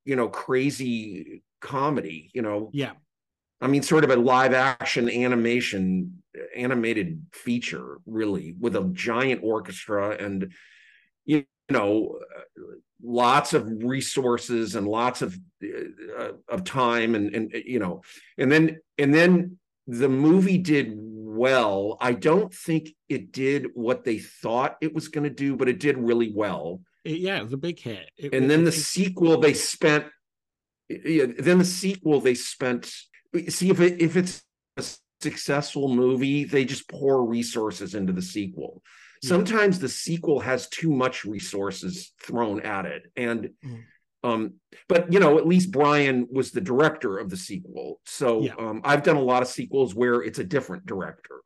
you 0.03 0.15
know 0.15 0.27
crazy 0.27 1.41
comedy 1.65 2.30
you 2.34 2.41
know 2.41 2.69
Yeah, 2.73 2.93
I 3.62 3.67
mean, 3.67 3.84
sort 3.84 4.04
of 4.04 4.12
a 4.12 4.15
live 4.17 4.54
action 4.54 5.10
animation, 5.10 6.21
animated 6.56 7.25
feature, 7.32 7.97
really, 8.06 8.54
with 8.60 8.75
a 8.75 8.84
giant 8.91 9.41
orchestra 9.43 10.10
and, 10.23 10.51
you 11.25 11.45
know, 11.69 12.19
lots 13.01 13.54
of 13.54 13.67
resources 13.84 14.75
and 14.75 14.88
lots 14.88 15.21
of 15.21 15.38
uh, 15.63 16.34
of 16.49 16.63
time 16.63 17.15
and 17.15 17.34
and 17.36 17.51
you 17.65 17.80
know, 17.80 18.01
and 18.38 18.51
then 18.51 18.63
and 18.97 19.13
then 19.13 19.58
the 19.88 20.10
movie 20.10 20.58
did 20.60 20.91
well. 20.95 21.97
I 22.01 22.12
don't 22.13 22.54
think 22.54 22.89
it 23.10 23.32
did 23.32 23.67
what 23.73 24.04
they 24.04 24.19
thought 24.19 24.78
it 24.82 24.93
was 24.93 25.08
going 25.08 25.23
to 25.25 25.36
do, 25.45 25.56
but 25.56 25.69
it 25.69 25.80
did 25.80 25.97
really 25.97 26.32
well 26.36 26.82
yeah, 27.06 27.38
it 27.38 27.43
was 27.43 27.54
a 27.54 27.58
big 27.58 27.80
hit. 27.80 28.10
It- 28.17 28.34
and 28.34 28.45
it- 28.45 28.47
then 28.47 28.63
the 28.63 28.71
sequel 28.71 29.39
they 29.39 29.54
spent 29.54 30.06
yeah, 30.89 31.26
then 31.38 31.58
the 31.58 31.65
sequel 31.65 32.21
they 32.21 32.36
spent 32.36 32.91
see 33.50 33.69
if 33.69 33.80
it 33.80 34.02
if 34.02 34.15
it's 34.15 34.43
a 34.78 34.84
successful 35.21 35.93
movie 35.93 36.43
they 36.43 36.65
just 36.65 36.88
pour 36.89 37.26
resources 37.26 37.95
into 37.95 38.13
the 38.13 38.21
sequel 38.21 38.82
sometimes 39.24 39.80
the 39.80 39.89
sequel 39.89 40.39
has 40.39 40.69
too 40.69 40.91
much 40.91 41.26
resources 41.26 42.13
thrown 42.21 42.60
at 42.62 42.86
it 42.86 43.12
and 43.15 43.50
Mhm. 43.65 43.84
um 44.24 44.54
but 44.88 45.12
you 45.12 45.19
know 45.19 45.38
at 45.39 45.48
least 45.48 45.71
brian 45.71 46.28
was 46.32 46.52
the 46.52 46.62
director 46.62 47.17
of 47.17 47.30
the 47.30 47.38
sequel 47.38 48.00
so 48.06 48.43
Yeah. 48.43 48.54
um 48.60 48.82
i've 48.84 49.04
done 49.04 49.15
a 49.15 49.21
lot 49.24 49.41
of 49.41 49.48
sequels 49.48 49.95
where 49.95 50.21
it's 50.21 50.39
a 50.39 50.43
different 50.43 50.86
director 50.86 51.41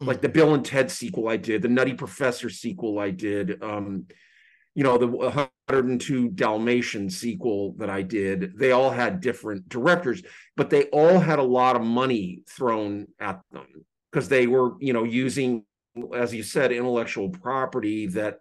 like 0.00 0.18
Mhm. 0.18 0.22
the 0.22 0.28
bill 0.30 0.54
and 0.54 0.64
ted 0.64 0.90
sequel 0.90 1.28
i 1.28 1.36
did 1.36 1.62
the 1.62 1.68
nutty 1.68 1.94
professor 1.94 2.50
sequel 2.50 2.98
i 2.98 3.10
did 3.10 3.62
um 3.62 4.06
you 4.74 4.82
know 4.82 4.98
the 4.98 5.06
102 5.06 6.30
dalmatian 6.30 7.08
sequel 7.08 7.74
that 7.78 7.88
i 7.88 8.02
did 8.02 8.58
they 8.58 8.72
all 8.72 8.90
had 8.90 9.20
different 9.20 9.68
directors 9.68 10.22
but 10.56 10.70
they 10.70 10.84
all 10.84 11.18
had 11.18 11.38
a 11.38 11.42
lot 11.42 11.76
of 11.76 11.82
money 11.82 12.42
thrown 12.48 13.06
at 13.20 13.40
them 13.52 13.66
because 14.10 14.28
they 14.28 14.46
were 14.46 14.72
you 14.80 14.92
know 14.92 15.04
using 15.04 15.64
as 16.14 16.34
you 16.34 16.42
said 16.42 16.72
intellectual 16.72 17.28
property 17.28 18.06
that 18.06 18.38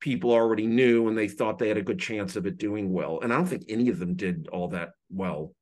people 0.00 0.32
already 0.32 0.66
knew 0.66 1.08
and 1.08 1.16
they 1.16 1.28
thought 1.28 1.58
they 1.58 1.68
had 1.68 1.78
a 1.78 1.82
good 1.82 1.98
chance 1.98 2.36
of 2.36 2.46
it 2.46 2.58
doing 2.58 2.92
well 2.92 3.20
and 3.20 3.32
i 3.32 3.36
don't 3.36 3.46
think 3.46 3.64
any 3.68 3.88
of 3.88 3.98
them 3.98 4.14
did 4.14 4.48
all 4.52 4.68
that 4.68 4.90
well 5.10 5.52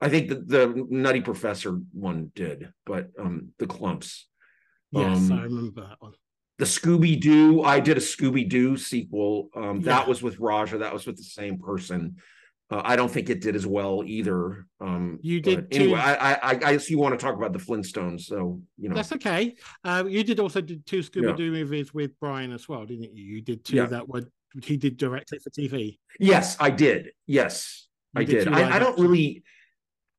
i 0.00 0.08
think 0.08 0.28
the, 0.28 0.36
the 0.36 0.86
nutty 0.88 1.20
professor 1.20 1.78
one 1.92 2.30
did 2.34 2.72
but 2.86 3.08
um 3.18 3.48
the 3.58 3.66
Klumps 3.66 4.22
yes, 4.92 5.30
um, 5.30 5.32
I 5.32 5.42
remember 5.42 5.82
that 5.82 5.96
one. 6.00 6.14
The 6.60 6.66
Scooby 6.66 7.18
Doo. 7.18 7.62
I 7.62 7.80
did 7.80 7.96
a 7.96 8.00
Scooby 8.00 8.46
Doo 8.46 8.76
sequel. 8.76 9.48
Um, 9.56 9.80
that 9.82 10.06
was 10.06 10.22
with 10.22 10.38
Raja. 10.38 10.76
That 10.78 10.92
was 10.92 11.06
with 11.06 11.16
the 11.16 11.22
same 11.24 11.58
person. 11.58 12.16
Uh, 12.70 12.82
I 12.84 12.96
don't 12.96 13.10
think 13.10 13.30
it 13.30 13.40
did 13.40 13.56
as 13.56 13.66
well 13.66 14.04
either. 14.06 14.66
Um, 14.78 15.18
You 15.22 15.40
did 15.40 15.68
anyway. 15.72 15.98
I, 15.98 16.34
I, 16.34 16.38
I 16.50 16.54
guess 16.54 16.90
you 16.90 16.98
want 16.98 17.18
to 17.18 17.24
talk 17.24 17.34
about 17.34 17.54
the 17.54 17.58
Flintstones, 17.58 18.20
so 18.20 18.60
you 18.78 18.90
know. 18.90 18.94
That's 18.94 19.10
okay. 19.12 19.56
Uh, 19.82 20.04
you 20.06 20.22
did 20.22 20.38
also 20.38 20.60
did 20.60 20.84
two 20.84 20.98
Scooby 21.00 21.34
Doo 21.34 21.50
movies 21.50 21.94
with 21.94 22.12
Brian 22.20 22.52
as 22.52 22.68
well, 22.68 22.84
didn't 22.84 23.16
you? 23.16 23.24
You 23.24 23.40
did 23.42 23.64
two 23.64 23.76
Yeah. 23.76 23.86
that 23.86 24.06
were 24.06 24.22
he 24.62 24.76
did 24.76 24.98
directly 24.98 25.38
for 25.38 25.48
TV. 25.50 25.98
Yes, 26.20 26.56
I 26.60 26.70
did. 26.70 27.10
Yes, 27.26 27.88
You 28.14 28.20
I 28.20 28.24
did 28.24 28.44
did. 28.44 28.48
I, 28.52 28.76
I 28.76 28.78
don't 28.78 28.98
really. 29.00 29.42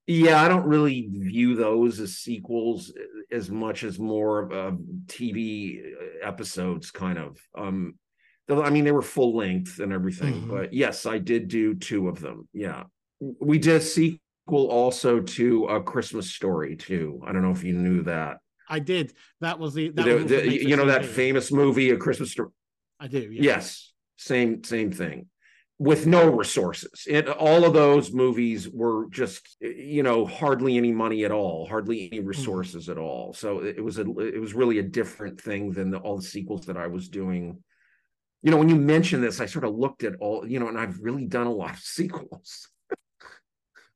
Yeah, 0.07 0.41
I 0.41 0.47
don't 0.47 0.65
really 0.65 1.07
view 1.11 1.55
those 1.55 1.99
as 1.99 2.17
sequels 2.17 2.91
as 3.31 3.49
much 3.49 3.83
as 3.83 3.99
more 3.99 4.39
of 4.39 4.51
uh, 4.51 4.75
TV 5.05 5.81
episodes, 6.21 6.91
kind 6.91 7.17
of. 7.17 7.37
Um, 7.57 7.95
though, 8.47 8.63
I 8.63 8.69
mean, 8.71 8.83
they 8.83 8.91
were 8.91 9.01
full 9.03 9.35
length 9.35 9.79
and 9.79 9.93
everything, 9.93 10.33
Mhm. 10.43 10.49
but 10.49 10.73
yes, 10.73 11.05
I 11.05 11.17
did 11.19 11.47
do 11.47 11.75
two 11.75 12.07
of 12.09 12.19
them. 12.19 12.47
Yeah, 12.53 12.83
we 13.19 13.59
did 13.59 13.75
a 13.75 13.81
sequel 13.81 14.19
also 14.67 15.21
to 15.21 15.65
a 15.67 15.81
Christmas 15.83 16.31
Story 16.33 16.75
too. 16.75 17.21
I 17.25 17.31
don't 17.31 17.43
know 17.43 17.51
if 17.51 17.63
you 17.63 17.73
knew 17.73 18.03
that. 18.03 18.37
I 18.67 18.79
did. 18.79 19.13
That 19.41 19.59
was 19.59 19.73
the 19.73 19.89
that 19.91 20.05
The- 20.05 20.15
was 20.15 20.25
the- 20.25 20.63
you 20.67 20.75
know 20.75 20.85
that 20.87 21.05
famous 21.05 21.51
movie, 21.51 21.91
A 21.91 21.97
Christmas 21.97 22.31
Story. 22.31 22.49
I 22.99 23.07
do. 23.07 23.19
Yeah. 23.31 23.41
Yes, 23.43 23.93
same 24.17 24.63
same 24.63 24.91
thing. 24.91 25.27
With 25.81 26.05
no 26.05 26.29
resources. 26.29 27.07
It, 27.07 27.27
all 27.27 27.65
of 27.65 27.73
those 27.73 28.13
movies 28.13 28.69
were 28.69 29.09
just 29.09 29.57
you 29.61 30.03
know 30.03 30.27
hardly 30.27 30.77
any 30.77 30.91
money 30.91 31.25
at 31.25 31.31
all, 31.31 31.65
hardly 31.67 32.07
any 32.11 32.19
resources 32.19 32.87
at 32.87 32.99
all. 32.99 33.33
So 33.33 33.63
it, 33.63 33.83
was 33.83 33.97
a 33.97 34.01
it 34.19 34.39
was 34.39 34.53
really 34.53 34.77
a 34.77 34.83
different 34.83 35.41
thing 35.41 35.71
than 35.71 35.89
the, 35.89 35.97
all 35.97 36.17
the 36.17 36.21
sequels 36.21 36.67
that 36.67 36.77
I 36.77 36.85
was 36.85 37.09
doing. 37.09 37.63
You 38.43 38.51
know, 38.51 38.57
when 38.57 38.69
you 38.69 38.75
mentioned 38.75 39.23
this, 39.23 39.41
I 39.41 39.47
sort 39.47 39.65
of 39.65 39.73
looked 39.73 40.03
at 40.03 40.17
all 40.19 40.47
you 40.47 40.59
know, 40.59 40.67
and 40.67 40.77
I've 40.77 40.99
really 40.99 41.25
done 41.25 41.47
a 41.47 41.51
lot 41.51 41.71
of 41.71 41.79
sequels. 41.97 42.69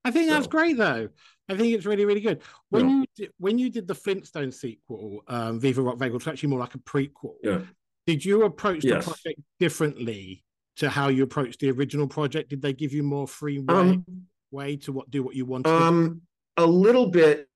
I 0.03 0.09
think 0.09 0.27
that's 0.27 0.47
great 0.47 0.77
though. 0.77 1.09
I 1.49 1.55
think 1.55 1.75
it's 1.75 1.85
really 1.85 2.05
really 2.05 2.21
good. 2.21 2.41
When 2.69 2.89
Yeah. 2.89 2.95
you 2.95 3.05
did, 3.15 3.29
when 3.37 3.59
you 3.59 3.69
did 3.69 3.85
the 3.87 3.93
Flintstone 3.93 4.51
sequel, 4.51 5.21
um, 5.27 5.59
Viva 5.59 5.83
Rock 5.83 5.99
Vegas, 5.99 6.15
it's 6.15 6.27
actually 6.27 6.49
more 6.49 6.61
like 6.61 6.73
a 6.73 6.79
prequel. 6.79 7.35
Yeah. 7.43 7.61
Did 8.07 8.25
you 8.25 8.43
approach 8.43 8.81
the 8.81 8.87
Yes. 8.87 9.05
project 9.05 9.39
differently 9.59 10.44
to 10.77 10.89
how 10.89 11.07
you 11.07 11.23
approached 11.23 11.59
the 11.59 11.71
original 11.71 12.07
project? 12.07 12.49
Did 12.49 12.61
they 12.61 12.73
give 12.73 12.93
you 12.93 13.03
more 13.03 13.27
free 13.27 13.59
way, 13.59 13.75
Um, 13.75 14.05
way 14.51 14.75
to 14.77 14.91
what 14.91 15.09
do 15.09 15.23
what 15.23 15.35
you 15.35 15.45
wanted? 15.45 15.65
to? 15.65 15.75
Um, 15.75 16.21
a 16.57 16.65
little 16.65 17.09
bit, 17.09 17.47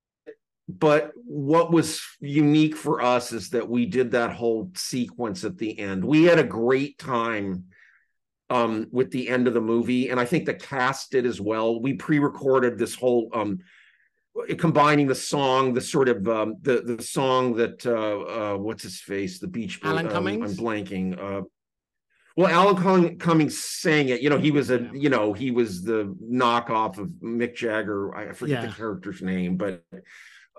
but 0.68 1.12
what 1.16 1.72
was 1.72 2.02
unique 2.20 2.76
for 2.76 3.02
us 3.02 3.32
is 3.32 3.50
that 3.52 3.68
we 3.68 3.86
did 3.86 4.12
that 4.12 4.32
whole 4.32 4.72
sequence 4.76 5.44
at 5.44 5.58
the 5.58 5.78
end. 5.80 6.04
We 6.04 6.24
had 6.24 6.40
a 6.40 6.44
great 6.44 6.98
time 6.98 7.66
um, 8.50 8.88
with 8.92 9.12
the 9.12 9.30
end 9.30 9.48
of 9.48 9.54
the 9.54 9.62
movie, 9.62 10.10
and 10.10 10.20
I 10.20 10.26
think 10.26 10.46
the 10.46 10.54
cast 10.54 11.12
did 11.12 11.26
as 11.26 11.40
well. 11.40 11.82
We 11.82 11.94
pre-recorded 11.94 12.78
this 12.78 12.96
whole 12.96 13.30
um, 13.34 13.60
combining 14.58 15.08
the 15.08 15.16
song, 15.16 15.74
the 15.74 15.82
sort 15.82 16.10
of 16.10 16.28
um, 16.28 16.56
the 16.62 16.82
the 16.82 17.04
song 17.04 17.56
that 17.56 17.86
uh, 17.86 18.54
uh, 18.54 18.58
what's 18.58 18.84
his 18.84 19.00
face, 19.02 19.40
the 19.40 19.48
Beach 19.48 19.80
Alan 19.84 20.08
um, 20.08 20.12
Cummings? 20.12 20.58
I'm 20.60 20.66
blanking. 20.66 21.18
Uh, 21.18 21.44
well, 22.38 22.48
Alan 22.48 22.76
Cumming- 22.76 23.18
Cummings 23.18 23.64
sang 23.64 24.10
it. 24.10 24.22
You 24.22 24.30
know, 24.30 24.38
he 24.38 24.52
was 24.52 24.70
a 24.70 24.90
you 24.94 25.10
know 25.10 25.34
he 25.34 25.52
was 25.52 25.84
the 25.84 26.16
knockoff 26.24 26.98
of 26.98 27.10
Mick 27.22 27.56
Jagger. 27.56 28.16
I 28.16 28.34
forget 28.34 28.64
Yeah. 28.64 28.70
the 28.70 28.76
character's 28.76 29.22
name, 29.22 29.58
but 29.58 29.84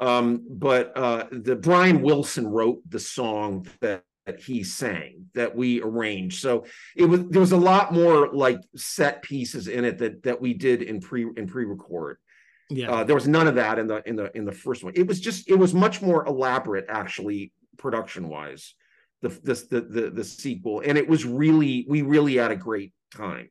um, 0.00 0.44
but 0.48 0.96
uh, 0.96 1.26
the 1.30 1.56
Brian 1.56 2.02
Wilson 2.02 2.46
wrote 2.46 2.80
the 2.88 3.00
song 3.00 3.66
that. 3.80 4.02
That 4.26 4.38
he 4.38 4.62
sang 4.62 5.24
that 5.34 5.56
we 5.56 5.80
arranged, 5.82 6.40
so 6.40 6.66
it 6.94 7.06
was 7.06 7.24
there 7.30 7.40
was 7.40 7.52
a 7.52 7.56
lot 7.56 7.92
more 7.92 8.28
like 8.32 8.60
set 8.76 9.22
pieces 9.22 9.66
in 9.66 9.84
it 9.84 9.96
that 9.98 10.22
that 10.24 10.40
we 10.40 10.52
did 10.52 10.82
in 10.82 11.00
pre 11.00 11.26
in 11.36 11.46
pre 11.48 11.64
record. 11.64 12.18
Yeah. 12.68 12.92
Uh, 12.92 13.02
there 13.04 13.14
was 13.16 13.26
none 13.26 13.48
of 13.48 13.54
that 13.56 13.78
in 13.78 13.86
the 13.88 14.06
in 14.06 14.16
the 14.16 14.30
in 14.36 14.44
the 14.44 14.52
first 14.52 14.84
one. 14.84 14.92
It 14.94 15.06
was 15.08 15.20
just 15.20 15.48
it 15.48 15.54
was 15.56 15.72
much 15.72 16.02
more 16.02 16.24
elaborate 16.26 16.84
actually 16.88 17.50
production 17.78 18.28
wise. 18.28 18.74
The 19.22 19.28
the 19.28 19.80
the 19.80 20.10
the 20.10 20.24
sequel 20.24 20.80
and 20.84 20.96
it 20.96 21.06
was 21.06 21.24
really 21.26 21.84
we 21.88 22.00
really 22.02 22.36
had 22.36 22.50
a 22.50 22.56
great 22.56 22.92
time 23.14 23.50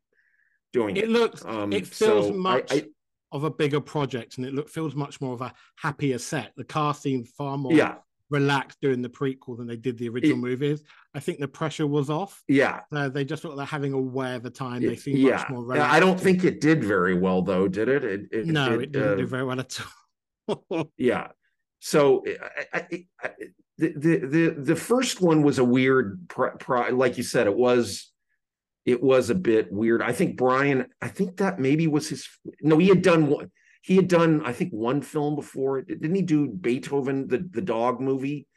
doing 0.74 0.98
it. 0.98 1.04
it 1.06 1.10
looks 1.10 1.46
Um, 1.46 1.72
it 1.74 1.86
feels 1.86 2.28
so 2.28 2.34
much 2.34 2.72
I- 2.72 2.88
of 3.32 3.44
a 3.44 3.52
bigger 3.52 3.80
project 3.80 4.38
and 4.38 4.46
it 4.48 4.54
look 4.56 4.68
feels 4.70 4.96
much 4.96 5.22
more 5.22 5.34
of 5.34 5.42
a 5.42 5.54
happier 5.76 6.18
set. 6.18 6.54
The 6.58 6.64
cast 6.64 7.04
seemed 7.04 7.28
far 7.30 7.58
more 7.58 7.74
yeah 7.74 7.96
relaxed 8.32 8.80
doing 8.80 9.02
the 9.02 9.10
prequel 9.10 9.58
than 9.58 9.66
they 9.66 9.76
did 9.76 9.98
the 9.98 10.08
original 10.10 10.38
It- 10.38 10.42
movies. 10.50 10.84
I 11.16 11.20
think 11.20 11.40
the 11.40 11.48
pressure 11.48 11.86
was 11.88 12.10
off. 12.10 12.44
yeah 12.48 12.82
Uh, 12.92 13.10
they 13.10 13.24
just 13.26 13.44
look 13.44 13.56
like 13.56 13.68
having 13.70 13.94
a 13.94 14.00
way 14.02 14.36
of 14.36 14.46
a 14.46 14.50
time. 14.50 14.82
They 14.82 14.96
seem 14.96 15.18
yeah. 15.18 15.38
much 15.38 15.50
more 15.50 15.62
Yeah, 15.64 15.74
relaxed. 15.74 15.96
I 15.96 16.00
don't 16.00 16.20
think 16.20 16.44
it 16.44 16.62
did 16.62 16.84
very 16.84 17.14
well 17.14 17.42
though, 17.44 17.68
did 17.68 17.90
it? 17.90 18.04
It, 18.04 18.22
it 18.32 18.46
no, 18.48 18.80
it 18.80 18.92
didn't 18.92 19.14
uh, 19.14 19.16
do 19.16 19.26
very 19.28 19.44
well 19.46 19.60
at 19.60 19.80
all. 20.48 20.92
yeah 20.98 21.28
so 21.82 22.24
I, 22.28 22.66
I, 22.74 23.08
I, 23.24 23.30
the, 23.80 23.94
the 23.96 24.18
the 24.36 24.56
the 24.72 24.76
first 24.76 25.22
one 25.22 25.42
was 25.42 25.58
a 25.58 25.64
weird 25.64 26.28
pro, 26.28 26.52
pro, 26.58 26.90
like 26.90 27.18
you 27.18 27.24
said 27.24 27.48
it 27.48 27.56
was 27.56 28.12
it 28.86 29.02
was 29.02 29.30
a 29.30 29.36
bit 29.36 29.72
weird. 29.72 30.02
I 30.02 30.12
think 30.12 30.36
brian 30.38 30.88
i 31.02 31.08
think 31.08 31.38
that 31.38 31.60
maybe 31.60 31.88
was 31.88 32.10
his 32.10 32.28
no 32.62 32.78
he 32.78 32.90
had 32.90 33.02
done 33.02 33.28
one 33.28 33.52
he 33.82 33.96
had 33.96 34.08
done 34.08 34.42
i 34.46 34.52
think 34.54 34.72
one 34.74 35.02
film 35.02 35.36
before. 35.36 35.82
Didn't 35.82 36.14
he 36.16 36.22
do 36.22 36.48
beethoven 36.48 37.28
the 37.28 37.40
the 37.58 37.62
dog 37.62 38.00
movie? 38.02 38.48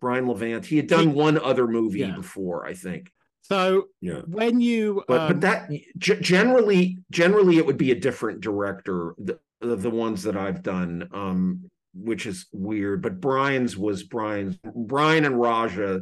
Brian 0.00 0.26
levant 0.26 0.64
he 0.66 0.76
had 0.76 0.86
done 0.86 1.08
He- 1.08 1.14
one 1.26 1.38
other 1.38 1.66
movie 1.66 2.00
Yeah. 2.00 2.16
before 2.16 2.66
i 2.66 2.74
think. 2.74 3.10
So 3.42 3.86
yeah. 4.00 4.20
when 4.26 4.60
you 4.60 5.02
but 5.08 5.20
um, 5.22 5.28
but 5.28 5.40
that 5.40 5.70
g- 5.98 6.20
generally 6.20 6.98
generally 7.10 7.56
it 7.58 7.66
would 7.66 7.78
be 7.78 7.90
a 7.92 7.98
different 8.06 8.40
director 8.42 9.14
the, 9.18 9.38
the 9.60 9.76
the 9.76 9.90
ones 9.90 10.22
that 10.24 10.36
I've 10.36 10.62
done. 10.62 11.08
Um 11.12 11.70
which 11.94 12.26
is 12.26 12.46
weird 12.52 13.02
but 13.02 13.20
Brian's 13.20 13.76
was 13.76 14.02
Brian's 14.02 14.56
Brian 14.74 15.24
and 15.24 15.40
Raja 15.40 16.00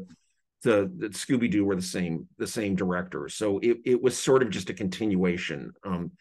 the, 0.62 0.90
the 0.96 1.08
Scooby 1.08 1.50
Doo 1.50 1.64
were 1.64 1.76
the 1.76 1.82
same 1.82 2.28
the 2.38 2.46
same 2.46 2.74
director 2.74 3.28
so 3.28 3.58
it 3.58 3.78
it 3.84 4.02
was 4.02 4.16
sort 4.18 4.42
of 4.42 4.50
just 4.50 4.70
a 4.70 4.74
continuation 4.74 5.72
um 5.84 6.12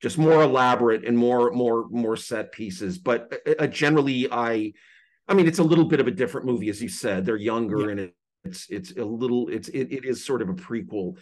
just 0.00 0.18
more 0.18 0.42
elaborate 0.42 1.04
and 1.04 1.16
more 1.18 1.50
more 1.50 1.88
more 1.90 2.16
set 2.16 2.52
pieces 2.52 2.98
but 2.98 3.32
uh, 3.58 3.66
generally 3.66 4.28
I 4.30 4.72
I 5.26 5.34
mean 5.34 5.48
it's 5.48 5.58
a 5.58 5.64
little 5.64 5.86
bit 5.86 6.00
of 6.00 6.06
a 6.06 6.12
different 6.12 6.46
movie 6.46 6.68
as 6.68 6.82
you 6.82 6.88
said 6.88 7.24
they're 7.24 7.36
younger 7.36 7.86
Yeah. 7.86 7.90
and 7.90 8.00
it, 8.00 8.14
it's 8.44 8.66
it's 8.70 8.92
a 8.96 9.04
little 9.04 9.48
it's 9.48 9.68
it, 9.68 9.92
it 9.92 10.04
is 10.04 10.24
sort 10.24 10.42
of 10.42 10.48
a 10.48 10.54
prequel 10.54 11.16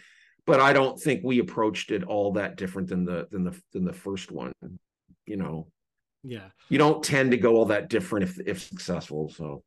but 0.45 0.61
I 0.61 0.71
don't 0.71 0.97
think 0.97 1.21
we 1.23 1.39
approached 1.39 1.91
it 1.91 2.03
all 2.05 2.31
that 2.33 2.55
different 2.55 2.87
than 2.87 3.03
the 3.03 3.27
than 3.31 3.43
the 3.43 3.61
than 3.73 3.83
the 3.83 3.91
first 3.91 4.31
one. 4.31 4.53
You 5.25 5.35
know, 5.35 5.67
yeah, 6.23 6.49
you 6.69 6.77
don't 6.77 7.03
tend 7.03 7.31
to 7.31 7.37
go 7.37 7.55
all 7.55 7.65
that 7.65 7.89
different 7.89 8.23
if 8.29 8.39
if 8.47 8.61
successful. 8.63 9.29
So 9.29 9.63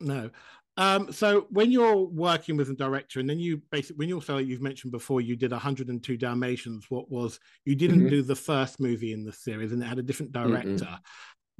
no. 0.00 0.30
Um, 0.78 1.10
so 1.10 1.46
when 1.48 1.72
you're 1.72 1.96
working 1.96 2.58
with 2.58 2.68
a 2.68 2.74
director, 2.74 3.18
and 3.18 3.30
then 3.30 3.38
you 3.38 3.62
basically, 3.70 3.96
when 3.96 4.08
you 4.10 4.16
also 4.16 4.36
you've 4.36 4.60
mentioned 4.60 4.92
before, 4.92 5.22
you 5.22 5.34
did 5.34 5.50
102 5.52 6.18
Dalmatians. 6.18 6.86
What 6.90 7.10
was 7.10 7.40
you 7.64 7.74
didn't 7.74 8.04
Mhm. 8.04 8.10
do 8.10 8.22
the 8.22 8.36
first 8.36 8.78
movie 8.78 9.12
in 9.12 9.24
the 9.24 9.32
series, 9.32 9.72
and 9.72 9.82
it 9.82 9.86
had 9.86 9.98
a 9.98 10.02
different 10.02 10.32
director. 10.32 10.98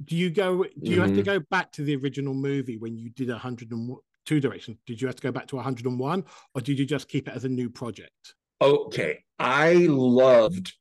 Do 0.05 0.15
you 0.15 0.29
go? 0.29 0.63
Do 0.63 0.93
you 0.93 1.01
have 1.01 1.13
to 1.13 1.21
Mhm. 1.21 1.25
go 1.25 1.39
back 1.39 1.71
to 1.73 1.83
the 1.83 1.95
original 1.95 2.35
movie 2.35 2.77
when 2.77 2.95
you 2.95 3.09
did 3.09 3.29
102 3.29 4.39
Dalmatians? 4.39 4.77
Did 4.85 5.01
you 5.01 5.07
have 5.07 5.15
to 5.15 5.23
go 5.23 5.31
back 5.31 5.47
to 5.47 5.55
101, 5.55 6.23
or 6.53 6.61
did 6.61 6.77
you 6.77 6.85
just 6.85 7.07
keep 7.07 7.27
it 7.27 7.33
as 7.33 7.45
a 7.45 7.49
new 7.49 7.69
project? 7.71 8.35
okay, 8.61 9.23
I 9.39 9.73
loved 9.89 10.73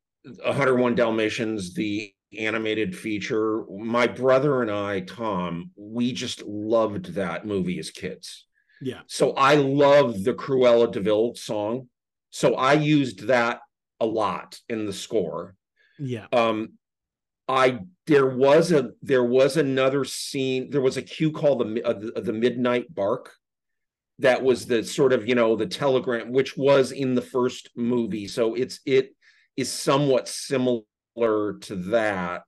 101 0.45 0.95
Dalmatians, 0.95 1.75
the 1.75 2.13
animated 2.39 2.97
feature. 2.97 3.65
My 3.71 4.07
brother 4.07 4.63
and 4.63 4.71
I, 4.71 5.01
Tom, 5.01 5.71
we 5.77 6.13
just 6.13 6.43
loved 6.45 7.15
that 7.15 7.47
movie 7.47 7.79
as 7.79 7.91
kids. 7.91 8.47
Yeah, 8.81 9.01
So 9.07 9.33
I 9.33 9.55
love 9.55 10.23
the 10.23 10.35
Cruella 10.35 10.91
De 10.93 11.01
Vil 11.01 11.35
song. 11.35 11.89
So 12.31 12.55
I 12.57 12.75
used 12.75 13.27
that 13.29 13.61
a 14.01 14.07
lot 14.07 14.59
in 14.69 14.85
the 14.85 14.93
score. 14.93 15.55
yeah, 15.99 16.27
um 16.33 16.75
i 17.49 17.79
there 18.07 18.27
was 18.27 18.73
a 18.73 18.91
there 19.03 19.25
was 19.25 19.57
another 19.57 20.05
scene 20.05 20.69
there 20.69 20.81
was 20.81 20.97
a 20.97 21.03
cue 21.03 21.31
called 21.31 21.61
the 21.61 21.83
uh, 21.85 21.93
the, 21.93 22.21
the 22.21 22.33
midnight 22.33 22.93
bark 22.93 23.33
that 24.19 24.43
was 24.43 24.67
the 24.67 24.83
sort 24.83 25.13
of 25.13 25.29
you 25.29 25.35
know 25.35 25.55
the 25.57 25.65
telegram 25.67 26.33
which 26.33 26.57
was 26.57 26.91
in 26.93 27.15
the 27.15 27.23
first 27.23 27.71
movie 27.77 28.27
so 28.27 28.55
it's 28.55 28.81
it 28.85 29.15
is 29.57 29.71
somewhat 29.73 30.29
similar 30.29 30.81
to 31.17 31.77
that 31.77 32.43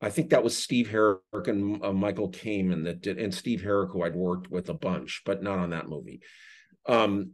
i 0.00 0.08
think 0.10 0.30
that 0.30 0.44
was 0.44 0.56
steve 0.56 0.88
herrick 0.90 1.20
and 1.46 1.84
uh, 1.84 1.92
michael 1.92 2.30
kamen 2.30 2.84
that 2.84 3.00
did 3.00 3.18
and 3.18 3.34
steve 3.34 3.62
herrick 3.62 3.90
who 3.92 4.02
i'd 4.02 4.14
worked 4.14 4.50
with 4.50 4.68
a 4.68 4.74
bunch 4.74 5.22
but 5.26 5.42
not 5.42 5.58
on 5.58 5.70
that 5.70 5.88
movie 5.88 6.20
um 6.86 7.32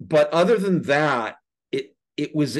but 0.00 0.30
other 0.32 0.56
than 0.56 0.82
that 0.82 1.36
it 1.70 1.94
it 2.16 2.34
was 2.34 2.58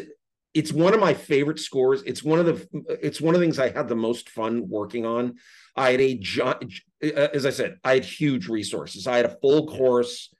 it's 0.53 0.73
one 0.73 0.95
of 0.95 1.01
my 1.01 1.15
favorite 1.15 1.61
scores. 1.61 2.03
It's 2.03 2.25
one 2.25 2.41
of 2.41 2.47
the 2.47 2.99
it's 3.01 3.21
one 3.21 3.35
of 3.35 3.41
the 3.41 3.47
things 3.47 3.59
I 3.59 3.69
had 3.71 3.89
the 3.89 3.95
most 3.95 4.29
fun 4.29 4.69
working 4.69 5.07
on. 5.07 5.37
I 5.77 5.93
had 5.93 6.01
a 6.01 6.15
gi- 6.19 6.83
as 7.03 7.47
I 7.47 7.51
said, 7.51 7.77
I 7.85 7.95
had 7.95 8.05
huge 8.05 8.49
resources. 8.49 9.07
I 9.07 9.19
had 9.19 9.27
a 9.27 9.37
full 9.41 9.69
chorus, 9.69 10.35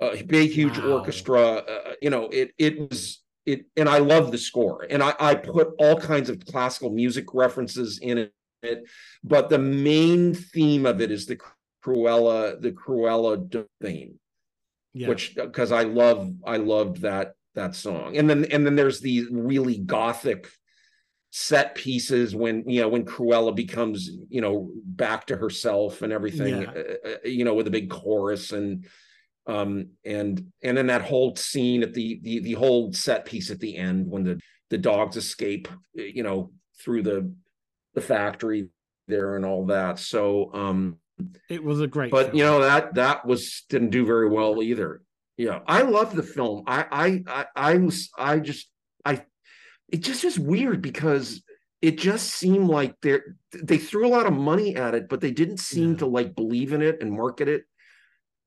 a 0.00 0.22
big 0.22 0.50
huge 0.50 0.78
Wow. 0.78 0.90
orchestra. 0.92 1.40
Uh, 1.40 1.92
you 2.02 2.10
know, 2.10 2.28
it 2.28 2.52
it 2.58 2.90
was 2.90 3.22
it, 3.46 3.66
and 3.76 3.88
I 3.88 3.98
love 3.98 4.32
the 4.32 4.38
score. 4.38 4.86
And 4.88 5.02
I 5.02 5.14
I 5.18 5.34
put 5.34 5.74
all 5.78 5.98
kinds 5.98 6.30
of 6.30 6.44
classical 6.46 6.90
music 6.90 7.34
references 7.34 7.98
in 8.00 8.30
it, 8.62 8.88
but 9.24 9.48
the 9.48 9.58
main 9.58 10.34
theme 10.34 10.86
of 10.86 11.00
it 11.00 11.10
is 11.10 11.26
the 11.26 11.38
Cruella 11.84 12.60
the 12.60 12.72
Cruella 12.72 13.66
theme 13.80 14.20
yeah. 14.92 15.08
which 15.08 15.34
because 15.34 15.72
I 15.72 15.82
love 15.84 16.32
I 16.44 16.56
loved 16.56 17.02
that 17.02 17.34
that 17.54 17.74
song. 17.74 18.16
And 18.16 18.28
then 18.28 18.44
and 18.46 18.64
then 18.64 18.76
there's 18.76 19.00
the 19.00 19.26
really 19.30 19.78
gothic 19.78 20.50
set 21.30 21.74
pieces 21.74 22.34
when 22.34 22.68
you 22.68 22.80
know 22.80 22.88
when 22.88 23.04
Cruella 23.04 23.54
becomes 23.54 24.10
you 24.28 24.40
know 24.40 24.70
back 24.84 25.26
to 25.26 25.36
herself 25.36 26.02
and 26.02 26.12
everything 26.12 26.62
Yeah. 26.62 26.70
uh, 26.70 27.08
uh, 27.08 27.16
you 27.24 27.44
know 27.44 27.54
with 27.54 27.68
a 27.68 27.72
big 27.72 27.90
chorus 27.90 28.52
and 28.52 28.86
um 29.50 29.88
and 30.04 30.50
and 30.62 30.76
then 30.76 30.86
that 30.86 31.02
whole 31.02 31.34
scene 31.36 31.82
at 31.82 31.92
the 31.92 32.20
the 32.22 32.38
the 32.40 32.52
whole 32.52 32.92
set 32.92 33.24
piece 33.24 33.50
at 33.50 33.58
the 33.60 33.76
end 33.76 34.06
when 34.06 34.22
the 34.22 34.40
the 34.70 34.78
dogs 34.78 35.16
escape 35.16 35.66
you 35.94 36.22
know 36.22 36.50
through 36.80 37.02
the 37.02 37.30
the 37.94 38.00
factory 38.00 38.68
there 39.08 39.36
and 39.36 39.44
all 39.44 39.66
that 39.66 39.98
so 39.98 40.50
um 40.54 40.96
it 41.50 41.62
was 41.62 41.80
a 41.80 41.86
great. 41.86 42.10
but 42.10 42.26
film. 42.26 42.36
you 42.36 42.44
know 42.44 42.60
that 42.62 42.94
that 42.94 43.26
was 43.26 43.64
didn't 43.68 43.90
do 43.90 44.06
very 44.06 44.28
well 44.28 44.62
either 44.62 45.02
yeah 45.36 45.58
i 45.66 45.82
love 45.82 46.14
the 46.14 46.22
film 46.22 46.62
i 46.66 46.86
i 46.90 47.24
i, 47.26 47.72
I 47.72 47.76
was 47.76 48.08
i 48.16 48.38
just 48.38 48.70
i 49.04 49.22
it 49.88 49.98
just 50.02 50.24
is 50.24 50.38
weird 50.38 50.80
because 50.80 51.42
it 51.82 51.98
just 51.98 52.28
seemed 52.34 52.68
like 52.68 52.94
they 53.02 53.18
they 53.52 53.78
threw 53.78 54.06
a 54.06 54.14
lot 54.16 54.26
of 54.26 54.32
money 54.32 54.76
at 54.76 54.94
it 54.94 55.08
but 55.08 55.20
they 55.20 55.32
didn't 55.32 55.58
seem 55.58 55.92
Yeah. 55.92 55.98
to 55.98 56.06
like 56.06 56.34
believe 56.36 56.72
in 56.72 56.82
it 56.82 57.02
and 57.02 57.10
market 57.12 57.48
it 57.48 57.64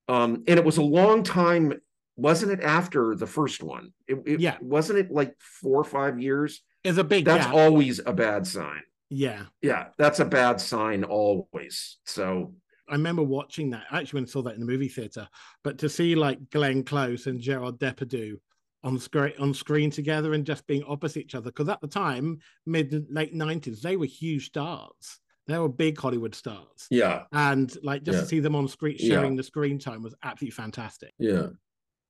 um 0.08 0.44
and 0.46 0.58
it 0.58 0.64
was 0.64 0.76
a 0.78 0.82
long 0.82 1.22
time 1.22 1.72
wasn't 2.16 2.50
it 2.50 2.60
after 2.62 3.14
the 3.14 3.26
first 3.26 3.62
one 3.62 3.92
it, 4.06 4.16
it- 4.26 4.40
Yeah. 4.40 4.56
wasn't 4.60 4.98
it 4.98 5.10
like 5.10 5.34
four 5.40 5.80
or 5.80 5.84
five 5.84 6.20
years 6.20 6.62
it's 6.82 6.98
a 6.98 7.04
big 7.04 7.24
that's 7.24 7.46
gap. 7.46 7.54
always 7.54 8.00
a 8.04 8.12
bad 8.12 8.46
sign 8.46 8.82
yeah. 9.10 9.44
yeah 9.62 9.86
that's 9.98 10.20
a 10.20 10.24
bad 10.24 10.60
sign 10.60 11.04
always 11.04 11.98
so 12.04 12.54
I 12.86 12.92
remember 12.92 13.22
watching 13.22 13.70
that. 13.70 13.84
I 13.90 14.00
actually 14.00 14.18
went 14.18 14.26
and 14.26 14.30
saw 14.32 14.42
that 14.42 14.52
in 14.56 14.60
the 14.60 14.66
movie 14.66 14.88
theater. 14.88 15.26
But 15.62 15.78
to 15.78 15.88
see 15.88 16.14
like 16.14 16.50
Glenn 16.50 16.82
Close 16.84 17.26
and 17.26 17.40
Gerard 17.40 17.78
Depardieu 17.78 18.34
on 18.82 18.98
screen 18.98 19.32
on 19.38 19.54
screen 19.54 19.90
together 19.90 20.34
and 20.34 20.44
just 20.44 20.66
being 20.66 20.84
opposite 20.86 21.20
each 21.20 21.34
other, 21.34 21.46
because 21.50 21.70
at 21.70 21.80
the 21.80 21.88
time, 21.88 22.40
mid 22.66 23.06
late 23.08 23.32
nineties, 23.32 23.80
they 23.80 23.96
were 23.96 24.04
huge 24.04 24.48
stars. 24.48 25.18
They 25.46 25.58
were 25.58 25.68
big 25.68 25.98
Hollywood 25.98 26.34
stars. 26.34 26.86
Yeah. 26.90 27.24
And 27.32 27.74
like 27.82 28.02
just 28.02 28.16
Yeah. 28.16 28.20
to 28.22 28.26
see 28.26 28.40
them 28.40 28.56
on 28.56 28.66
screen 28.68 28.96
Yeah. 28.98 29.16
sharing 29.16 29.36
the 29.36 29.42
screen 29.42 29.78
time 29.78 30.02
was 30.02 30.14
absolutely 30.22 30.52
fantastic. 30.52 31.12
Yeah. 31.18 31.48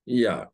Yeah. 0.07 0.45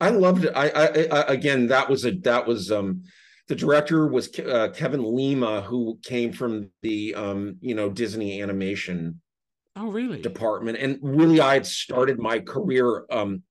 I 0.00 0.10
loved 0.10 0.44
it. 0.46 0.52
I, 0.54 0.68
I, 0.70 0.86
I 1.20 1.20
again, 1.32 1.66
that 1.68 1.88
was 1.88 2.04
a, 2.04 2.12
that 2.20 2.46
was, 2.46 2.72
um, 2.72 3.02
the 3.48 3.54
director 3.54 4.06
was 4.06 4.30
uh, 4.38 4.68
Kevin 4.74 5.02
Lima, 5.02 5.60
who 5.62 5.98
came 6.02 6.32
from 6.32 6.70
the, 6.82 7.14
um, 7.14 7.56
you 7.60 7.74
know, 7.74 7.90
Disney 7.90 8.40
animation 8.40 9.20
Oh, 9.76 9.90
really? 9.90 10.20
department. 10.22 10.78
And 10.78 10.98
really, 11.02 11.40
I 11.40 11.54
had 11.54 11.66
started 11.66 12.18
my 12.18 12.38
career, 12.40 13.04
um, 13.10 13.42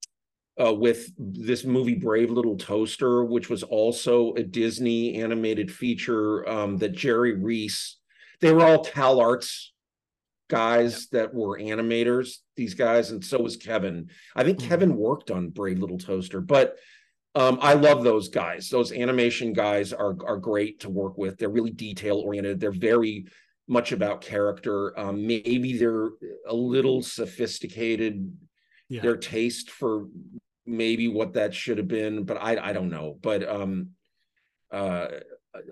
uh, 0.62 0.72
with 0.74 1.10
this 1.18 1.64
movie 1.64 1.94
Brave 1.94 2.30
Little 2.30 2.56
Toaster, 2.56 3.24
which 3.24 3.48
was 3.48 3.62
also 3.62 4.34
a 4.34 4.42
Disney 4.42 5.14
animated 5.20 5.70
feature 5.72 6.46
um, 6.48 6.76
that 6.78 6.92
Jerry 6.92 7.34
Rees. 7.36 7.98
They 8.42 8.52
were 8.52 8.64
all 8.66 8.84
Cal 8.84 9.20
Arts 9.20 9.72
guys 10.50 11.06
that 11.08 11.32
were 11.32 11.58
animators. 11.58 12.38
These 12.56 12.74
guys, 12.74 13.10
and 13.10 13.24
so 13.24 13.40
was 13.40 13.56
Kevin. 13.56 14.10
I 14.36 14.44
think 14.44 14.58
Mhm. 14.58 14.68
Kevin 14.68 14.96
worked 14.96 15.30
on 15.30 15.48
Brave 15.48 15.78
Little 15.78 15.96
Toaster, 15.98 16.40
but 16.42 16.76
um, 17.34 17.58
I 17.62 17.72
love 17.72 18.04
those 18.04 18.28
guys. 18.28 18.68
Those 18.68 18.92
animation 18.92 19.54
guys 19.54 19.94
are 19.94 20.14
are 20.26 20.36
great 20.36 20.80
to 20.80 20.90
work 20.90 21.16
with. 21.16 21.38
They're 21.38 21.48
really 21.48 21.70
detail 21.70 22.18
oriented. 22.18 22.60
They're 22.60 22.70
very 22.72 23.24
much 23.68 23.92
about 23.92 24.20
character. 24.20 24.98
Um, 25.00 25.26
maybe 25.26 25.78
they're 25.78 26.10
a 26.46 26.54
little 26.54 27.00
sophisticated 27.00 28.36
Yeah. 28.90 29.00
their 29.00 29.16
taste 29.16 29.70
for 29.70 30.08
maybe 30.66 31.08
what 31.08 31.32
that 31.34 31.54
should 31.54 31.78
have 31.78 31.88
been, 31.88 32.24
but 32.24 32.36
I 32.36 32.58
I 32.70 32.72
don't 32.74 32.90
know. 32.90 33.18
But 33.22 33.48
um 33.48 33.90
uh 34.70 35.08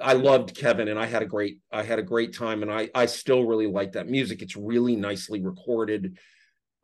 I 0.02 0.12
loved 0.12 0.54
Kevin 0.54 0.88
and 0.88 0.98
I 0.98 1.06
had 1.06 1.22
a 1.22 1.26
great 1.26 1.58
I 1.72 1.82
had 1.82 1.98
a 1.98 2.02
great 2.02 2.34
time 2.34 2.62
and 2.62 2.70
I 2.70 2.90
I 2.94 3.06
still 3.06 3.44
really 3.46 3.66
like 3.66 3.92
that 3.92 4.08
music. 4.08 4.42
It's 4.42 4.56
really 4.56 4.94
nicely 4.96 5.40
recorded. 5.40 6.18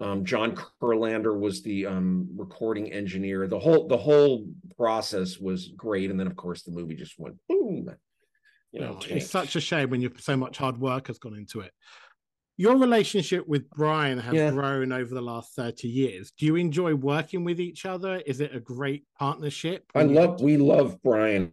Um 0.00 0.24
John 0.24 0.56
Kurlander 0.80 1.38
was 1.38 1.62
the 1.62 1.86
um 1.86 2.28
recording 2.36 2.92
engineer. 2.92 3.46
The 3.48 3.58
whole 3.58 3.86
the 3.86 3.98
whole 3.98 4.46
process 4.76 5.38
was 5.38 5.68
great 5.76 6.10
and 6.10 6.18
then 6.18 6.26
of 6.26 6.36
course 6.36 6.62
the 6.62 6.72
movie 6.72 6.94
just 6.94 7.18
went 7.18 7.36
boom. 7.48 7.90
You 8.72 8.80
know, 8.80 8.98
Oh, 9.00 9.06
it's 9.08 9.30
such 9.30 9.56
a 9.56 9.60
shame 9.60 9.90
when 9.90 10.00
you 10.00 10.10
so 10.18 10.36
much 10.36 10.56
hard 10.58 10.78
work 10.78 11.06
has 11.08 11.18
gone 11.18 11.34
into 11.36 11.60
it. 11.60 11.72
Your 12.58 12.78
relationship 12.78 13.46
with 13.46 13.68
Brian 13.70 14.18
has 14.18 14.34
Yeah. 14.34 14.50
grown 14.50 14.90
over 14.90 15.14
the 15.14 15.20
last 15.20 15.54
30 15.54 15.88
years. 15.88 16.32
Do 16.38 16.46
you 16.46 16.56
enjoy 16.56 16.94
working 16.94 17.44
with 17.44 17.60
each 17.60 17.84
other? 17.84 18.22
Is 18.26 18.40
it 18.40 18.54
a 18.56 18.60
great 18.60 19.04
partnership? 19.18 19.84
I 19.94 20.02
love 20.04 20.40
we 20.40 20.56
love 20.56 20.98
Brian. 21.02 21.52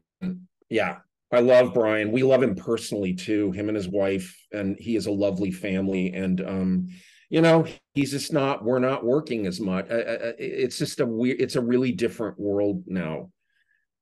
Yeah. 0.70 1.00
I 1.34 1.40
love 1.40 1.74
Brian. 1.74 2.12
We 2.12 2.24
love 2.24 2.44
him 2.44 2.56
personally 2.56 3.14
too, 3.14 3.52
him 3.52 3.68
and 3.68 3.76
his 3.76 3.90
wife, 3.90 4.38
and 4.52 4.78
he 4.80 4.96
is 4.96 5.08
a 5.08 5.12
lovely 5.12 5.52
family. 5.52 6.14
And 6.14 6.40
um, 6.42 6.88
you 7.30 7.42
know, 7.42 7.66
he's 7.96 8.12
just 8.12 8.32
not. 8.32 8.64
We're 8.64 8.80
not 8.80 9.04
working 9.04 9.48
as 9.48 9.60
much. 9.60 9.88
It's 9.90 10.78
just 10.78 11.00
a 11.00 11.06
weird. 11.06 11.42
It's 11.42 11.56
a 11.56 11.62
really 11.62 11.92
different 11.92 12.40
world 12.40 12.84
now. 12.86 13.32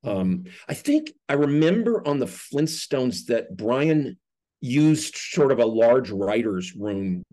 Um, 0.04 0.46
I 0.68 0.74
think 0.74 1.12
I 1.30 1.34
remember 1.34 2.06
on 2.06 2.20
the 2.20 2.26
Flintstones 2.26 3.28
that 3.28 3.56
Brian 3.56 4.18
used 4.60 5.16
sort 5.16 5.52
of 5.52 5.60
a 5.60 5.66
large 5.66 6.12
writer's 6.12 6.76
room 6.76 7.24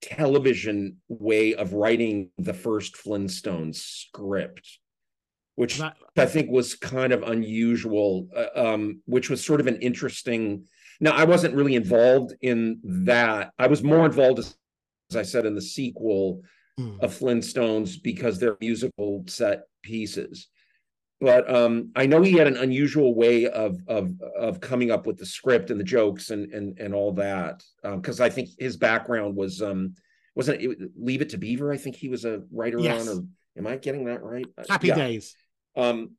television 0.00 0.96
way 1.08 1.54
of 1.54 1.72
writing 1.72 2.30
the 2.38 2.54
first 2.54 2.96
Flintstones 2.96 3.76
script, 3.76 4.78
which 5.54 5.78
that, 5.78 5.96
I 6.16 6.26
think 6.26 6.50
was 6.50 6.74
kind 6.74 7.12
of 7.12 7.22
unusual, 7.22 8.28
uh, 8.34 8.46
um, 8.74 9.00
which 9.06 9.30
was 9.30 9.44
sort 9.44 9.60
of 9.60 9.66
an 9.66 9.76
interesting. 9.76 10.64
Now, 11.00 11.12
I 11.12 11.24
wasn't 11.24 11.54
really 11.54 11.74
involved 11.74 12.34
in 12.40 12.78
that. 12.84 13.52
I 13.58 13.66
was 13.66 13.82
more 13.82 14.06
involved, 14.06 14.38
as, 14.38 14.56
as 15.10 15.16
I 15.16 15.22
said, 15.22 15.46
in 15.46 15.54
the 15.54 15.62
sequel 15.62 16.42
Hmm. 16.78 16.96
of 17.02 17.12
Flintstones 17.14 18.02
because 18.02 18.38
they're 18.40 18.56
musical 18.58 19.24
set 19.26 19.64
pieces. 19.82 20.48
But 21.20 21.54
um, 21.54 21.90
I 21.94 22.06
know 22.06 22.22
he 22.22 22.32
had 22.32 22.46
an 22.46 22.56
unusual 22.56 23.14
way 23.14 23.46
of 23.46 23.76
of 23.88 24.10
of 24.38 24.58
coming 24.62 24.90
up 24.90 25.06
with 25.06 25.18
the 25.18 25.26
script 25.26 25.70
and 25.70 25.78
the 25.78 25.84
jokes 25.84 26.30
and 26.30 26.50
and 26.50 26.78
and 26.78 26.94
all 26.94 27.12
that. 27.12 27.62
Because 27.82 28.20
I 28.20 28.30
think 28.30 28.48
his 28.58 28.78
background 28.78 29.36
was 29.36 29.60
um, 29.60 29.94
wasn't 30.34 30.62
it 30.62 30.78
Leave 30.98 31.20
It 31.20 31.28
to 31.28 31.36
Beaver? 31.36 31.70
I 31.72 31.76
think 31.76 31.94
he 31.94 32.08
was 32.08 32.24
a 32.24 32.42
writer 32.50 32.78
Yes. 32.80 33.06
on. 33.06 33.18
Or 33.18 33.22
am 33.58 33.66
I 33.66 33.76
getting 33.76 34.06
that 34.06 34.22
right? 34.22 34.46
happy 34.66 34.88
Yeah 34.88 34.94
days. 34.94 35.36
Um 35.76 36.10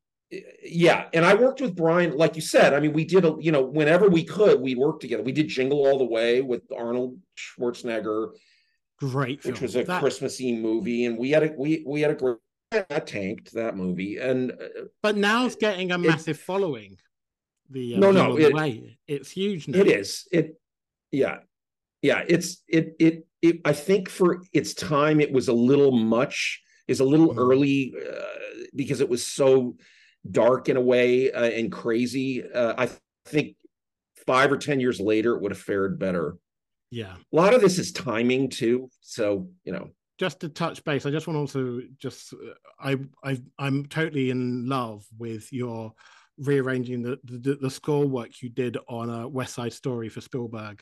yeah 0.64 1.06
and 1.12 1.24
i 1.24 1.34
worked 1.34 1.60
with 1.60 1.76
brian 1.76 2.16
like 2.16 2.34
you 2.36 2.42
said 2.42 2.74
i 2.74 2.80
mean 2.80 2.92
we 2.92 3.04
did 3.04 3.24
a 3.24 3.34
you 3.38 3.52
know 3.52 3.62
whenever 3.62 4.08
we 4.08 4.24
could 4.24 4.60
we 4.60 4.74
worked 4.74 5.00
together 5.00 5.22
we 5.22 5.32
did 5.32 5.48
jingle 5.48 5.86
all 5.86 5.98
the 5.98 6.04
way 6.04 6.40
with 6.40 6.62
arnold 6.76 7.18
schwarzenegger 7.36 8.30
Great 8.98 9.42
film. 9.42 9.52
which 9.52 9.60
was 9.62 9.76
a 9.76 9.84
That- 9.84 10.00
christmassy 10.00 10.56
movie 10.56 11.04
and 11.04 11.16
we 11.18 11.30
had 11.30 11.42
a 11.44 11.52
we 11.56 11.84
we 11.86 12.00
had 12.00 12.10
a 12.10 12.14
great 12.14 12.38
that 12.72 13.06
tanked 13.06 13.52
that 13.54 13.76
movie 13.76 14.18
and 14.18 14.50
uh, 14.50 14.56
but 15.02 15.16
now 15.16 15.46
it's 15.46 15.54
getting 15.56 15.92
a 15.92 15.94
it- 15.94 15.98
massive 15.98 16.38
following. 16.38 16.96
The 17.70 17.94
uh, 17.94 17.98
No, 17.98 18.10
no, 18.10 18.36
it- 18.36 18.52
way. 18.52 18.98
It's 19.06 19.30
huge 19.30 19.68
now. 19.68 19.78
it 19.78 19.86
is 19.86 20.26
it 20.32 20.60
yeah 21.12 21.38
yeah 22.02 22.24
it's 22.26 22.62
it 22.68 22.96
it 22.98 23.26
it 23.42 23.60
i 23.64 23.72
think 23.72 24.08
for 24.08 24.42
its 24.52 24.74
time 24.74 25.20
it 25.20 25.30
was 25.32 25.46
a 25.48 25.52
little 25.52 25.92
much 25.92 26.60
is 26.88 27.00
a 27.00 27.04
little 27.04 27.34
Mhm. 27.34 27.38
early 27.38 27.94
uh, 27.96 28.64
because 28.74 29.00
it 29.00 29.08
was 29.08 29.26
so 29.26 29.76
dark 30.30 30.68
in 30.68 30.76
a 30.76 30.80
way 30.80 31.30
uh, 31.32 31.44
and 31.44 31.70
crazy 31.70 32.42
uh, 32.50 32.74
i 32.78 32.88
think 33.26 33.56
five 34.26 34.50
or 34.50 34.56
ten 34.56 34.80
years 34.80 35.00
later 35.00 35.34
it 35.34 35.42
would 35.42 35.52
have 35.52 35.60
fared 35.60 35.98
better 35.98 36.38
Yeah. 36.90 37.16
a 37.32 37.36
lot 37.36 37.54
of 37.54 37.60
this 37.60 37.78
is 37.78 37.92
timing 37.92 38.48
too 38.48 38.90
so 39.00 39.48
you 39.64 39.72
know 39.72 39.90
just 40.16 40.38
to 40.40 40.48
touch 40.48 40.84
base, 40.84 41.04
I 41.06 41.10
just 41.10 41.26
want 41.26 41.34
to 41.36 41.40
also 41.40 41.80
just 41.98 42.32
uh, 42.34 42.54
I 42.78 42.96
I 43.24 43.36
I'm 43.58 43.84
totally 43.86 44.30
in 44.30 44.68
love 44.68 45.04
with 45.18 45.52
your 45.52 45.92
rearranging 46.38 47.02
the 47.02 47.18
the, 47.24 47.56
the 47.56 47.68
score 47.68 48.06
work 48.06 48.40
you 48.40 48.48
did 48.48 48.78
on 48.88 49.10
a 49.10 49.26
West 49.26 49.54
Side 49.54 49.72
Story 49.72 50.08
for 50.08 50.20
Spielberg 50.20 50.80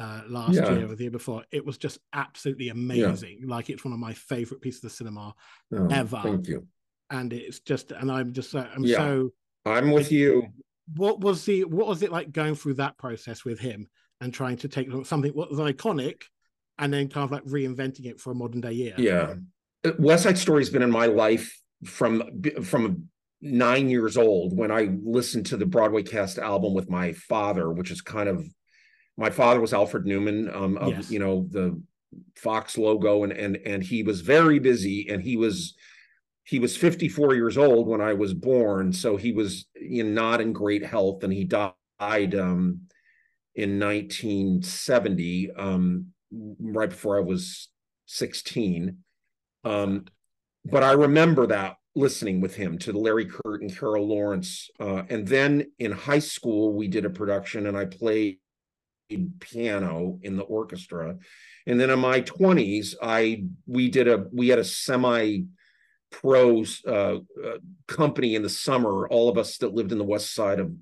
uh, 0.00 0.22
last 0.28 0.54
Yeah. 0.54 0.72
year 0.72 0.90
or 0.90 0.94
the 0.96 1.02
year 1.04 1.10
before. 1.10 1.44
It 1.52 1.64
was 1.64 1.76
just 1.78 1.98
absolutely 2.12 2.70
amazing. 2.70 3.42
Like 3.46 3.70
it's 3.70 3.84
one 3.84 3.92
of 3.92 4.00
my 4.00 4.14
favorite 4.14 4.60
pieces 4.62 4.82
of 4.84 4.92
cinema, 4.92 5.34
oh, 5.74 5.86
Ever. 5.90 6.20
thank 6.22 6.48
you 6.48 6.66
and 7.12 7.32
it's 7.32 7.58
just 7.58 7.90
and 7.90 8.10
I'm 8.10 8.32
just 8.32 8.50
so 8.52 8.60
I'm 8.60 8.84
Yeah. 8.84 8.98
so. 8.98 9.32
i'm 9.66 9.90
with 9.90 10.12
you 10.12 10.46
What 10.96 11.20
was 11.20 11.44
the 11.44 11.64
what 11.64 11.88
was 11.88 12.02
it 12.04 12.12
like 12.12 12.30
going 12.32 12.54
through 12.54 12.74
that 12.74 12.96
process 12.98 13.44
with 13.44 13.58
him 13.58 13.88
and 14.20 14.32
trying 14.32 14.56
to 14.58 14.68
take 14.68 14.88
something 15.04 15.32
what 15.32 15.50
was 15.50 15.58
iconic 15.58 16.22
and 16.78 16.92
then 16.92 17.08
kind 17.08 17.24
of 17.24 17.32
like 17.32 17.44
reinventing 17.44 18.06
it 18.06 18.20
for 18.20 18.30
a 18.30 18.34
modern 18.34 18.60
day 18.60 18.72
year? 18.72 18.94
Yeah. 18.96 19.34
Uh, 19.84 19.90
West 19.98 20.22
Side 20.22 20.38
Story 20.38 20.60
has 20.62 20.70
been 20.70 20.82
in 20.82 20.90
my 20.90 21.06
life 21.06 21.52
from 21.84 22.22
from 22.62 23.08
nine 23.42 23.88
years 23.90 24.16
old 24.16 24.56
when 24.56 24.70
I 24.70 24.82
listened 25.02 25.46
to 25.46 25.56
the 25.56 25.66
Broadway 25.66 26.02
cast 26.04 26.38
album 26.38 26.74
with 26.74 26.88
my 26.88 27.12
father, 27.12 27.72
which 27.72 27.90
is 27.90 28.02
kind 28.02 28.28
of 28.28 28.44
my 29.16 29.30
father 29.30 29.60
was 29.60 29.74
Alfred 29.74 30.06
Newman 30.06 30.50
um, 30.52 30.76
of 30.78 30.88
Yes. 30.90 31.10
you 31.10 31.18
know 31.18 31.46
the 31.50 31.80
Fox 32.36 32.76
logo 32.76 33.24
and 33.24 33.32
and 33.32 33.56
and 33.66 33.82
he 33.82 34.02
was 34.02 34.20
very 34.20 34.58
busy 34.58 35.08
and 35.08 35.22
he 35.22 35.36
was 35.36 35.74
he 36.44 36.58
was 36.58 36.76
54 36.76 37.34
years 37.34 37.56
old 37.56 37.86
when 37.86 38.00
I 38.00 38.14
was 38.14 38.34
born, 38.34 38.92
so 38.92 39.16
he 39.16 39.32
was 39.32 39.66
you 39.80 40.02
know, 40.02 40.10
not 40.10 40.40
in 40.40 40.52
great 40.52 40.84
health 40.84 41.22
and 41.22 41.32
he 41.32 41.44
died 41.44 41.74
um, 42.00 42.80
in 43.54 43.78
1970 43.78 45.52
um, 45.52 46.06
right 46.58 46.90
before 46.90 47.18
I 47.18 47.20
was 47.20 47.68
16. 48.06 48.98
Um, 49.62 50.06
but 50.64 50.82
I 50.82 50.92
remember 50.92 51.46
that 51.48 51.76
listening 51.94 52.40
with 52.40 52.54
him 52.54 52.78
to 52.78 52.92
Larry 52.92 53.26
Kert 53.26 53.62
and 53.62 53.76
Carol 53.76 54.08
Lawrence. 54.08 54.70
Uh, 54.78 55.02
and 55.08 55.26
then 55.26 55.70
in 55.78 55.92
high 55.92 56.18
school, 56.18 56.74
we 56.74 56.88
did 56.88 57.04
a 57.04 57.10
production 57.10 57.66
and 57.66 57.76
I 57.76 57.84
played 57.84 58.38
piano 59.40 60.18
in 60.22 60.36
the 60.36 60.42
orchestra. 60.42 61.16
And 61.66 61.78
then 61.78 61.90
in 61.90 61.98
my 61.98 62.22
20s, 62.22 62.94
I 63.02 63.44
we 63.66 63.88
did 63.88 64.08
a 64.08 64.26
we 64.32 64.48
had 64.48 64.58
a 64.58 64.64
semi 64.64 65.42
pro 66.10 66.64
uh, 66.86 66.90
uh, 66.90 67.18
company 67.86 68.34
in 68.34 68.42
the 68.42 68.48
summer, 68.48 69.08
all 69.08 69.28
of 69.28 69.38
us 69.38 69.58
that 69.58 69.74
lived 69.74 69.92
in 69.92 69.98
the 69.98 70.04
west 70.04 70.34
side 70.34 70.58
of 70.58 70.72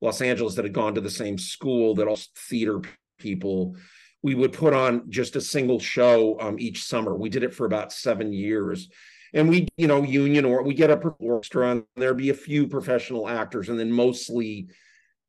Los 0.00 0.20
Angeles 0.20 0.56
that 0.56 0.64
had 0.64 0.72
gone 0.72 0.96
to 0.96 1.00
the 1.00 1.10
same 1.10 1.38
school, 1.38 1.94
that 1.94 2.08
all 2.08 2.18
theater 2.48 2.80
people 3.18 3.76
we 4.22 4.34
would 4.34 4.52
put 4.52 4.72
on 4.72 5.10
just 5.10 5.36
a 5.36 5.40
single 5.40 5.80
show 5.80 6.38
um, 6.40 6.58
each 6.58 6.84
summer. 6.84 7.14
We 7.14 7.28
did 7.28 7.42
it 7.42 7.54
for 7.54 7.66
about 7.66 7.92
seven 7.92 8.32
years. 8.32 8.88
And 9.34 9.48
we, 9.48 9.66
you 9.76 9.86
know, 9.86 10.02
union 10.02 10.44
or 10.44 10.62
we 10.62 10.74
get 10.74 10.90
a 10.90 10.96
orchestra 10.96 11.70
and 11.70 11.84
there'd 11.96 12.16
be 12.16 12.30
a 12.30 12.34
few 12.34 12.68
professional 12.68 13.28
actors 13.28 13.68
and 13.68 13.78
then 13.78 13.90
mostly, 13.90 14.68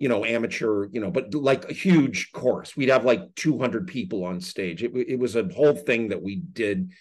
you 0.04 0.10
know, 0.10 0.26
amateur, 0.26 0.90
you 0.92 1.00
know, 1.00 1.10
but 1.10 1.34
like 1.34 1.70
a 1.70 1.74
huge 1.74 2.34
course 2.34 2.76
We'd 2.76 2.90
have 2.90 3.06
like 3.06 3.34
200 3.36 3.88
people 3.88 4.26
on 4.26 4.42
stage. 4.42 4.84
It, 4.84 4.92
it 4.94 5.18
was 5.18 5.38
a 5.38 5.48
whole 5.56 5.74
thing 5.74 6.10
that 6.10 6.22
we 6.22 6.36
did, 6.36 6.92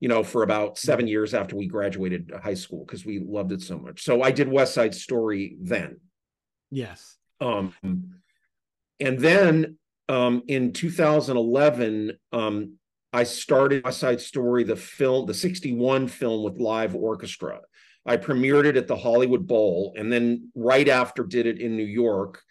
you 0.00 0.08
know, 0.10 0.22
for 0.22 0.42
about 0.42 0.76
seven 0.76 1.06
years 1.06 1.32
after 1.32 1.56
we 1.56 1.66
graduated 1.66 2.30
high 2.44 2.52
school 2.52 2.84
because 2.84 3.06
we 3.06 3.20
loved 3.20 3.52
it 3.52 3.62
so 3.62 3.78
much. 3.78 4.04
So 4.04 4.20
I 4.20 4.32
did 4.32 4.48
West 4.48 4.74
Side 4.74 4.94
Story 4.94 5.56
then. 5.62 5.98
Yes. 6.70 7.16
Um, 7.40 7.72
and 9.00 9.18
then 9.18 9.78
um, 10.10 10.42
in 10.46 10.74
2011, 10.74 12.18
um, 12.32 12.74
I 13.14 13.22
started 13.22 13.82
West 13.82 14.00
Side 14.00 14.20
Story, 14.20 14.64
the 14.64 14.76
film, 14.76 15.24
the 15.24 15.32
61 15.32 16.06
film 16.08 16.44
with 16.44 16.58
live 16.58 16.94
orchestra. 16.94 17.60
I 18.04 18.16
premiered 18.16 18.64
it 18.64 18.76
at 18.76 18.88
the 18.88 18.96
Hollywood 18.96 19.46
Bowl 19.46 19.94
and 19.96 20.12
then 20.12 20.50
right 20.54 20.88
after 20.88 21.24
did 21.24 21.46
it 21.46 21.60
in 21.60 21.76
New 21.76 21.84
York. 21.84 22.42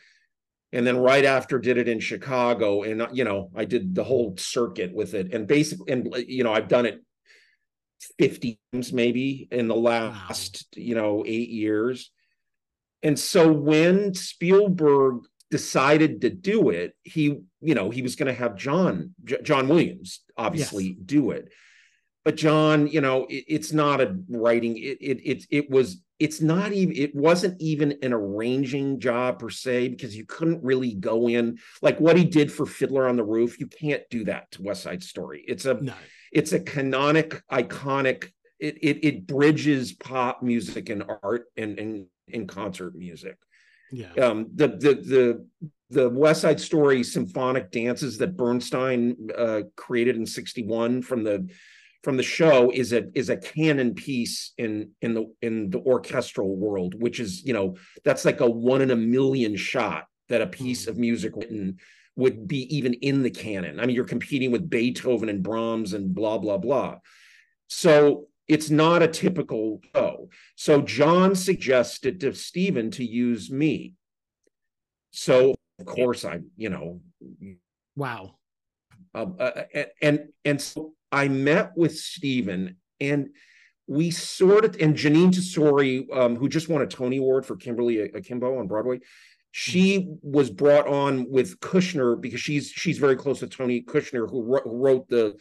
And 0.74 0.88
then 0.88 0.98
right 0.98 1.26
after 1.26 1.60
did 1.60 1.78
it 1.78 1.90
in 1.90 2.00
Chicago. 2.00 2.84
And, 2.84 3.06
you 3.12 3.26
know, 3.26 3.52
I 3.54 3.66
did 3.66 3.94
the 3.94 4.06
whole 4.06 4.38
circuit 4.38 4.94
with 4.94 5.14
it. 5.14 5.34
And 5.34 5.46
basically, 5.46 5.92
and, 5.92 6.16
you 6.28 6.46
know, 6.46 6.54
I've 6.54 6.70
done 6.70 6.86
it 6.86 7.02
50 8.20 8.58
times 8.72 8.94
maybe 8.94 9.50
in 9.52 9.68
the 9.68 9.76
last, 9.76 10.66
wow. 10.76 10.82
you 10.82 10.96
know, 10.96 11.24
eight 11.28 11.50
years. 11.50 12.12
And 13.04 13.20
so 13.20 13.52
when 13.52 14.14
Spielberg 14.14 15.24
decided 15.50 16.22
to 16.22 16.30
do 16.30 16.70
it, 16.70 16.96
he, 17.04 17.42
you 17.60 17.76
know, 17.76 17.90
he 17.90 18.02
was 18.02 18.16
going 18.16 18.34
to 18.34 18.40
have 18.40 18.56
John, 18.56 19.14
J- 19.26 19.42
John 19.44 19.68
Williams, 19.68 20.22
obviously 20.38 20.86
yes. 20.86 20.96
do 21.06 21.32
it. 21.32 21.50
But 22.24 22.36
John, 22.36 22.88
you 22.88 23.02
know, 23.02 23.26
it, 23.26 23.46
it's 23.48 23.74
not 23.74 24.02
a 24.02 24.16
writing. 24.30 24.78
It, 24.78 24.98
it 25.02 25.22
it 25.24 25.46
it 25.50 25.70
was. 25.70 26.02
It's 26.20 26.40
not 26.40 26.72
even. 26.72 26.96
It 26.96 27.16
wasn't 27.16 27.60
even 27.60 27.98
an 28.04 28.14
arranging 28.14 29.00
job 29.00 29.40
per 29.40 29.50
se 29.50 29.90
because 29.90 30.16
you 30.16 30.26
couldn't 30.26 30.64
really 30.64 30.94
go 30.94 31.28
in 31.28 31.58
like 31.82 32.00
what 32.00 32.16
he 32.16 32.24
did 32.24 32.52
for 32.52 32.66
Fiddler 32.66 33.08
on 33.08 33.16
the 33.16 33.24
Roof. 33.24 33.60
You 33.60 33.68
can't 33.68 34.04
do 34.12 34.26
that 34.26 34.52
to 34.52 34.62
West 34.62 34.84
Side 34.84 35.04
Story. 35.04 35.44
It's 35.48 35.66
a. 35.66 35.76
No. 35.76 35.94
It's 36.32 36.54
a 36.54 36.60
canonic, 36.60 37.42
iconic. 37.52 38.32
It 38.60 38.78
it 38.82 39.04
it 39.04 39.28
bridges 39.28 39.92
pop 39.94 40.42
music 40.42 40.90
and 40.90 41.04
art 41.24 41.46
and 41.58 41.78
and 41.78 42.06
in 42.28 42.48
concert 42.48 42.96
music. 42.96 43.38
Yeah. 43.92 44.14
Um, 44.14 44.48
the 44.56 44.68
the 44.70 44.94
the 44.94 45.48
the 45.90 46.10
West 46.10 46.42
Side 46.42 46.60
Story 46.60 47.04
symphonic 47.04 47.72
dances 47.72 48.18
that 48.20 48.38
Bernstein 48.38 49.30
uh, 49.38 49.62
created 49.76 50.16
in 50.16 50.26
'61 50.26 51.02
from 51.02 51.24
the 51.24 51.50
from 52.04 52.18
the 52.18 52.24
show 52.24 52.72
is 52.72 52.94
a 52.94 53.06
is 53.14 53.30
a 53.30 53.38
canon 53.38 53.94
piece 53.94 54.54
in 54.58 54.92
in 55.02 55.14
the 55.14 55.34
in 55.42 55.70
the 55.70 55.80
orchestral 55.80 56.56
world, 56.56 56.96
which 57.00 57.20
is 57.20 57.44
you 57.46 57.54
know 57.54 57.76
that's 58.04 58.26
like 58.26 58.42
a 58.42 58.50
one 58.50 58.82
in 58.82 58.92
a 58.92 58.96
million 58.96 59.56
shot 59.56 60.06
that 60.30 60.42
a 60.42 60.48
piece 60.48 60.88
of 60.88 60.98
music 60.98 61.34
written 61.36 61.78
would 62.16 62.48
be 62.48 62.76
even 62.76 62.94
in 62.96 63.22
the 63.24 63.30
canon. 63.30 63.80
I 63.80 63.86
mean, 63.86 63.96
you're 63.96 64.06
competing 64.06 64.52
with 64.52 64.70
Beethoven 64.70 65.30
and 65.30 65.44
Brahms 65.44 65.94
and 65.94 66.14
blah 66.14 66.38
blah 66.38 66.58
blah. 66.58 66.98
So 67.68 68.28
it's 68.48 68.70
not 68.70 69.04
a 69.04 69.08
typical 69.08 69.80
show. 69.96 70.30
So 70.56 70.82
John 70.82 71.36
suggested 71.36 72.20
to 72.22 72.34
Stephen 72.34 72.92
to 72.92 73.06
use 73.06 73.52
me. 73.52 73.94
So 75.12 75.56
of 75.80 75.86
course 75.86 76.26
I, 76.26 76.40
you 76.58 76.70
know, 76.70 77.02
wow. 77.96 78.36
Uh, 79.14 79.26
uh, 79.40 79.64
and 80.02 80.30
and 80.46 80.62
so 80.62 80.94
I 81.12 81.28
met 81.28 81.72
with 81.76 81.98
Stephen 81.98 82.78
and 83.00 83.30
we 83.88 84.12
sort 84.12 84.64
of 84.64 84.78
and 84.80 84.96
Jeanine 84.96 85.32
Tesori, 85.32 86.06
um, 86.16 86.36
who 86.36 86.48
just 86.48 86.70
won 86.70 86.82
a 86.82 86.88
Tony 86.88 87.18
Award 87.18 87.46
for 87.46 87.56
Kimberly 87.56 88.00
Akimbo 88.00 88.60
on 88.60 88.68
Broadway, 88.68 89.00
she 89.52 90.08
was 90.22 90.50
brought 90.50 90.88
on 90.88 91.30
with 91.30 91.60
Kushner 91.60 92.20
because 92.20 92.40
she's 92.40 92.70
she's 92.70 92.98
very 92.98 93.18
close 93.18 93.40
to 93.40 93.48
Tony 93.48 93.82
Kushner, 93.82 94.30
who 94.30 94.44
wrote, 94.44 94.64
who 94.64 94.78
wrote 94.78 95.10
the 95.10 95.36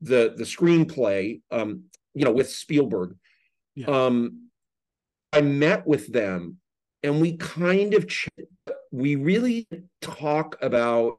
the 0.00 0.34
the 0.36 0.44
screenplay. 0.44 1.40
Um, 1.50 1.84
you 2.14 2.24
know, 2.24 2.32
with 2.32 2.50
Spielberg. 2.50 3.16
Yeah. 3.74 3.86
Um, 3.86 4.48
I 5.32 5.40
met 5.40 5.86
with 5.86 6.12
them 6.12 6.58
and 7.02 7.20
we 7.20 7.36
kind 7.36 7.92
of 7.94 8.06
ch- 8.06 8.28
we 8.92 9.16
really 9.16 9.66
talk 10.00 10.56
about 10.62 11.18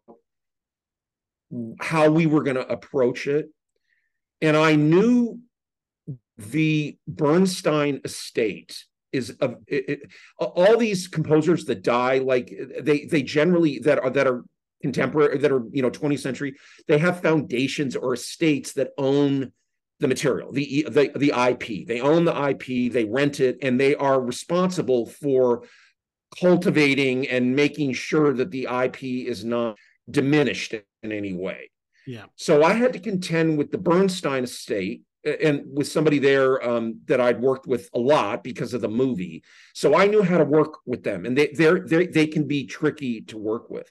how 1.79 2.09
we 2.09 2.25
were 2.25 2.43
going 2.43 2.55
to 2.55 2.67
approach 2.67 3.27
it 3.27 3.49
and 4.45 4.57
i 4.57 4.75
knew 4.75 5.39
the 6.37 6.97
bernstein 7.07 8.01
estate 8.03 8.85
is 9.11 9.35
it, 9.67 10.11
all 10.37 10.77
these 10.77 11.07
composers 11.07 11.65
that 11.65 11.83
die 11.83 12.17
like 12.17 12.53
they 12.81 13.05
they 13.05 13.23
generally 13.23 13.79
that 13.79 13.99
are 13.99 14.09
that 14.09 14.27
are 14.27 14.43
contemporary 14.81 15.37
that 15.37 15.51
are 15.51 15.63
you 15.71 15.81
know 15.81 15.89
20th 15.89 16.19
century 16.19 16.55
they 16.87 16.97
have 16.97 17.21
foundations 17.21 17.95
or 17.95 18.13
estates 18.13 18.73
that 18.73 18.89
own 18.97 19.51
the 19.99 20.07
material, 20.07 20.51
the, 20.51 20.85
the 20.89 21.11
the 21.15 21.33
IP. 21.49 21.87
They 21.87 22.01
own 22.01 22.25
the 22.25 22.49
IP, 22.49 22.91
they 22.91 23.05
rent 23.05 23.39
it, 23.39 23.57
and 23.61 23.79
they 23.79 23.95
are 23.95 24.19
responsible 24.19 25.05
for 25.05 25.63
cultivating 26.39 27.27
and 27.29 27.55
making 27.55 27.93
sure 27.93 28.33
that 28.33 28.51
the 28.51 28.67
IP 28.69 29.03
is 29.03 29.45
not 29.45 29.77
diminished 30.09 30.73
in 30.73 31.11
any 31.11 31.33
way. 31.33 31.71
Yeah. 32.08 32.26
So 32.36 32.64
I 32.64 32.74
had 32.74 32.93
to 32.93 32.99
contend 32.99 33.58
with 33.58 33.72
the 33.72 33.78
Bernstein 33.78 34.43
estate 34.43 35.01
and 35.24 35.64
with 35.74 35.88
somebody 35.88 36.20
there 36.20 36.64
um, 36.68 36.99
that 37.06 37.20
I'd 37.20 37.41
worked 37.41 37.66
with 37.66 37.89
a 37.93 37.99
lot 37.99 38.43
because 38.43 38.74
of 38.74 38.82
the 38.82 38.88
movie. 38.88 39.43
So 39.74 39.95
I 39.95 40.06
knew 40.06 40.22
how 40.22 40.38
to 40.38 40.45
work 40.45 40.78
with 40.86 41.03
them, 41.03 41.26
and 41.26 41.38
they 41.38 41.47
they 41.47 42.06
they 42.06 42.28
can 42.28 42.47
be 42.47 42.66
tricky 42.66 43.22
to 43.22 43.38
work 43.38 43.70
with. 43.70 43.89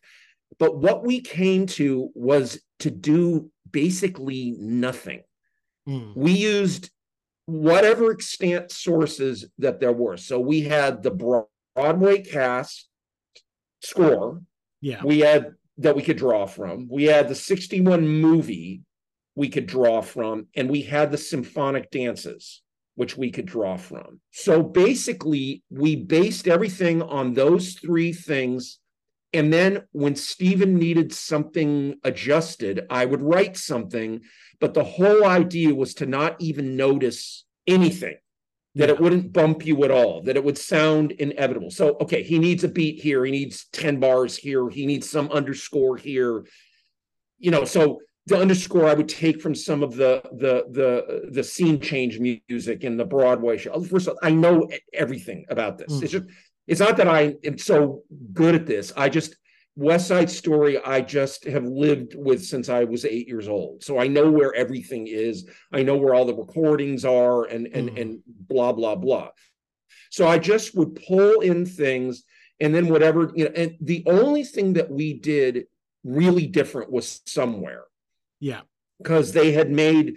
But 0.59 0.77
what 0.77 1.05
we 1.05 1.21
came 1.21 1.67
to 1.67 2.11
was 2.15 2.61
to 2.81 2.91
do 2.91 3.51
basically 3.71 4.55
nothing. 4.59 5.23
Mm. 5.89 6.17
We 6.17 6.33
used 6.33 6.91
whatever 7.47 8.13
extant 8.13 8.71
sources 8.71 9.45
that 9.59 9.81
there 9.81 9.93
were. 9.93 10.17
So 10.17 10.39
we 10.41 10.63
had 10.63 11.03
the 11.03 11.47
Broadway 11.75 12.23
cast 12.23 12.89
score. 13.83 14.41
Yeah. 14.81 15.03
We 15.05 15.21
had 15.21 15.55
that 15.79 15.97
we 15.97 16.03
could 16.03 16.17
draw 16.17 16.47
from. 16.47 16.89
We 16.91 17.05
had 17.05 17.29
the 17.29 17.35
61 17.35 18.07
movie 18.09 18.83
we 19.35 19.49
could 19.49 19.67
draw 19.67 20.01
from, 20.01 20.47
and 20.55 20.71
we 20.71 20.83
had 20.83 21.11
the 21.11 21.19
symphonic 21.19 21.91
dances, 21.91 22.63
which 22.95 23.17
we 23.17 23.31
could 23.31 23.47
draw 23.47 23.77
from. 23.77 24.21
So 24.31 24.63
basically, 24.63 25.63
we 25.71 25.97
based 25.97 26.47
everything 26.47 27.03
on 27.03 27.35
those 27.35 27.75
three 27.75 28.13
things. 28.13 28.79
And 29.33 29.53
then 29.53 29.83
when 29.91 30.15
Stephen 30.15 30.77
needed 30.77 31.13
something 31.13 31.97
adjusted, 32.05 32.87
I 32.89 33.05
would 33.05 33.23
write 33.23 33.57
something 33.57 34.21
but 34.65 34.73
the 34.73 34.85
whole 34.85 35.27
idea 35.27 35.75
was 35.75 35.93
to 35.95 36.07
not 36.07 36.41
even 36.41 36.77
notice 36.77 37.45
anything, 37.67 38.17
that 38.75 38.89
yeah. 38.89 38.95
it 38.95 39.01
wouldn't 39.01 39.33
bump 39.33 39.65
you 39.65 39.85
at 39.85 39.91
all, 39.91 40.23
that 40.23 40.37
it 40.37 40.45
would 40.45 40.59
sound 40.59 41.13
inevitable. 41.13 41.71
So, 41.71 41.97
okay, 42.01 42.23
he 42.23 42.39
needs 42.39 42.65
a 42.65 42.69
beat 42.69 43.01
here, 43.01 43.25
he 43.25 43.31
needs 43.31 43.67
10 43.73 44.01
bars 44.01 44.37
here, 44.37 44.69
he 44.69 44.87
needs 44.87 45.09
some 45.09 45.31
underscore 45.31 45.97
here. 45.97 46.45
You 47.39 47.51
know, 47.51 47.65
so 47.65 48.01
the 48.27 48.39
underscore 48.39 48.89
I 48.89 48.95
would 48.95 49.09
take 49.09 49.41
from 49.41 49.55
some 49.55 49.83
of 49.83 49.97
the 49.97 50.23
the 50.33 50.65
the 50.71 51.31
the 51.31 51.45
scene 51.45 51.79
change 51.79 52.19
music 52.19 52.83
in 52.83 52.97
the 52.97 53.05
Broadway 53.05 53.59
show. 53.59 53.83
First 53.83 54.09
of 54.09 54.15
all, 54.15 54.19
I 54.23 54.31
know 54.31 54.69
everything 54.93 55.45
about 55.51 55.77
this. 55.79 55.93
Mm. 55.93 56.03
It's 56.03 56.13
just 56.13 56.25
it's 56.67 56.81
not 56.81 56.97
that 56.97 57.09
I 57.09 57.35
am 57.45 57.59
so 57.59 58.03
good 58.33 58.55
at 58.55 58.67
this. 58.67 58.93
I 58.97 59.09
just 59.11 59.37
West 59.77 60.07
Side 60.07 60.31
Story, 60.31 60.83
I 60.83 61.01
just 61.01 61.45
have 61.45 61.65
lived 61.65 62.15
with 62.15 62.45
since 62.45 62.69
I 62.69 62.85
was 62.85 63.05
eight 63.05 63.27
years 63.27 63.49
old. 63.49 63.83
So 63.83 63.99
I 63.99 64.07
know 64.07 64.31
where 64.31 64.55
everything 64.55 65.09
is. 65.09 65.47
I 65.73 65.83
know 65.83 65.97
where 65.97 66.15
all 66.15 66.25
the 66.25 66.35
recordings 66.35 67.05
are 67.05 67.45
and 67.45 67.67
and 67.69 67.91
mm. 67.91 68.01
and 68.01 68.21
blah 68.27 68.73
blah 68.73 68.95
blah. 68.95 69.31
So 70.11 70.29
I 70.29 70.39
just 70.39 70.77
would 70.77 70.95
pull 70.95 71.41
in 71.41 71.67
things 71.67 72.23
and 72.61 72.73
then 72.73 72.87
whatever, 72.89 73.33
you 73.35 73.47
know, 73.47 73.51
and 73.57 73.77
the 73.81 74.05
only 74.07 74.45
thing 74.45 74.75
that 74.75 74.91
we 74.91 75.15
did 75.15 75.67
really 76.05 76.47
different 76.47 76.93
was 76.93 77.21
somewhere. 77.27 77.83
Yeah. 78.39 78.61
Because 78.99 79.33
they 79.33 79.51
had 79.51 79.71
made 79.71 80.15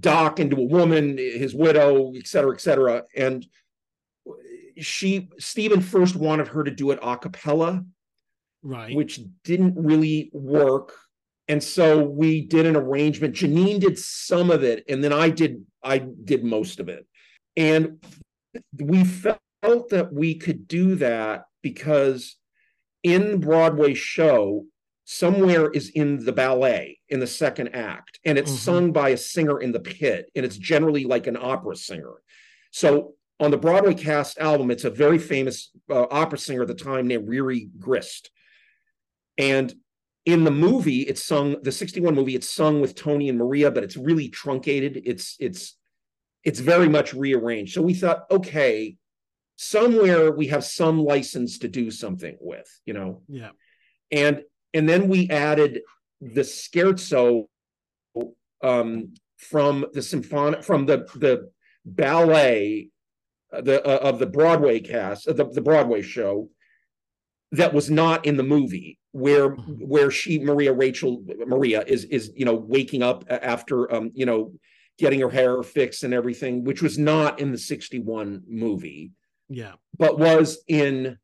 Doc 0.00 0.40
into 0.40 0.56
a 0.56 0.64
woman, 0.64 1.18
his 1.18 1.54
widow, 1.54 2.14
et 2.16 2.26
cetera, 2.26 2.52
et 2.52 2.60
cetera. 2.60 3.04
And 3.14 3.46
she 4.78 5.28
Stephen 5.38 5.80
first 5.80 6.16
wanted 6.16 6.48
her 6.48 6.64
to 6.64 6.70
do 6.70 6.90
it 6.90 6.98
a 7.00 7.16
cappella 7.16 7.84
right. 8.62 8.94
which 8.94 9.20
didn't 9.44 9.74
really 9.76 10.30
work. 10.32 10.94
And 11.48 11.62
so 11.62 12.02
we 12.02 12.42
did 12.42 12.66
an 12.66 12.76
arrangement. 12.76 13.34
Jeanine 13.34 13.80
did 13.80 13.98
some 13.98 14.50
of 14.50 14.62
it 14.62 14.84
and 14.88 15.02
then 15.02 15.12
i 15.12 15.28
did 15.28 15.64
i 15.82 15.98
did 15.98 16.44
most 16.44 16.80
of 16.80 16.88
it. 16.88 17.06
And 17.56 18.04
we 18.80 19.04
felt 19.04 19.40
that 19.62 20.12
we 20.12 20.34
could 20.34 20.66
do 20.68 20.94
that 20.96 21.44
because 21.62 22.36
in 23.02 23.40
broadway 23.40 23.94
show 23.94 24.64
somewhere 25.04 25.68
is 25.70 25.90
in 25.90 26.24
the 26.24 26.32
ballet 26.32 26.98
in 27.08 27.18
the 27.20 27.26
second 27.26 27.68
act 27.74 28.20
and 28.24 28.38
it's 28.38 28.50
mm-hmm. 28.50 28.58
sung 28.58 28.92
by 28.92 29.10
a 29.10 29.16
singer 29.16 29.60
in 29.60 29.72
the 29.72 29.80
pit 29.80 30.30
and 30.34 30.44
it's 30.44 30.56
generally 30.56 31.04
like 31.04 31.26
an 31.26 31.36
opera 31.36 31.76
singer. 31.76 32.22
So 32.70 33.14
on 33.40 33.50
the 33.50 33.58
broadway 33.58 33.94
cast 33.94 34.38
album 34.38 34.70
it's 34.70 34.84
a 34.84 34.90
very 34.90 35.18
famous 35.18 35.70
uh, 35.90 36.06
opera 36.10 36.38
singer 36.38 36.62
at 36.62 36.68
the 36.68 36.74
time 36.74 37.08
named 37.08 37.28
reri 37.28 37.68
grist 37.78 38.30
and 39.38 39.72
in 40.24 40.44
the 40.44 40.50
movie, 40.50 41.00
it's 41.00 41.24
sung 41.24 41.56
the 41.62 41.72
61 41.72 42.14
movie, 42.14 42.36
it's 42.36 42.50
sung 42.50 42.80
with 42.80 42.94
Tony 42.94 43.28
and 43.28 43.38
Maria, 43.38 43.70
but 43.70 43.82
it's 43.82 43.96
really 43.96 44.28
truncated. 44.28 45.02
It's 45.04 45.36
it's 45.40 45.76
it's 46.44 46.60
very 46.60 46.88
much 46.88 47.14
rearranged. 47.14 47.74
So 47.74 47.82
we 47.82 47.94
thought, 47.94 48.24
okay, 48.30 48.96
somewhere 49.56 50.32
we 50.32 50.48
have 50.48 50.64
some 50.64 51.02
license 51.02 51.58
to 51.58 51.68
do 51.68 51.90
something 51.90 52.36
with, 52.40 52.68
you 52.84 52.94
know. 52.94 53.22
Yeah. 53.28 53.50
And 54.10 54.42
and 54.74 54.88
then 54.88 55.08
we 55.08 55.28
added 55.28 55.80
the 56.20 56.42
scherzo 56.42 57.46
um, 58.62 59.14
from 59.36 59.86
the 59.92 60.02
symphonic 60.02 60.62
from 60.62 60.86
the 60.86 61.08
the 61.16 61.50
ballet 61.84 62.88
uh, 63.52 63.60
the 63.60 63.84
uh, 63.84 64.08
of 64.08 64.18
the 64.18 64.26
Broadway 64.26 64.78
cast 64.78 65.26
uh, 65.26 65.32
the, 65.32 65.48
the 65.50 65.60
Broadway 65.60 66.02
show 66.02 66.48
that 67.52 67.72
was 67.72 67.90
not 67.90 68.26
in 68.26 68.36
the 68.36 68.42
movie 68.42 68.98
where 69.12 69.50
Mm-hmm. 69.50 69.72
where 69.86 70.10
she 70.10 70.38
Maria 70.38 70.72
Rachel 70.72 71.22
Maria 71.46 71.82
is 71.86 72.04
is 72.06 72.32
you 72.34 72.44
know 72.46 72.54
waking 72.54 73.02
up 73.02 73.24
after 73.28 73.92
um 73.94 74.10
you 74.14 74.26
know 74.26 74.52
getting 74.98 75.20
her 75.20 75.28
hair 75.30 75.62
fixed 75.62 76.02
and 76.04 76.14
everything 76.14 76.64
which 76.64 76.82
was 76.82 76.98
not 76.98 77.40
in 77.40 77.50
the 77.52 77.58
61 77.58 78.42
movie 78.48 79.10
Yeah. 79.48 79.72
but 79.98 80.18
was 80.18 80.62
in 80.68 81.18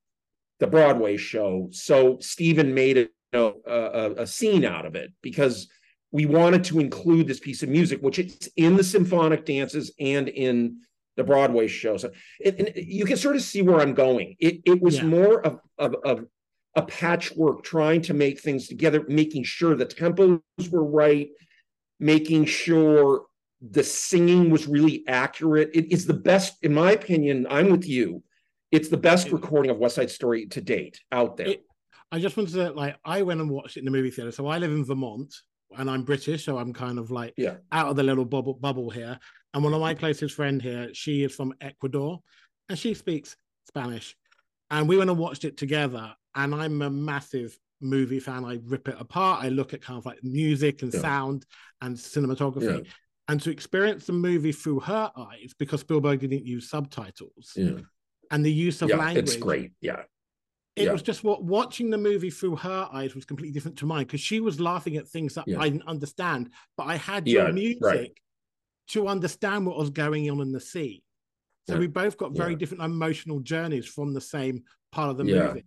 the 0.60 0.66
Broadway 0.66 1.16
show. 1.16 1.68
So 1.70 2.18
Stephen 2.20 2.74
made 2.74 2.96
it, 2.96 3.12
you 3.32 3.38
know, 3.38 3.54
a, 3.64 4.22
a 4.22 4.26
scene 4.26 4.64
out 4.64 4.86
of 4.86 4.96
it 4.96 5.12
because 5.22 5.68
we 6.10 6.26
wanted 6.26 6.64
to 6.64 6.80
include 6.80 7.28
this 7.28 7.38
piece 7.38 7.62
of 7.62 7.68
music, 7.68 8.00
which 8.00 8.18
it's 8.18 8.48
in 8.56 8.74
the 8.76 8.82
symphonic 8.82 9.44
dances 9.44 9.92
and 10.00 10.28
in 10.28 10.80
the 11.18 11.24
Broadway 11.24 11.66
show. 11.66 11.96
So 11.98 12.10
it, 12.40 12.58
and 12.58 12.72
you 12.76 13.04
can 13.04 13.16
sort 13.18 13.36
of 13.36 13.42
see 13.42 13.60
where 13.60 13.80
I'm 13.80 13.92
going. 13.92 14.36
It 14.38 14.62
it 14.64 14.80
was 14.80 14.96
Yeah. 14.98 15.04
more 15.04 15.44
of, 15.46 15.58
of 15.76 15.94
of 16.04 16.24
a 16.76 16.82
patchwork, 16.82 17.64
trying 17.64 18.00
to 18.02 18.14
make 18.14 18.40
things 18.40 18.68
together, 18.68 19.04
making 19.08 19.42
sure 19.44 19.74
the 19.74 19.84
tempos 19.84 20.40
were 20.70 20.84
right, 20.84 21.28
making 21.98 22.44
sure 22.46 23.26
the 23.60 23.82
singing 23.82 24.48
was 24.50 24.68
really 24.68 25.02
accurate. 25.08 25.70
It 25.74 25.90
is 25.92 26.06
the 26.06 26.14
best, 26.14 26.62
in 26.62 26.72
my 26.72 26.92
opinion. 26.92 27.46
I'm 27.50 27.70
with 27.70 27.86
you. 27.88 28.22
It's 28.70 28.88
the 28.88 28.96
best 29.10 29.32
recording 29.32 29.70
of 29.72 29.78
West 29.78 29.96
Side 29.96 30.10
Story 30.10 30.46
to 30.54 30.60
date 30.60 31.00
out 31.10 31.36
there. 31.36 31.48
It- 31.48 31.64
I 32.12 32.18
just 32.20 32.36
wanted 32.38 32.54
to 32.54 32.70
like 32.72 32.96
I 33.04 33.20
went 33.22 33.40
and 33.42 33.50
watched 33.50 33.76
it 33.76 33.80
in 33.80 33.84
the 33.84 33.90
movie 33.90 34.10
theater. 34.10 34.30
So 34.32 34.46
I 34.46 34.56
live 34.58 34.70
in 34.70 34.84
Vermont 34.84 35.34
and 35.76 35.90
I'm 35.90 36.04
British, 36.04 36.44
so 36.46 36.56
I'm 36.56 36.72
kind 36.72 36.98
of 36.98 37.10
like 37.10 37.34
Yeah. 37.36 37.56
out 37.70 37.88
of 37.90 37.96
the 37.96 38.02
little 38.02 38.24
bubble 38.24 38.54
bubble 38.54 38.88
here. 38.88 39.18
And 39.54 39.64
one 39.64 39.74
of 39.74 39.80
my 39.80 39.94
closest 39.94 40.34
friend 40.34 40.60
here, 40.60 40.90
she 40.92 41.24
is 41.24 41.34
from 41.34 41.54
Ecuador 41.60 42.20
and 42.68 42.78
she 42.78 42.94
speaks 42.94 43.36
Spanish. 43.66 44.16
And 44.70 44.88
we 44.88 44.98
went 44.98 45.10
and 45.10 45.18
watched 45.18 45.44
it 45.44 45.56
together. 45.56 46.14
And 46.34 46.54
I'm 46.54 46.82
a 46.82 46.90
massive 46.90 47.58
movie 47.80 48.20
fan. 48.20 48.44
I 48.44 48.58
rip 48.64 48.88
it 48.88 48.96
apart. 48.98 49.42
I 49.44 49.48
look 49.48 49.72
at 49.72 49.80
kind 49.80 49.98
of 49.98 50.04
like 50.06 50.22
music 50.22 50.82
and 50.82 50.92
Yeah. 50.92 51.00
sound 51.00 51.46
and 51.80 51.96
cinematography. 51.96 52.86
And 53.28 53.40
to 53.42 53.50
experience 53.50 54.06
the 54.06 54.12
movie 54.12 54.52
through 54.52 54.80
her 54.80 55.10
eyes, 55.16 55.52
because 55.58 55.80
Spielberg 55.80 56.20
didn't 56.20 56.46
use 56.46 56.70
subtitles 56.70 57.52
yeah, 57.56 57.80
and 58.30 58.44
the 58.44 58.52
use 58.52 58.80
of 58.82 58.88
yeah 58.88 58.96
language 58.96 59.26
it's 59.28 59.36
great. 59.36 59.72
Yeah, 59.80 60.02
it 60.76 60.84
Yeah. 60.84 60.92
was 60.92 61.02
just 61.02 61.24
what 61.24 61.44
watching 61.44 61.90
the 61.90 61.98
movie 61.98 62.30
through 62.30 62.56
her 62.56 62.88
eyes 62.90 63.14
was 63.14 63.24
completely 63.26 63.52
different 63.52 63.78
to 63.78 63.86
mine 63.86 64.04
because 64.06 64.20
she 64.20 64.40
was 64.40 64.60
laughing 64.60 64.96
at 64.96 65.08
things 65.08 65.34
that 65.34 65.44
Yeah. 65.46 65.60
I 65.60 65.68
didn't 65.68 65.86
understand, 65.88 66.50
but 66.76 66.84
I 66.84 66.96
had 66.96 67.26
Yeah, 67.26 67.44
your 67.44 67.52
music 67.52 67.82
right. 67.82 68.12
To 68.88 69.08
understand 69.08 69.66
what 69.66 69.76
was 69.78 69.90
going 69.90 70.30
on 70.30 70.40
in 70.40 70.52
the 70.52 70.60
scene. 70.60 71.00
So 71.66 71.74
Yeah, 71.74 71.80
we 71.80 71.86
both 71.86 72.16
got 72.16 72.32
very 72.32 72.52
yeah. 72.52 72.56
different 72.58 72.82
emotional 72.82 73.40
journeys 73.40 73.86
from 73.86 74.14
the 74.14 74.20
same 74.20 74.62
part 74.92 75.10
of 75.10 75.18
the 75.18 75.24
Yeah, 75.24 75.48
movie. 75.48 75.64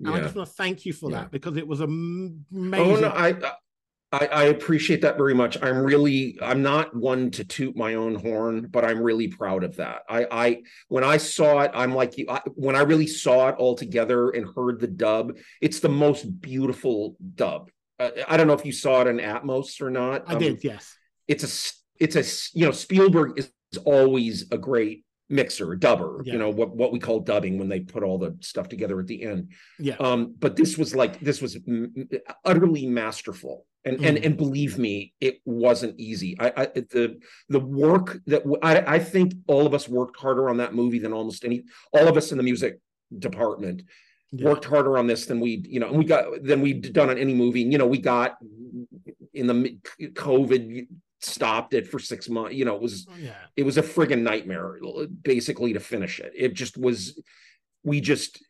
And 0.00 0.08
I 0.08 0.20
just 0.20 0.34
want 0.34 0.48
to 0.48 0.54
thank 0.54 0.84
you 0.84 0.92
for 0.92 1.10
that 1.10 1.30
because 1.30 1.56
it 1.56 1.66
was 1.66 1.80
am- 1.80 2.44
Oh 2.52 2.58
amazing. 2.58 3.02
no, 3.02 3.08
I, 3.08 3.36
I 4.12 4.26
I 4.26 4.42
appreciate 4.44 5.02
that 5.02 5.16
very 5.16 5.34
much. 5.34 5.60
I'm 5.62 5.78
really 5.78 6.38
I'm 6.42 6.62
not 6.62 6.94
one 6.94 7.30
to 7.32 7.44
toot 7.44 7.76
my 7.76 7.94
own 7.94 8.14
horn, 8.16 8.68
but 8.70 8.84
I'm 8.84 9.00
really 9.00 9.28
proud 9.28 9.64
of 9.64 9.76
that. 9.76 10.02
I 10.08 10.26
I 10.30 10.62
when 10.88 11.04
I 11.04 11.16
saw 11.16 11.60
it, 11.60 11.70
I'm 11.74 11.94
like 11.94 12.18
you. 12.18 12.26
I, 12.28 12.40
when 12.54 12.76
I 12.76 12.82
really 12.82 13.06
saw 13.06 13.48
it 13.48 13.56
all 13.56 13.74
together 13.76 14.30
and 14.30 14.46
heard 14.54 14.80
the 14.80 14.88
dub, 14.88 15.36
it's 15.60 15.80
the 15.80 15.88
most 15.88 16.40
beautiful 16.40 17.16
dub. 17.34 17.70
Uh, 17.98 18.10
I 18.28 18.36
don't 18.36 18.46
know 18.48 18.52
if 18.54 18.66
you 18.66 18.72
saw 18.72 19.02
it 19.02 19.06
in 19.06 19.18
Atmos 19.18 19.80
or 19.80 19.90
not. 19.90 20.24
I 20.26 20.34
Um, 20.34 20.38
did, 20.40 20.64
yes. 20.64 20.94
It's 21.28 21.44
a 21.44 21.48
it's 22.00 22.16
a 22.16 22.58
you 22.58 22.66
know 22.66 22.72
Spielberg 22.72 23.38
is 23.38 23.52
always 23.84 24.46
a 24.50 24.58
great 24.58 25.04
mixer, 25.30 25.74
dubber. 25.76 26.20
Yeah. 26.24 26.34
You 26.34 26.38
know 26.38 26.50
what 26.50 26.76
what 26.76 26.92
we 26.92 26.98
call 26.98 27.20
dubbing 27.20 27.58
when 27.58 27.68
they 27.68 27.80
put 27.80 28.02
all 28.02 28.18
the 28.18 28.36
stuff 28.40 28.68
together 28.68 29.00
at 29.00 29.06
the 29.06 29.22
end 29.22 29.52
Yeah. 29.78 29.96
um 29.98 30.34
but 30.38 30.54
this 30.56 30.76
was 30.76 30.94
like 30.94 31.18
this 31.20 31.40
was 31.40 31.56
m- 31.66 32.08
utterly 32.44 32.86
masterful 32.86 33.66
and 33.86 34.04
and 34.04 34.18
Mm. 34.18 34.24
and 34.26 34.36
believe 34.36 34.78
me 34.78 35.14
it 35.20 35.40
wasn't 35.46 35.98
easy 35.98 36.36
i 36.40 36.52
i 36.56 36.64
the 36.66 37.18
the 37.48 37.60
work 37.60 38.18
that 38.26 38.42
w- 38.44 38.58
i 38.62 38.96
i 38.96 38.98
think 38.98 39.32
all 39.46 39.66
of 39.66 39.72
us 39.74 39.88
worked 39.88 40.18
harder 40.18 40.48
on 40.50 40.58
that 40.58 40.74
movie 40.74 40.98
than 40.98 41.12
almost 41.12 41.44
any 41.44 41.64
all 41.92 42.06
of 42.06 42.16
us 42.16 42.30
in 42.30 42.36
the 42.38 42.44
music 42.44 42.78
department 43.18 43.82
yeah. 44.30 44.46
worked 44.48 44.64
harder 44.66 44.96
on 44.98 45.06
this 45.06 45.24
than 45.26 45.40
we 45.40 45.62
you 45.68 45.80
know 45.80 45.88
and 45.88 45.98
we 45.98 46.04
got 46.04 46.24
than 46.42 46.60
we'd 46.60 46.92
done 46.92 47.08
on 47.10 47.18
any 47.18 47.34
movie 47.34 47.62
you 47.62 47.78
know 47.78 47.86
we 47.86 47.98
got 47.98 48.36
in 49.32 49.46
the 49.46 49.78
covid 50.12 50.86
stopped 51.24 51.74
it 51.74 51.88
for 51.88 51.98
six 51.98 52.28
months 52.28 52.54
you 52.54 52.64
know 52.64 52.74
it 52.74 52.82
was 52.82 53.06
oh, 53.10 53.16
yeah. 53.18 53.34
it 53.56 53.64
was 53.64 53.78
a 53.78 53.82
friggin' 53.82 54.22
nightmare 54.22 54.78
basically 55.22 55.72
to 55.72 55.80
finish 55.80 56.20
it. 56.20 56.32
It 56.36 56.54
just 56.54 56.76
was 56.76 57.20
we 57.82 58.00
just 58.00 58.42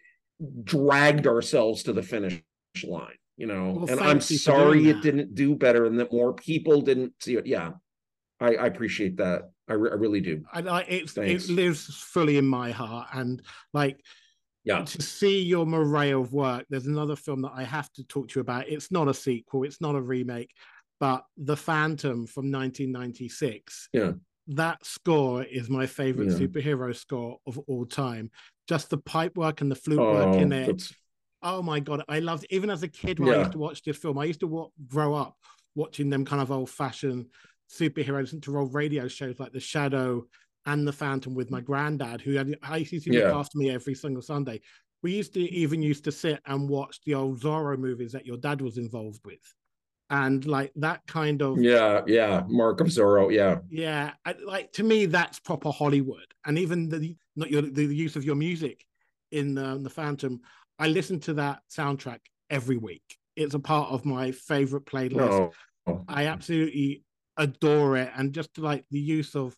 dragged 0.62 1.26
ourselves 1.26 1.84
to 1.84 1.92
the 1.92 2.02
finish 2.02 2.42
line 2.82 3.18
you 3.36 3.46
know? 3.46 3.72
Well, 3.72 3.90
and 3.90 4.00
i'm 4.00 4.20
sorry 4.20 4.88
it 4.88 5.02
didn't 5.02 5.34
do 5.34 5.54
better 5.54 5.86
and 5.86 5.98
that 5.98 6.12
more 6.12 6.34
people 6.34 6.80
didn't 6.80 7.14
see 7.20 7.36
it. 7.36 7.46
Yeah. 7.46 7.72
I, 8.40 8.54
I 8.54 8.66
appreciate 8.66 9.16
that. 9.18 9.50
I, 9.68 9.74
re- 9.74 9.90
I 9.90 9.94
really 9.94 10.20
do. 10.20 10.44
I, 10.52 10.60
I, 10.60 10.80
it's, 10.82 11.12
Thanks. 11.12 11.48
it 11.48 11.52
lives 11.52 11.86
fully 11.86 12.36
in 12.36 12.46
my 12.46 12.70
heart. 12.70 13.08
And 13.14 13.42
like, 13.72 14.00
yeah. 14.64 14.84
to 14.84 15.02
see 15.02 15.42
your 15.42 15.66
array 15.66 16.12
of 16.12 16.32
work, 16.32 16.66
there's 16.68 16.86
another 16.86 17.16
film 17.16 17.42
that 17.42 17.52
I 17.54 17.64
have 17.64 17.90
to 17.94 18.04
talk 18.04 18.28
to 18.28 18.38
you 18.38 18.40
about. 18.42 18.68
It's 18.68 18.90
not 18.90 19.08
a 19.08 19.14
sequel, 19.14 19.64
it's 19.64 19.80
not 19.80 19.94
a 19.94 20.00
remake, 20.00 20.50
but 21.00 21.24
The 21.36 21.56
Phantom 21.56 22.26
from 22.26 22.50
1996. 22.50 23.88
Yeah. 23.92 24.12
That 24.48 24.84
score 24.84 25.42
is 25.42 25.70
my 25.70 25.86
favorite 25.86 26.30
Yeah. 26.30 26.38
superhero 26.46 26.94
score 26.94 27.38
of 27.46 27.58
all 27.66 27.86
time. 27.86 28.30
Just 28.68 28.90
the 28.90 28.98
pipe 28.98 29.36
work 29.36 29.60
and 29.60 29.70
the 29.70 29.74
flute 29.76 29.98
oh 30.00 30.12
work 30.14 30.36
in 30.36 30.52
it. 30.52 30.66
that's- 30.66 30.92
Oh 31.42 31.60
my 31.60 31.78
god, 31.78 32.02
I 32.08 32.20
loved 32.20 32.46
even 32.48 32.70
as 32.70 32.82
a 32.82 32.88
kid 32.88 33.18
when 33.20 33.34
I 33.34 33.40
used 33.40 33.52
to 33.52 33.58
watch 33.58 33.82
this 33.82 33.98
film. 33.98 34.18
I 34.18 34.24
used 34.24 34.40
to 34.40 34.46
wa- 34.46 34.68
grow 34.88 35.14
up 35.14 35.36
watching 35.74 36.08
them 36.08 36.24
kind 36.24 36.40
of 36.40 36.50
old 36.50 36.70
fashioned 36.70 37.26
superheroes 37.70 38.32
and 38.32 38.42
to 38.44 38.56
old 38.58 38.72
radio 38.72 39.08
shows 39.08 39.38
like 39.38 39.52
The 39.52 39.60
Shadow 39.60 40.26
and 40.64 40.88
The 40.88 40.92
Phantom 40.92 41.34
with 41.34 41.50
my 41.50 41.60
granddad, 41.60 42.22
who 42.22 42.32
had 42.34 42.54
I 42.62 42.78
used 42.78 43.04
to 43.04 43.12
look 43.12 43.22
Yeah. 43.24 43.36
after 43.38 43.58
me 43.58 43.70
every 43.70 43.94
single 43.94 44.22
Sunday. 44.22 44.62
We 45.02 45.14
used 45.14 45.34
to 45.34 45.40
even 45.40 45.82
used 45.82 46.04
to 46.04 46.12
sit 46.12 46.40
and 46.46 46.66
watch 46.66 46.98
the 47.04 47.12
old 47.14 47.40
Zorro 47.42 47.76
movies 47.78 48.12
that 48.12 48.24
your 48.24 48.38
dad 48.38 48.62
was 48.62 48.78
involved 48.78 49.20
with, 49.26 49.42
and 50.14 50.46
like 50.46 50.72
that 50.76 51.04
kind 51.08 51.42
of 51.42 51.60
yeah 51.60 52.02
yeah 52.06 52.44
mark 52.46 52.80
of 52.80 52.86
zorro 52.86 53.32
yeah 53.32 53.58
yeah, 53.68 54.12
I, 54.24 54.34
like 54.44 54.72
to 54.74 54.84
me, 54.84 55.06
that's 55.06 55.40
proper 55.40 55.70
Hollywood. 55.70 56.26
And 56.46 56.58
even 56.58 56.88
the 56.88 57.16
not 57.34 57.50
your 57.50 57.62
the 57.62 57.84
use 57.84 58.14
of 58.16 58.24
your 58.24 58.36
music 58.36 58.84
in 59.32 59.58
um, 59.58 59.82
the 59.82 59.90
Phantom, 59.90 60.40
I 60.78 60.88
listen 60.88 61.18
to 61.20 61.34
that 61.34 61.60
soundtrack 61.70 62.20
every 62.50 62.76
week. 62.76 63.18
It's 63.34 63.54
a 63.54 63.58
part 63.58 63.90
of 63.90 64.04
my 64.04 64.30
favorite 64.30 64.86
playlist. 64.86 65.50
no 65.86 66.04
I 66.08 66.26
absolutely 66.26 67.02
adore 67.36 67.96
it, 67.96 68.10
and 68.16 68.32
just 68.32 68.56
like 68.58 68.84
the 68.90 69.00
use 69.00 69.34
of 69.34 69.56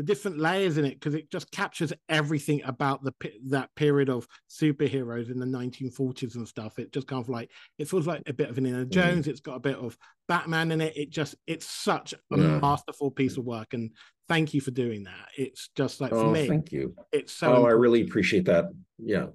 the 0.00 0.06
different 0.06 0.38
layers 0.38 0.78
in 0.78 0.86
it 0.86 0.94
because 0.94 1.14
it 1.14 1.30
just 1.30 1.50
captures 1.50 1.92
everything 2.08 2.62
about 2.64 3.04
the 3.04 3.12
that 3.48 3.68
period 3.76 4.08
of 4.08 4.26
superheroes 4.48 5.30
in 5.30 5.38
the 5.38 5.44
1940s 5.44 6.36
and 6.36 6.48
stuff. 6.48 6.78
It 6.78 6.90
just 6.90 7.06
kind 7.06 7.22
of 7.22 7.28
like 7.28 7.50
it 7.78 7.86
feels 7.86 8.06
like 8.06 8.22
a 8.26 8.32
bit 8.32 8.48
of 8.48 8.56
an 8.56 8.64
Indiana 8.64 8.86
mm-hmm. 8.86 8.92
Jones. 8.92 9.28
It's 9.28 9.40
got 9.40 9.56
a 9.56 9.60
bit 9.60 9.76
of 9.76 9.98
Batman 10.26 10.72
in 10.72 10.80
it. 10.80 10.96
It 10.96 11.10
just 11.10 11.34
it's 11.46 11.66
such 11.66 12.14
a 12.14 12.38
Yeah. 12.38 12.60
masterful 12.60 13.10
piece 13.10 13.36
of 13.36 13.44
work, 13.44 13.74
and 13.74 13.90
thank 14.26 14.54
you 14.54 14.62
for 14.62 14.70
doing 14.70 15.04
that. 15.04 15.28
It's 15.36 15.68
just 15.76 16.00
like 16.00 16.12
for 16.12 16.16
oh 16.16 16.30
me, 16.30 16.48
thank 16.48 16.72
you 16.72 16.94
it's 17.12 17.32
so 17.32 17.52
oh 17.52 17.66
i 17.66 17.70
really 17.70 18.02
appreciate 18.02 18.46
that 18.46 18.66
yeah 18.98 19.26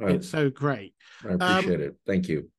I, 0.00 0.10
it's 0.10 0.28
so 0.28 0.50
great. 0.50 0.94
I 1.24 1.32
appreciate 1.32 1.76
um, 1.76 1.82
it 1.82 1.96
thank 2.06 2.28
you 2.28 2.50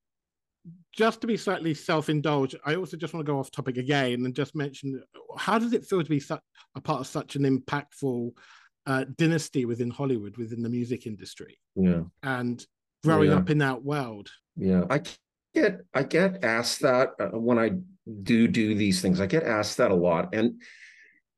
just 0.97 1.21
to 1.21 1.27
be 1.27 1.37
slightly 1.37 1.73
self-indulged, 1.75 2.55
I 2.65 2.75
also 2.75 2.97
just 2.97 3.13
want 3.13 3.25
to 3.25 3.31
go 3.31 3.39
off 3.39 3.51
topic 3.51 3.77
again 3.77 4.25
and 4.25 4.35
just 4.35 4.55
mention 4.55 5.01
how 5.37 5.59
does 5.59 5.71
it 5.73 5.85
feel 5.85 6.03
to 6.03 6.09
be 6.09 6.19
such 6.19 6.41
a 6.75 6.81
part 6.81 7.01
of 7.01 7.07
such 7.07 7.35
an 7.35 7.43
impactful 7.43 8.31
uh, 8.87 9.05
dynasty 9.15 9.65
within 9.65 9.91
Hollywood, 9.91 10.35
within 10.37 10.63
the 10.63 10.69
music 10.69 11.05
industry, 11.05 11.57
yeah 11.75 12.01
and 12.23 12.65
growing 13.03 13.29
Yeah. 13.29 13.37
up 13.37 13.49
in 13.49 13.59
that 13.59 13.83
world? 13.83 14.29
Yeah, 14.55 14.85
I 14.89 15.01
get 15.53 15.81
I 15.93 16.01
get 16.03 16.43
asked 16.43 16.81
that 16.81 17.09
uh, 17.19 17.37
when 17.37 17.59
I 17.59 17.73
do 18.23 18.47
do 18.47 18.73
these 18.73 19.01
things. 19.01 19.21
I 19.21 19.27
get 19.27 19.43
asked 19.43 19.77
that 19.77 19.91
a 19.91 19.95
lot, 19.95 20.33
and 20.33 20.61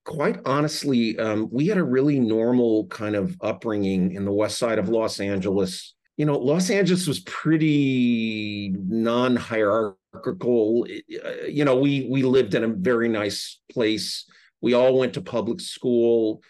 quite 0.05 0.39
honestly, 0.45 1.19
um, 1.19 1.49
we 1.51 1.67
had 1.67 1.77
a 1.77 1.83
really 1.83 2.19
normal 2.19 2.87
kind 2.87 3.15
of 3.15 3.35
upbringing 3.41 4.13
in 4.13 4.23
the 4.23 4.31
west 4.31 4.57
side 4.57 4.79
of 4.79 4.87
Los 4.87 5.19
Angeles. 5.19 5.95
You 6.19 6.25
know, 6.25 6.37
Los 6.37 6.69
Angeles 6.69 7.07
was 7.07 7.21
pretty 7.21 8.75
non-hierarchical. 8.77 10.85
Uh, 10.85 11.47
You 11.47 11.63
know, 11.63 11.77
we 11.77 12.07
we 12.11 12.23
lived 12.23 12.55
in 12.55 12.65
a 12.65 12.67
very 12.67 13.07
nice 13.07 13.61
place. 13.71 14.25
We 14.59 14.73
all 14.73 14.99
went 14.99 15.13
to 15.13 15.21
public 15.21 15.61
school. 15.61 16.43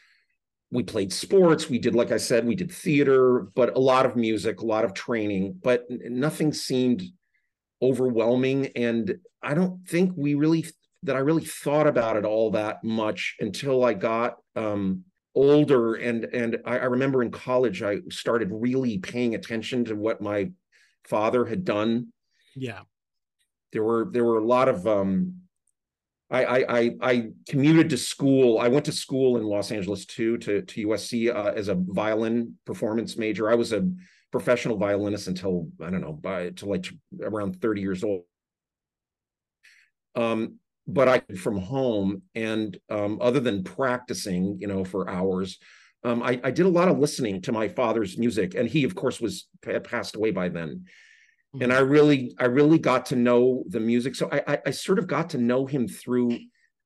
We 0.71 0.81
played 0.83 1.13
sports. 1.13 1.69
We 1.69 1.77
did, 1.77 1.93
like 1.93 2.11
I 2.11 2.17
said, 2.17 2.47
we 2.47 2.55
did 2.55 2.71
theater, 2.71 3.47
but 3.53 3.77
a 3.77 3.79
lot 3.79 4.07
of 4.07 4.15
music, 4.15 4.61
a 4.61 4.65
lot 4.65 4.85
of 4.85 4.95
training, 4.95 5.59
but 5.63 5.85
nothing 5.89 6.51
seemed 6.51 7.03
overwhelming 7.81 8.67
and 8.75 9.19
i 9.41 9.53
don't 9.53 9.87
think 9.87 10.11
we 10.17 10.35
really 10.35 10.65
that 11.03 11.15
i 11.15 11.19
really 11.19 11.45
thought 11.45 11.87
about 11.87 12.17
it 12.17 12.25
all 12.25 12.51
that 12.51 12.83
much 12.83 13.37
until 13.39 13.85
i 13.85 13.93
got 13.93 14.35
um 14.57 15.05
older 15.39 15.95
and 15.95 16.25
and 16.25 16.57
I, 16.65 16.79
I 16.79 16.85
remember 16.85 17.23
in 17.23 17.31
college 17.31 17.81
i 17.81 17.99
started 18.09 18.49
really 18.51 18.97
paying 18.97 19.35
attention 19.35 19.85
to 19.85 19.95
what 19.95 20.21
my 20.21 20.51
father 21.05 21.45
had 21.45 21.63
done 21.63 22.11
Yeah. 22.55 22.81
there 23.71 23.83
were 23.83 24.09
there 24.11 24.25
were 24.25 24.39
a 24.39 24.45
lot 24.45 24.67
of 24.67 24.85
um 24.85 25.35
I, 26.31 26.45
I 26.45 26.59
I 26.79 26.81
I 27.01 27.13
commuted 27.47 27.89
to 27.89 27.97
school. 27.97 28.59
I 28.59 28.67
went 28.67 28.85
to 28.85 28.91
school 28.91 29.37
in 29.37 29.43
Los 29.43 29.71
Angeles 29.71 30.05
too, 30.05 30.37
to 30.45 30.61
to 30.61 30.87
USC 30.87 31.33
uh, 31.33 31.53
as 31.55 31.69
a 31.69 31.75
violin 31.75 32.53
performance 32.65 33.17
major. 33.17 33.49
I 33.49 33.55
was 33.55 33.73
a 33.73 33.81
professional 34.29 34.77
violinist 34.77 35.27
until 35.27 35.69
I 35.81 35.89
don't 35.89 36.01
know 36.01 36.13
by 36.13 36.41
until 36.51 36.69
like 36.69 36.85
around 37.19 37.59
thirty 37.59 37.81
years 37.81 38.03
old. 38.03 38.25
Um, 40.15 40.59
but 40.93 41.07
I 41.07 41.19
from 41.35 41.57
home, 41.57 42.23
and 42.35 42.77
um, 42.89 43.19
other 43.21 43.39
than 43.39 43.63
practicing, 43.63 44.57
you 44.59 44.67
know, 44.67 44.83
for 44.83 45.09
hours, 45.09 45.57
um, 46.03 46.23
I, 46.23 46.39
I 46.43 46.51
did 46.51 46.65
a 46.65 46.69
lot 46.69 46.87
of 46.87 46.99
listening 46.99 47.41
to 47.43 47.51
my 47.51 47.67
father's 47.67 48.17
music, 48.17 48.55
and 48.55 48.67
he, 48.67 48.83
of 48.83 48.95
course, 48.95 49.19
was 49.19 49.47
had 49.63 49.83
passed 49.83 50.15
away 50.15 50.31
by 50.31 50.49
then 50.49 50.85
and 51.59 51.73
I 51.73 51.79
really, 51.79 52.35
I 52.37 52.45
really 52.45 52.77
got 52.77 53.07
to 53.07 53.15
know 53.15 53.63
the 53.67 53.79
music. 53.79 54.15
So 54.15 54.29
I, 54.31 54.43
I, 54.47 54.59
I 54.67 54.71
sort 54.71 54.99
of 54.99 55.07
got 55.07 55.31
to 55.31 55.37
know 55.37 55.65
him 55.65 55.87
through 55.87 56.37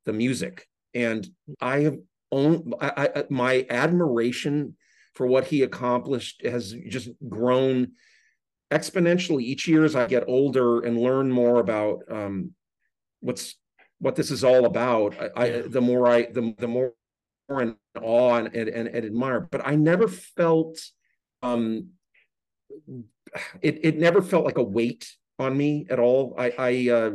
the 0.05 0.13
music, 0.13 0.67
and 0.93 1.27
I 1.59 1.81
have 1.81 1.97
owned 2.31 2.73
I, 2.79 3.09
I, 3.15 3.23
my 3.29 3.65
admiration 3.69 4.75
for 5.15 5.27
what 5.27 5.45
he 5.45 5.63
accomplished 5.63 6.45
has 6.45 6.73
just 6.87 7.09
grown 7.27 7.91
exponentially 8.71 9.43
each 9.43 9.67
year 9.67 9.83
as 9.83 9.95
I 9.95 10.07
get 10.07 10.27
older 10.27 10.81
and 10.81 10.97
learn 10.97 11.31
more 11.31 11.59
about 11.59 11.99
um, 12.09 12.51
what's 13.19 13.55
what 13.99 14.15
this 14.15 14.31
is 14.31 14.43
all 14.43 14.65
about. 14.65 15.15
I, 15.19 15.43
I 15.43 15.61
the 15.61 15.81
more 15.81 16.07
I 16.07 16.23
the 16.23 16.53
the 16.57 16.67
more 16.67 16.93
in 17.49 17.75
awe 18.01 18.35
and, 18.35 18.47
and, 18.55 18.69
and 18.87 19.05
admire, 19.05 19.47
but 19.51 19.65
I 19.65 19.75
never 19.75 20.07
felt 20.07 20.79
um 21.41 21.89
it 23.61 23.79
it 23.83 23.97
never 23.97 24.21
felt 24.21 24.45
like 24.45 24.57
a 24.57 24.63
weight 24.63 25.11
on 25.39 25.57
me 25.57 25.85
at 25.89 25.99
all. 25.99 26.35
I 26.37 26.53
I 26.57 26.89
uh, 26.91 27.11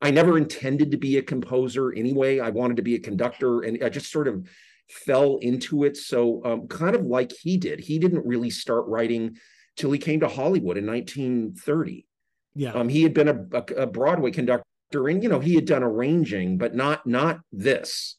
I 0.00 0.10
never 0.10 0.36
intended 0.36 0.90
to 0.90 0.96
be 0.96 1.16
a 1.16 1.22
composer 1.22 1.92
anyway. 1.92 2.38
I 2.38 2.50
wanted 2.50 2.76
to 2.76 2.82
be 2.82 2.94
a 2.94 3.00
conductor, 3.00 3.62
and 3.62 3.82
I 3.82 3.88
just 3.88 4.10
sort 4.10 4.28
of 4.28 4.48
fell 4.88 5.38
into 5.38 5.84
it. 5.84 5.96
So 5.96 6.42
um, 6.44 6.68
kind 6.68 6.94
of 6.94 7.04
like 7.06 7.32
he 7.32 7.56
did. 7.56 7.80
He 7.80 7.98
didn't 7.98 8.26
really 8.26 8.50
start 8.50 8.86
writing 8.86 9.36
till 9.76 9.90
he 9.90 9.98
came 9.98 10.20
to 10.20 10.28
Hollywood 10.28 10.76
in 10.76 10.86
1930. 10.86 12.06
Yeah. 12.54 12.72
Um, 12.72 12.88
he 12.88 13.02
had 13.02 13.12
been 13.12 13.28
a, 13.28 13.46
a, 13.52 13.82
a 13.82 13.86
Broadway 13.86 14.30
conductor, 14.30 14.64
and 14.92 15.22
you 15.22 15.28
know 15.28 15.40
he 15.40 15.54
had 15.54 15.66
done 15.66 15.82
arranging, 15.82 16.58
but 16.58 16.74
not 16.74 17.06
not 17.06 17.40
this. 17.52 18.16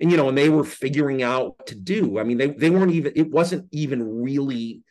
And 0.00 0.10
you 0.10 0.16
know, 0.16 0.28
and 0.28 0.36
they 0.36 0.48
were 0.48 0.64
figuring 0.64 1.22
out 1.22 1.58
what 1.58 1.66
to 1.68 1.74
do. 1.74 2.18
I 2.18 2.24
mean, 2.24 2.38
they 2.38 2.48
they 2.48 2.70
weren't 2.70 2.92
even. 2.92 3.12
It 3.16 3.30
wasn't 3.30 3.68
even 3.70 4.22
really 4.22 4.82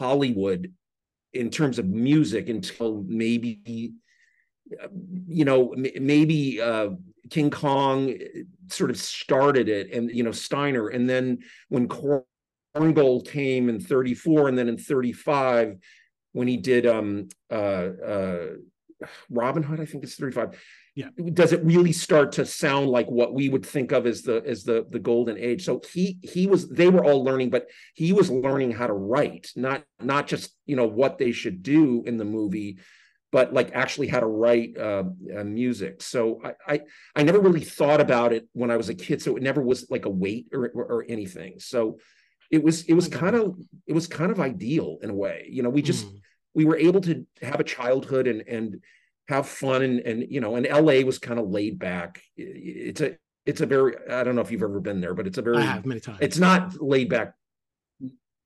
Hollywood 0.00 0.72
in 1.32 1.50
terms 1.50 1.78
of 1.78 1.86
music 1.86 2.48
until 2.48 3.04
maybe 3.06 3.92
you 5.28 5.44
know 5.44 5.74
maybe 5.76 6.60
uh, 6.60 6.88
king 7.30 7.50
kong 7.50 8.14
sort 8.68 8.90
of 8.90 8.96
started 8.96 9.68
it 9.68 9.92
and 9.92 10.10
you 10.10 10.22
know 10.22 10.32
steiner 10.32 10.88
and 10.88 11.08
then 11.08 11.38
when 11.68 11.88
korngold 11.88 13.28
came 13.28 13.68
in 13.68 13.80
34 13.80 14.48
and 14.48 14.58
then 14.58 14.68
in 14.68 14.76
35 14.76 15.76
when 16.32 16.48
he 16.48 16.56
did 16.56 16.86
um 16.86 17.28
uh 17.50 17.54
uh 17.54 18.46
robin 19.30 19.62
hood 19.62 19.80
i 19.80 19.84
think 19.84 20.04
it's 20.04 20.16
35 20.16 20.56
yeah. 20.96 21.10
Does 21.34 21.52
it 21.52 21.62
really 21.62 21.92
start 21.92 22.32
to 22.32 22.46
sound 22.46 22.88
like 22.88 23.10
what 23.10 23.34
we 23.34 23.50
would 23.50 23.66
think 23.66 23.92
of 23.92 24.06
as 24.06 24.22
the 24.22 24.42
as 24.46 24.64
the 24.64 24.86
the 24.88 24.98
golden 24.98 25.36
age? 25.36 25.62
So 25.62 25.82
he 25.92 26.18
he 26.22 26.46
was 26.46 26.70
they 26.70 26.88
were 26.88 27.04
all 27.04 27.22
learning 27.22 27.50
but 27.50 27.66
he 27.92 28.14
was 28.14 28.30
learning 28.30 28.70
how 28.70 28.86
to 28.86 28.94
write 28.94 29.50
not 29.56 29.84
not 30.00 30.26
just 30.26 30.56
you 30.64 30.74
know 30.74 30.86
what 30.86 31.18
they 31.18 31.32
should 31.32 31.62
do 31.62 32.02
in 32.06 32.16
the 32.16 32.24
movie 32.24 32.78
but 33.30 33.52
like 33.52 33.72
actually 33.74 34.08
how 34.08 34.20
to 34.20 34.26
write 34.26 34.78
uh, 34.78 35.04
uh, 35.36 35.44
music. 35.44 36.00
So 36.00 36.40
I, 36.42 36.54
I 36.66 36.80
i 37.16 37.22
never 37.22 37.40
really 37.40 37.60
thought 37.60 38.00
about 38.00 38.32
it 38.32 38.48
when 38.54 38.70
i 38.70 38.78
was 38.78 38.88
a 38.88 38.94
kid 38.94 39.20
so 39.20 39.36
it 39.36 39.42
never 39.42 39.60
was 39.60 39.90
like 39.90 40.06
a 40.06 40.10
weight 40.10 40.46
or 40.54 40.70
or, 40.74 40.84
or 40.84 41.04
anything. 41.10 41.58
So 41.58 41.98
it 42.50 42.64
was 42.64 42.84
it 42.84 42.94
was 42.94 43.08
kind 43.08 43.36
of 43.36 43.54
it 43.86 43.92
was 43.92 44.06
kind 44.06 44.32
of 44.32 44.40
ideal 44.40 44.96
in 45.02 45.10
a 45.10 45.14
way. 45.14 45.46
You 45.50 45.62
know 45.62 45.68
we 45.68 45.82
just 45.82 46.06
Mm. 46.06 46.20
We 46.56 46.64
were 46.64 46.78
able 46.78 47.02
to 47.02 47.26
have 47.42 47.60
a 47.60 47.64
childhood 47.64 48.26
and 48.26 48.40
and 48.48 48.80
have 49.28 49.46
fun 49.46 49.82
and 49.82 50.00
and 50.00 50.26
you 50.30 50.40
know 50.40 50.56
and 50.56 50.66
LA 50.66 51.04
was 51.04 51.18
kind 51.18 51.38
of 51.38 51.50
laid 51.50 51.78
back. 51.78 52.22
It's 52.36 53.02
a 53.02 53.18
it's 53.44 53.60
a 53.60 53.66
very 53.66 53.94
I 54.10 54.24
don't 54.24 54.34
know 54.34 54.40
if 54.40 54.50
you've 54.50 54.62
ever 54.62 54.80
been 54.80 55.00
there 55.00 55.14
but 55.14 55.26
it's 55.26 55.38
a 55.38 55.42
very 55.42 55.58
I 55.58 55.66
have 55.66 55.86
many 55.86 56.00
times. 56.00 56.18
it's 56.22 56.38
not 56.38 56.80
laid 56.80 57.10
back. 57.10 57.34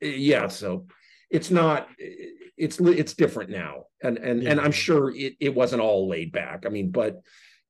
Yeah 0.00 0.48
so 0.48 0.86
it's 1.30 1.50
not 1.50 1.88
it's 1.98 2.80
it's 2.80 3.14
different 3.14 3.50
now. 3.50 3.84
And 4.02 4.18
and 4.18 4.42
and 4.42 4.60
I'm 4.60 4.72
sure 4.72 5.14
it, 5.14 5.34
it 5.38 5.54
wasn't 5.54 5.80
all 5.80 6.08
laid 6.08 6.32
back. 6.32 6.64
I 6.66 6.68
mean 6.68 6.90
but 6.90 7.20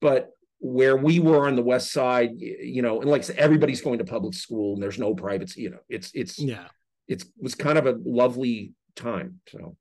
but 0.01 0.30
where 0.59 0.97
we 0.97 1.20
were 1.20 1.47
on 1.47 1.57
the 1.57 1.62
west 1.62 1.93
side 1.93 2.30
you 2.38 2.80
know 2.80 3.03
and 3.03 3.11
like 3.11 3.24
said, 3.24 3.36
everybody's 3.36 3.82
going 3.82 3.99
to 3.99 4.05
public 4.05 4.34
school 4.34 4.74
and 4.74 4.82
there's 4.82 4.99
no 4.99 5.14
privates 5.14 5.57
you 5.57 5.70
know 5.70 5.80
it's 5.88 6.11
it's 6.14 6.38
yeah. 6.38 6.68
it's 7.09 7.24
was 7.38 7.55
kind 7.55 7.78
of 7.78 7.86
a 7.86 7.99
lovely 8.05 8.74
time 8.95 9.41
so 9.49 9.74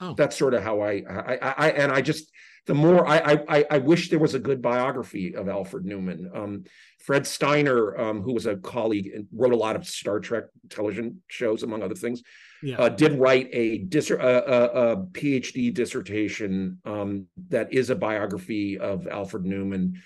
Oh. 0.00 0.14
that's 0.14 0.36
sort 0.36 0.54
of 0.54 0.62
how 0.62 0.80
I, 0.80 1.02
I 1.08 1.34
I 1.34 1.54
I 1.58 1.68
and 1.70 1.90
I 1.92 2.00
just 2.00 2.30
the 2.66 2.74
more 2.74 3.06
I 3.06 3.38
I 3.48 3.64
I 3.70 3.78
wish 3.78 4.10
there 4.10 4.18
was 4.18 4.34
a 4.34 4.38
good 4.38 4.60
biography 4.62 5.34
of 5.34 5.48
Alfred 5.48 5.84
Newman. 5.84 6.30
Um, 6.34 6.64
Fred 7.00 7.26
Steiner, 7.26 7.98
um, 7.98 8.20
who 8.22 8.34
was 8.34 8.44
a 8.46 8.56
colleague 8.56 9.10
and 9.14 9.26
wrote 9.34 9.52
a 9.54 9.56
lot 9.56 9.76
of 9.76 9.86
Star 9.86 10.20
Trek 10.20 10.44
television 10.68 11.22
shows, 11.28 11.62
among 11.62 11.82
other 11.82 11.94
things, 11.94 12.22
Yeah. 12.62 12.76
uh, 12.78 12.90
did 12.90 13.14
write 13.18 13.48
a, 13.52 13.78
dis- 13.78 14.10
a, 14.10 14.16
a, 14.16 14.64
a 14.92 14.96
PhD 15.06 15.72
dissertation 15.72 16.78
um, 16.84 17.26
that 17.48 17.72
is 17.72 17.88
a 17.88 17.94
biography 17.96 18.78
of 18.78 19.06
Alfred 19.08 19.46
Newman. 19.46 20.02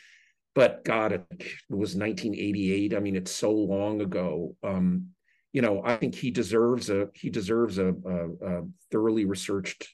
But 0.55 0.85
God, 0.85 1.13
it 1.13 1.25
was 1.69 1.97
1988. 1.97 2.95
I 2.95 3.01
mean, 3.01 3.17
it's 3.17 3.33
so 3.33 3.51
long 3.53 4.01
ago. 4.01 4.55
Um, 4.63 5.09
you 5.53 5.63
know, 5.63 5.83
I 5.85 5.97
think 5.97 6.15
he 6.15 6.31
deserves 6.31 6.91
a 6.91 7.09
he 7.15 7.31
deserves 7.31 7.79
a, 7.79 7.89
a, 7.89 8.59
a 8.59 8.63
thoroughly 8.91 9.25
researched 9.25 9.89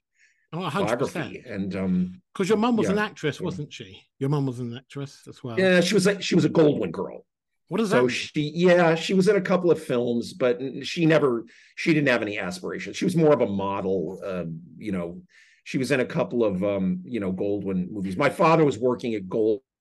oh, 0.53 0.59
100%. 0.59 0.73
biography. 0.87 1.43
And 1.47 1.75
um, 1.77 2.23
Because 2.33 2.49
your 2.49 2.59
mum 2.59 2.77
was 2.77 2.87
Yeah. 2.87 2.93
an 2.93 2.99
actress, 2.99 3.41
wasn't 3.41 3.73
she? 3.73 4.01
Your 4.19 4.31
mum 4.31 4.47
was 4.47 4.61
an 4.61 4.77
actress 4.77 5.27
as 5.29 5.43
well. 5.43 5.59
yeah, 5.59 5.81
she 5.81 5.95
was 5.95 6.07
like 6.07 6.23
she 6.23 6.35
was 6.35 6.45
a 6.45 6.49
Goldwyn 6.51 6.93
girl. 6.93 7.25
What 7.69 7.79
does 7.79 7.91
that 7.91 7.97
So 7.97 8.01
mean? 8.03 8.09
she, 8.11 8.53
yeah, 8.55 8.95
she 8.95 9.13
was 9.13 9.29
in 9.29 9.37
a 9.37 9.43
couple 9.43 9.71
of 9.71 9.83
films, 9.83 10.33
but 10.33 10.59
she 10.85 11.05
never, 11.05 11.45
she 11.77 11.93
didn't 11.93 12.09
have 12.09 12.23
any 12.23 12.39
aspirations. 12.39 12.97
She 12.97 13.05
was 13.05 13.15
more 13.15 13.35
of 13.35 13.43
a 13.43 13.47
model. 13.47 14.23
Uh, 14.25 14.45
you 14.79 14.91
know, 14.91 15.21
she 15.65 15.77
was 15.77 15.91
in 15.91 16.01
a 16.01 16.05
couple 16.07 16.45
of, 16.45 16.65
um, 16.65 17.03
you 17.05 17.21
know, 17.21 17.31
Goldwyn 17.31 17.91
movies. 17.91 18.17
My 18.17 18.31
father 18.31 18.65
was 18.65 18.79
working 18.79 19.13
at 19.17 19.25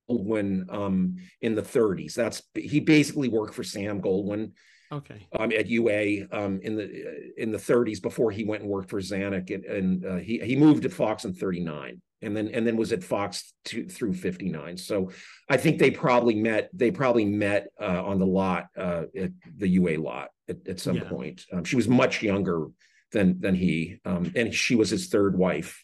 Goldwyn 0.09 0.69
um, 0.73 1.15
in 1.41 1.55
the 1.55 1.61
30s. 1.61 2.13
That's 2.13 2.41
he 2.55 2.81
basically 2.81 3.29
worked 3.29 3.53
for 3.53 3.63
Sam 3.63 4.01
Goldwyn 4.01 4.51
Okay. 4.91 5.27
um, 5.37 5.51
at 5.51 5.67
UA 5.67 6.27
um, 6.31 6.59
in 6.61 6.75
the 6.75 7.33
in 7.37 7.51
the 7.51 7.57
30s 7.57 8.01
before 8.01 8.31
he 8.31 8.43
went 8.45 8.61
and 8.63 8.71
worked 8.71 8.89
for 8.89 8.99
Zanuck, 9.01 9.53
and, 9.53 9.65
and 9.65 10.05
uh, 10.05 10.15
he 10.17 10.39
he 10.39 10.55
moved 10.55 10.83
to 10.83 10.89
Fox 10.89 11.25
in 11.25 11.33
39, 11.33 12.01
and 12.21 12.35
then 12.37 12.47
and 12.49 12.65
then 12.65 12.77
was 12.77 12.93
at 12.93 13.03
Fox 13.03 13.53
to, 13.65 13.85
through 13.87 14.13
59. 14.13 14.77
So 14.77 15.11
I 15.49 15.57
think 15.57 15.79
they 15.79 15.91
probably 15.91 16.35
met 16.35 16.69
they 16.73 16.91
probably 16.91 17.25
met 17.25 17.67
uh, 17.81 18.03
on 18.05 18.19
the 18.19 18.25
lot 18.25 18.67
uh, 18.77 19.03
at 19.17 19.31
the 19.57 19.67
UA 19.67 19.97
lot 19.97 20.29
at, 20.47 20.65
at 20.67 20.79
some 20.79 20.95
Yeah. 20.97 21.09
point. 21.09 21.45
Um, 21.51 21.63
she 21.65 21.75
was 21.75 21.87
much 21.87 22.21
younger 22.23 22.67
than 23.11 23.39
than 23.41 23.55
he, 23.55 23.99
um, 24.05 24.31
and 24.35 24.53
she 24.53 24.75
was 24.75 24.89
his 24.89 25.07
third 25.07 25.37
wife. 25.37 25.83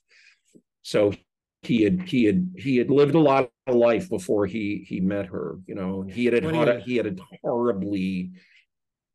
So 0.81 1.13
he 1.61 1.83
had 1.83 2.01
he 2.03 2.25
had 2.25 2.53
he 2.57 2.77
had 2.77 2.89
lived 2.89 3.15
a 3.15 3.19
lot 3.19 3.49
of 3.67 3.75
life 3.75 4.09
before 4.09 4.45
he 4.45 4.85
he 4.87 4.99
met 4.99 5.27
her. 5.27 5.57
You 5.67 5.75
know, 5.75 6.01
he 6.03 6.25
had 6.25 6.33
had 6.33 6.67
a, 6.67 6.79
he 6.81 6.95
had 6.97 7.07
a 7.07 7.15
horribly 7.41 8.31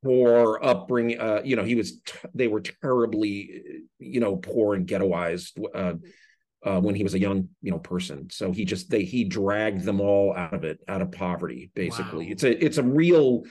poor 0.02 0.58
upbringing. 0.62 1.20
Uh, 1.20 1.40
you 1.44 1.56
know, 1.56 1.64
he 1.64 1.74
was 1.74 2.00
t- 2.00 2.28
they 2.34 2.48
were 2.48 2.60
terribly 2.60 3.62
you 3.98 4.20
know 4.20 4.36
poor 4.36 4.74
and 4.74 4.86
ghettoized 4.86 5.58
uh, 5.74 5.94
uh, 6.68 6.80
when 6.80 6.94
he 6.94 7.02
was 7.02 7.14
a 7.14 7.18
young 7.18 7.48
you 7.62 7.70
know 7.70 7.78
person. 7.78 8.30
So 8.30 8.52
he 8.52 8.64
just 8.64 8.90
they 8.90 9.04
he 9.04 9.24
dragged 9.24 9.84
them 9.84 10.00
all 10.00 10.34
out 10.36 10.54
of 10.54 10.64
it, 10.64 10.80
out 10.88 11.02
of 11.02 11.12
poverty. 11.12 11.70
Basically, 11.74 12.26
Wow. 12.26 12.32
it's 12.32 12.44
a 12.44 12.64
it's 12.64 12.78
a 12.78 12.82
real 12.82 13.42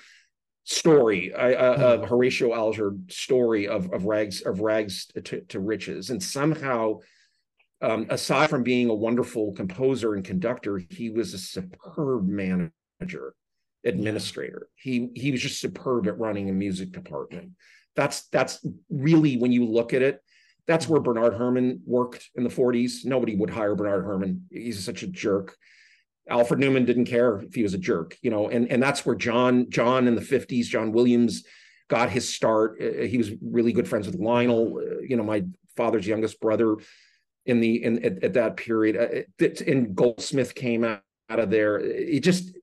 story 0.63 1.33
I, 1.33 1.53
uh, 1.53 1.97
Hmm. 1.97 2.03
Horatio 2.03 2.53
Alger 2.53 2.93
story 3.09 3.67
of 3.67 3.91
of 3.93 4.05
rags 4.05 4.41
of 4.41 4.59
rags 4.59 5.07
to, 5.23 5.41
to 5.41 5.59
riches, 5.59 6.09
and 6.09 6.21
somehow. 6.21 6.99
Um, 7.79 8.07
aside 8.09 8.49
from 8.49 8.63
being 8.63 8.89
a 8.89 8.93
wonderful 8.95 9.51
composer 9.51 10.15
and 10.15 10.25
conductor, 10.25 10.81
he 10.89 11.11
was 11.11 11.35
a 11.35 11.37
superb 11.37 12.27
manager, 12.27 13.35
administrator. 13.84 14.67
He 14.75 15.09
he 15.15 15.32
was 15.32 15.41
just 15.41 15.61
superb 15.61 16.07
at 16.07 16.19
running 16.19 16.49
a 16.49 16.53
music 16.53 16.91
department. 16.91 17.51
That's 17.95 18.28
that's 18.28 18.65
really 18.89 19.38
when 19.38 19.51
you 19.51 19.65
look 19.65 19.93
at 19.93 20.01
it, 20.01 20.21
That's 20.67 20.88
where 20.88 21.01
Bernard 21.01 21.34
Herrmann 21.34 21.82
worked 21.86 22.30
in 22.36 22.43
the 22.43 22.49
40s. 22.49 23.05
Nobody 23.05 23.36
would 23.36 23.49
hire 23.49 23.75
Bernard 23.75 24.03
Herrmann. 24.03 24.45
He's 24.51 24.84
such 24.84 25.03
a 25.03 25.07
jerk. 25.07 25.55
Alfred 26.30 26.59
Newman 26.59 26.86
didn't 26.86 27.05
care 27.05 27.39
if 27.39 27.55
he 27.55 27.63
was 27.63 27.73
a 27.73 27.78
jerk, 27.78 28.17
you 28.21 28.30
know, 28.30 28.49
and 28.49 28.69
and 28.69 28.84
that's 28.84 29.05
where 29.05 29.15
John 29.15 29.69
John 29.69 30.07
in 30.07 30.15
the 30.15 30.21
50s, 30.21 30.65
John 30.65 30.91
Williams 30.91 31.43
got 31.88 32.09
his 32.09 32.34
start. 32.34 32.82
Uh, 32.82 33.03
he 33.03 33.17
was 33.17 33.32
really 33.41 33.71
good 33.71 33.88
friends 33.88 34.07
with 34.07 34.19
Lionel, 34.19 34.78
uh, 34.78 34.99
you 34.99 35.15
know, 35.15 35.23
my 35.23 35.45
father's 35.78 36.05
youngest 36.05 36.39
brother 36.41 36.75
in 37.45 37.61
the 37.61 37.82
in 37.84 38.03
at, 38.03 38.23
at 38.23 38.34
that 38.34 38.57
period. 38.57 39.25
Uh, 39.39 39.45
and 39.65 39.95
Goldsmith 39.95 40.53
came 40.53 40.84
out, 40.84 41.01
out 41.30 41.39
of 41.39 41.49
there. 41.49 41.80
It 41.80 42.19
just 42.19 42.57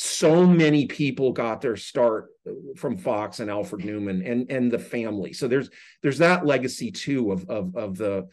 so 0.00 0.46
many 0.46 0.86
people 0.86 1.32
got 1.32 1.60
their 1.60 1.74
start 1.74 2.28
from 2.76 2.96
Fox 2.96 3.40
and 3.40 3.50
Alfred 3.50 3.84
Newman 3.84 4.22
and 4.22 4.48
and 4.48 4.70
the 4.70 4.78
family. 4.78 5.32
So 5.32 5.48
there's 5.48 5.70
there's 6.02 6.18
that 6.18 6.46
legacy 6.46 6.92
too 6.92 7.32
of 7.32 7.50
of 7.50 7.74
of 7.74 7.98
the 7.98 8.28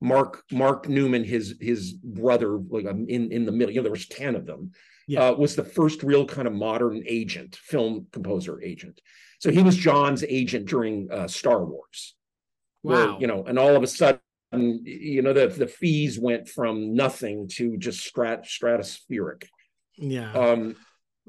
Mark 0.00 0.44
Mark 0.52 0.88
Newman, 0.88 1.24
his 1.24 1.56
his 1.60 1.92
brother, 1.92 2.56
like 2.56 2.86
um, 2.86 3.06
in 3.08 3.32
in 3.32 3.44
the 3.44 3.50
middle. 3.50 3.74
You 3.74 3.80
know, 3.80 3.82
there 3.82 3.90
was 3.90 4.06
ten 4.06 4.36
of 4.36 4.46
them. 4.46 4.70
Yeah. 5.08 5.30
Uh, 5.30 5.32
was 5.32 5.56
the 5.56 5.64
first 5.64 6.04
real 6.04 6.24
kind 6.24 6.46
of 6.46 6.54
modern 6.54 7.02
agent, 7.06 7.56
film 7.56 8.06
composer 8.12 8.62
agent. 8.62 9.00
So 9.40 9.50
he 9.50 9.62
was 9.62 9.76
John's 9.76 10.22
agent 10.22 10.66
during 10.66 11.10
uh, 11.10 11.26
Star 11.26 11.64
Wars. 11.64 12.14
Wow. 12.82 12.94
Where, 12.94 13.20
you 13.20 13.26
know, 13.26 13.42
and 13.44 13.58
all 13.58 13.74
of 13.74 13.82
a 13.82 13.86
sudden, 13.88 14.20
you 14.52 15.22
know, 15.22 15.32
the 15.32 15.48
the 15.48 15.66
fees 15.66 16.16
went 16.16 16.48
from 16.48 16.94
nothing 16.94 17.48
to 17.54 17.76
just 17.76 18.14
strat 18.14 18.44
stratospheric. 18.44 19.46
Yeah. 19.96 20.32
Um, 20.32 20.76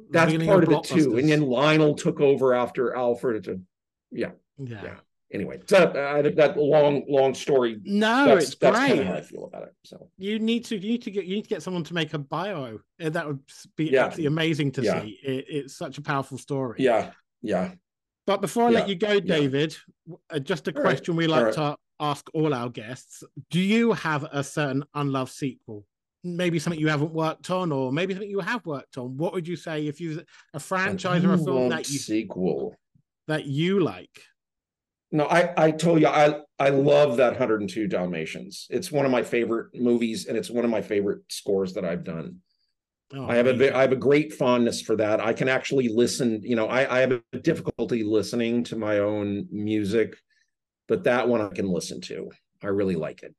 that's 0.10 0.32
part 0.46 0.64
of, 0.64 0.70
of 0.70 0.80
it 0.80 0.84
too. 0.84 1.18
And 1.18 1.30
then 1.30 1.42
Lionel 1.42 1.96
took 1.96 2.20
over 2.20 2.54
after 2.54 2.96
Alfred. 2.96 3.66
Yeah. 4.12 4.32
Yeah. 4.58 4.84
yeah. 4.84 4.96
Anyway, 5.32 5.60
so 5.68 5.78
uh, 5.78 6.22
that 6.24 6.58
long, 6.58 7.04
long 7.08 7.36
story. 7.36 7.80
No, 7.84 8.26
that's, 8.26 8.48
it's 8.48 8.56
that's 8.56 8.80
great. 8.80 9.06
How 9.06 9.14
I 9.14 9.22
feel 9.22 9.46
about 9.46 9.64
it. 9.64 9.76
So 9.84 10.10
you 10.18 10.40
need 10.40 10.66
to, 10.66 10.76
you 10.76 10.90
need 10.90 11.04
to 11.04 11.12
get, 11.12 11.26
you 11.26 11.36
need 11.36 11.44
to 11.44 11.50
get 11.50 11.62
someone 11.62 11.84
to 11.84 11.94
make 11.94 12.16
a 12.16 12.18
bio. 12.18 12.80
Uh, 13.00 13.10
that 13.10 13.28
would 13.28 13.40
be 13.76 13.92
yeah. 13.92 14.06
absolutely 14.06 14.26
amazing 14.26 14.72
to 14.74 14.82
yeah. 14.82 15.02
see. 15.02 15.20
It, 15.22 15.46
it's 15.48 15.78
such 15.78 16.00
a 16.00 16.02
powerful 16.02 16.40
story. 16.40 16.78
Yeah, 16.80 17.12
yeah. 17.44 17.74
But 18.26 18.42
before 18.42 18.68
I 18.68 18.70
let 18.72 18.90
you 18.90 18.96
go, 18.96 19.20
David, 19.20 19.76
uh, 20.32 20.40
just 20.40 20.68
a 20.68 20.76
all 20.76 20.82
question 20.82 21.16
right. 21.16 21.20
we 21.20 21.28
like 21.28 21.54
to 21.54 21.76
ask 22.00 22.28
all 22.34 22.52
our 22.52 22.70
guests: 22.70 23.24
Do 23.52 23.60
you 23.60 23.92
have 23.92 24.24
a 24.24 24.44
certain 24.44 24.84
unloved 24.96 25.32
sequel 25.32 25.86
maybe 26.24 26.60
something 26.60 26.80
you 26.80 26.90
haven't 26.90 27.14
worked 27.14 27.50
on, 27.50 27.72
or 27.72 27.92
maybe 27.92 28.14
something 28.14 28.30
you 28.30 28.40
have 28.40 28.66
worked 28.66 28.98
on. 28.98 29.18
What 29.18 29.34
would 29.34 29.48
you 29.48 29.56
say 29.56 29.88
if 29.88 30.02
you 30.02 30.24
a 30.54 30.60
franchise 30.60 31.24
or 31.24 31.34
a 31.34 31.38
film 31.38 31.70
that 31.70 31.90
you 31.90 31.98
sequel 31.98 32.76
that 33.28 33.46
you 33.46 33.80
like? 33.80 34.22
No, 35.12 35.26
I 35.26 35.54
I 35.58 35.72
told 35.72 36.02
you 36.02 36.08
I 36.08 36.42
I 36.60 36.70
love 36.70 37.18
that 37.18 37.32
102 37.32 37.88
Dalmatians. 37.88 38.68
It's 38.70 38.92
one 38.92 39.06
of 39.06 39.12
my 39.12 39.24
favorite 39.24 39.68
movies, 39.74 40.28
and 40.28 40.38
it's 40.38 40.52
one 40.52 40.66
of 40.66 40.72
my 40.72 40.82
favorite 40.82 41.22
scores 41.30 41.74
that 41.74 41.86
I've 41.86 42.04
done. 42.04 42.38
Oh, 43.16 43.28
I 43.28 43.36
have 43.38 43.48
amazing. 43.48 43.74
a 43.74 43.78
I 43.78 43.82
have 43.82 43.92
a 43.92 43.96
great 43.96 44.34
fondness 44.34 44.82
for 44.82 44.96
that. 44.98 45.20
I 45.20 45.34
can 45.34 45.50
actually 45.50 45.88
listen. 45.88 46.42
You 46.44 46.56
know, 46.56 46.68
I 46.68 46.98
I 46.98 47.00
have 47.00 47.12
a 47.12 47.40
difficulty 47.40 48.04
listening 48.04 48.64
to 48.66 48.76
my 48.76 49.00
own 49.00 49.48
music, 49.52 50.16
but 50.88 51.06
that 51.06 51.28
one 51.28 51.42
I 51.42 51.50
can 51.50 51.68
listen 51.68 52.02
to. 52.02 52.30
I 52.62 52.68
really 52.68 52.96
like 52.96 53.24
it. 53.24 53.34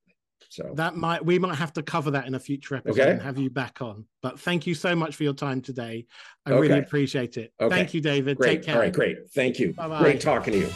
So 0.48 0.72
that 0.74 0.96
might 0.96 1.24
we 1.24 1.38
might 1.38 1.56
have 1.56 1.72
to 1.74 1.82
cover 1.82 2.12
that 2.12 2.26
in 2.26 2.34
a 2.34 2.40
future 2.40 2.74
episode 2.76 3.00
okay. 3.00 3.10
and 3.12 3.22
have 3.22 3.38
you 3.38 3.50
back 3.50 3.82
on. 3.82 4.06
But 4.22 4.40
thank 4.40 4.66
you 4.66 4.74
so 4.74 4.96
much 4.96 5.16
for 5.16 5.22
your 5.22 5.34
time 5.34 5.60
today. 5.60 6.06
I 6.46 6.52
okay. 6.52 6.60
really 6.60 6.78
appreciate 6.78 7.36
it. 7.36 7.52
Okay. 7.60 7.74
Thank 7.74 7.94
you, 7.94 8.00
David. 8.00 8.38
Great. 8.38 8.56
Take 8.56 8.62
care. 8.64 8.74
All 8.74 8.80
right, 8.80 8.92
great. 8.92 9.30
Thank 9.34 9.58
you. 9.58 9.72
Bye-bye. 9.74 10.00
Great 10.00 10.20
talking 10.20 10.54
to 10.54 10.58
you. 10.60 10.70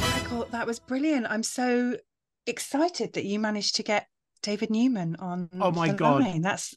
Michael, 0.00 0.46
that 0.50 0.66
was 0.66 0.80
brilliant. 0.80 1.26
I'm 1.28 1.42
so 1.42 1.96
excited 2.46 3.12
that 3.12 3.24
you 3.24 3.38
managed 3.38 3.76
to 3.76 3.82
get 3.82 4.08
David 4.42 4.70
Newman 4.70 5.16
on. 5.20 5.48
Oh 5.60 5.70
my 5.70 5.92
god, 5.92 6.22
line. 6.22 6.42
that's 6.42 6.74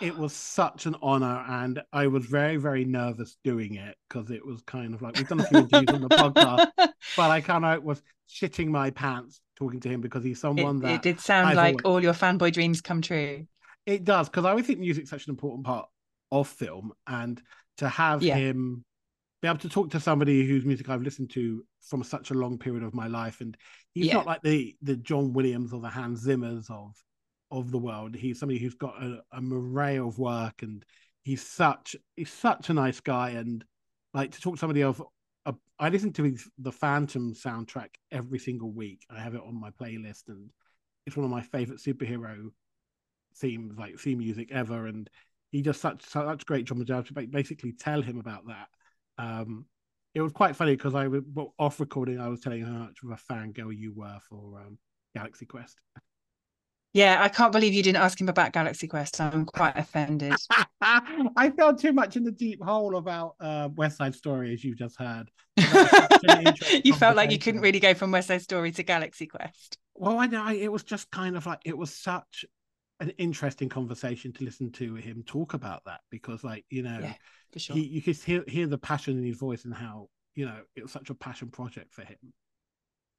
it 0.00 0.16
was 0.16 0.32
such 0.32 0.86
an 0.86 0.94
honor 1.02 1.44
and 1.48 1.82
i 1.92 2.06
was 2.06 2.26
very 2.26 2.56
very 2.56 2.84
nervous 2.84 3.36
doing 3.44 3.74
it 3.74 3.96
because 4.08 4.30
it 4.30 4.44
was 4.44 4.60
kind 4.62 4.94
of 4.94 5.02
like 5.02 5.16
we've 5.16 5.28
done 5.28 5.40
a 5.40 5.44
few 5.44 5.58
interviews 5.58 5.94
on 5.94 6.00
the 6.00 6.08
podcast 6.08 6.70
but 7.16 7.30
i 7.30 7.40
kind 7.40 7.64
of 7.64 7.82
was 7.82 8.02
shitting 8.28 8.68
my 8.68 8.90
pants 8.90 9.40
talking 9.56 9.80
to 9.80 9.88
him 9.88 10.00
because 10.00 10.22
he's 10.22 10.40
someone 10.40 10.78
it, 10.78 10.82
that 10.82 10.94
it 10.94 11.02
did 11.02 11.20
sound 11.20 11.48
I've 11.48 11.56
like 11.56 11.84
always... 11.84 11.84
all 11.84 12.02
your 12.02 12.12
fanboy 12.12 12.52
dreams 12.52 12.80
come 12.80 13.02
true 13.02 13.46
it 13.86 14.04
does 14.04 14.28
because 14.28 14.44
i 14.44 14.50
always 14.50 14.66
think 14.66 14.78
music's 14.78 15.10
such 15.10 15.26
an 15.26 15.30
important 15.30 15.66
part 15.66 15.88
of 16.30 16.46
film 16.48 16.92
and 17.06 17.40
to 17.78 17.88
have 17.88 18.22
yeah. 18.22 18.36
him 18.36 18.84
be 19.40 19.48
able 19.48 19.58
to 19.58 19.68
talk 19.68 19.90
to 19.90 20.00
somebody 20.00 20.46
whose 20.46 20.64
music 20.64 20.88
i've 20.88 21.02
listened 21.02 21.30
to 21.30 21.64
from 21.80 22.02
such 22.02 22.30
a 22.30 22.34
long 22.34 22.58
period 22.58 22.82
of 22.82 22.92
my 22.92 23.06
life 23.06 23.40
and 23.40 23.56
he's 23.94 24.06
yeah. 24.06 24.14
not 24.14 24.26
like 24.26 24.42
the 24.42 24.76
the 24.82 24.96
john 24.96 25.32
williams 25.32 25.72
or 25.72 25.80
the 25.80 25.88
hans 25.88 26.26
zimmers 26.26 26.70
of 26.70 26.92
of 27.50 27.70
the 27.70 27.78
world. 27.78 28.14
He's 28.14 28.38
somebody 28.38 28.58
who's 28.58 28.74
got 28.74 29.02
a, 29.02 29.22
an 29.32 29.52
array 29.52 29.98
of 29.98 30.18
work, 30.18 30.62
and 30.62 30.84
he's 31.22 31.42
such 31.42 31.96
he's 32.16 32.32
such 32.32 32.70
a 32.70 32.74
nice 32.74 33.00
guy. 33.00 33.30
And 33.30 33.64
like 34.14 34.32
to 34.32 34.40
talk 34.40 34.54
to 34.54 34.60
somebody 34.60 34.82
of, 34.82 35.02
uh, 35.46 35.52
I 35.78 35.88
listen 35.88 36.12
to 36.14 36.24
his 36.24 36.48
the 36.58 36.72
Phantom 36.72 37.34
soundtrack 37.34 37.90
every 38.10 38.38
single 38.38 38.70
week. 38.70 39.04
I 39.10 39.20
have 39.20 39.34
it 39.34 39.42
on 39.46 39.60
my 39.60 39.70
playlist, 39.70 40.28
and 40.28 40.50
it's 41.06 41.16
one 41.16 41.24
of 41.24 41.30
my 41.30 41.42
favorite 41.42 41.80
superhero 41.80 42.50
themes, 43.36 43.78
like 43.78 43.98
theme 43.98 44.18
music 44.18 44.50
ever. 44.52 44.86
And 44.86 45.08
he 45.50 45.62
does 45.62 45.80
such 45.80 46.04
such 46.04 46.46
great 46.46 46.66
job 46.66 46.84
to 46.86 47.26
basically 47.30 47.72
tell 47.72 48.02
him 48.02 48.18
about 48.18 48.46
that. 48.46 48.68
Um, 49.18 49.66
it 50.14 50.22
was 50.22 50.32
quite 50.32 50.56
funny 50.56 50.76
because 50.76 50.94
I 50.94 51.08
was 51.08 51.22
well, 51.34 51.54
off 51.58 51.80
recording. 51.80 52.20
I 52.20 52.28
was 52.28 52.40
telling 52.40 52.64
how 52.64 52.72
much 52.72 52.98
of 53.02 53.10
a 53.10 53.32
fangirl 53.32 53.76
you 53.76 53.92
were 53.92 54.18
for 54.28 54.60
um, 54.60 54.78
Galaxy 55.14 55.46
Quest. 55.46 55.78
Yeah, 56.98 57.22
I 57.22 57.28
can't 57.28 57.52
believe 57.52 57.74
you 57.74 57.82
didn't 57.84 58.02
ask 58.02 58.20
him 58.20 58.28
about 58.28 58.52
Galaxy 58.52 58.88
Quest. 58.88 59.20
I'm 59.20 59.46
quite 59.46 59.76
offended. 59.76 60.34
I 60.80 61.52
fell 61.56 61.76
too 61.76 61.92
much 61.92 62.16
in 62.16 62.24
the 62.24 62.32
deep 62.32 62.60
hole 62.60 62.96
about 62.96 63.36
uh, 63.38 63.68
West 63.76 63.98
Side 63.98 64.16
Story, 64.16 64.52
as 64.52 64.64
you've 64.64 64.78
just 64.78 64.98
heard. 64.98 65.30
you 66.84 66.92
felt 66.94 67.14
like 67.14 67.30
you 67.30 67.38
couldn't 67.38 67.60
really 67.60 67.78
go 67.78 67.94
from 67.94 68.10
West 68.10 68.26
Side 68.26 68.42
Story 68.42 68.72
to 68.72 68.82
Galaxy 68.82 69.28
Quest. 69.28 69.78
Well, 69.94 70.18
I 70.18 70.26
know 70.26 70.48
it 70.48 70.72
was 70.72 70.82
just 70.82 71.08
kind 71.12 71.36
of 71.36 71.46
like 71.46 71.60
it 71.64 71.78
was 71.78 71.94
such 71.94 72.44
an 72.98 73.10
interesting 73.10 73.68
conversation 73.68 74.32
to 74.32 74.42
listen 74.42 74.72
to 74.72 74.96
him 74.96 75.22
talk 75.24 75.54
about 75.54 75.84
that 75.86 76.00
because, 76.10 76.42
like, 76.42 76.64
you 76.68 76.82
know, 76.82 76.98
yeah, 77.00 77.14
sure. 77.56 77.76
he, 77.76 77.82
you 77.82 78.02
could 78.02 78.16
hear, 78.16 78.42
hear 78.48 78.66
the 78.66 78.76
passion 78.76 79.16
in 79.16 79.24
his 79.24 79.36
voice 79.36 79.64
and 79.64 79.74
how 79.74 80.08
you 80.34 80.46
know 80.46 80.58
it 80.74 80.82
was 80.82 80.90
such 80.90 81.10
a 81.10 81.14
passion 81.14 81.48
project 81.48 81.94
for 81.94 82.02
him. 82.02 82.32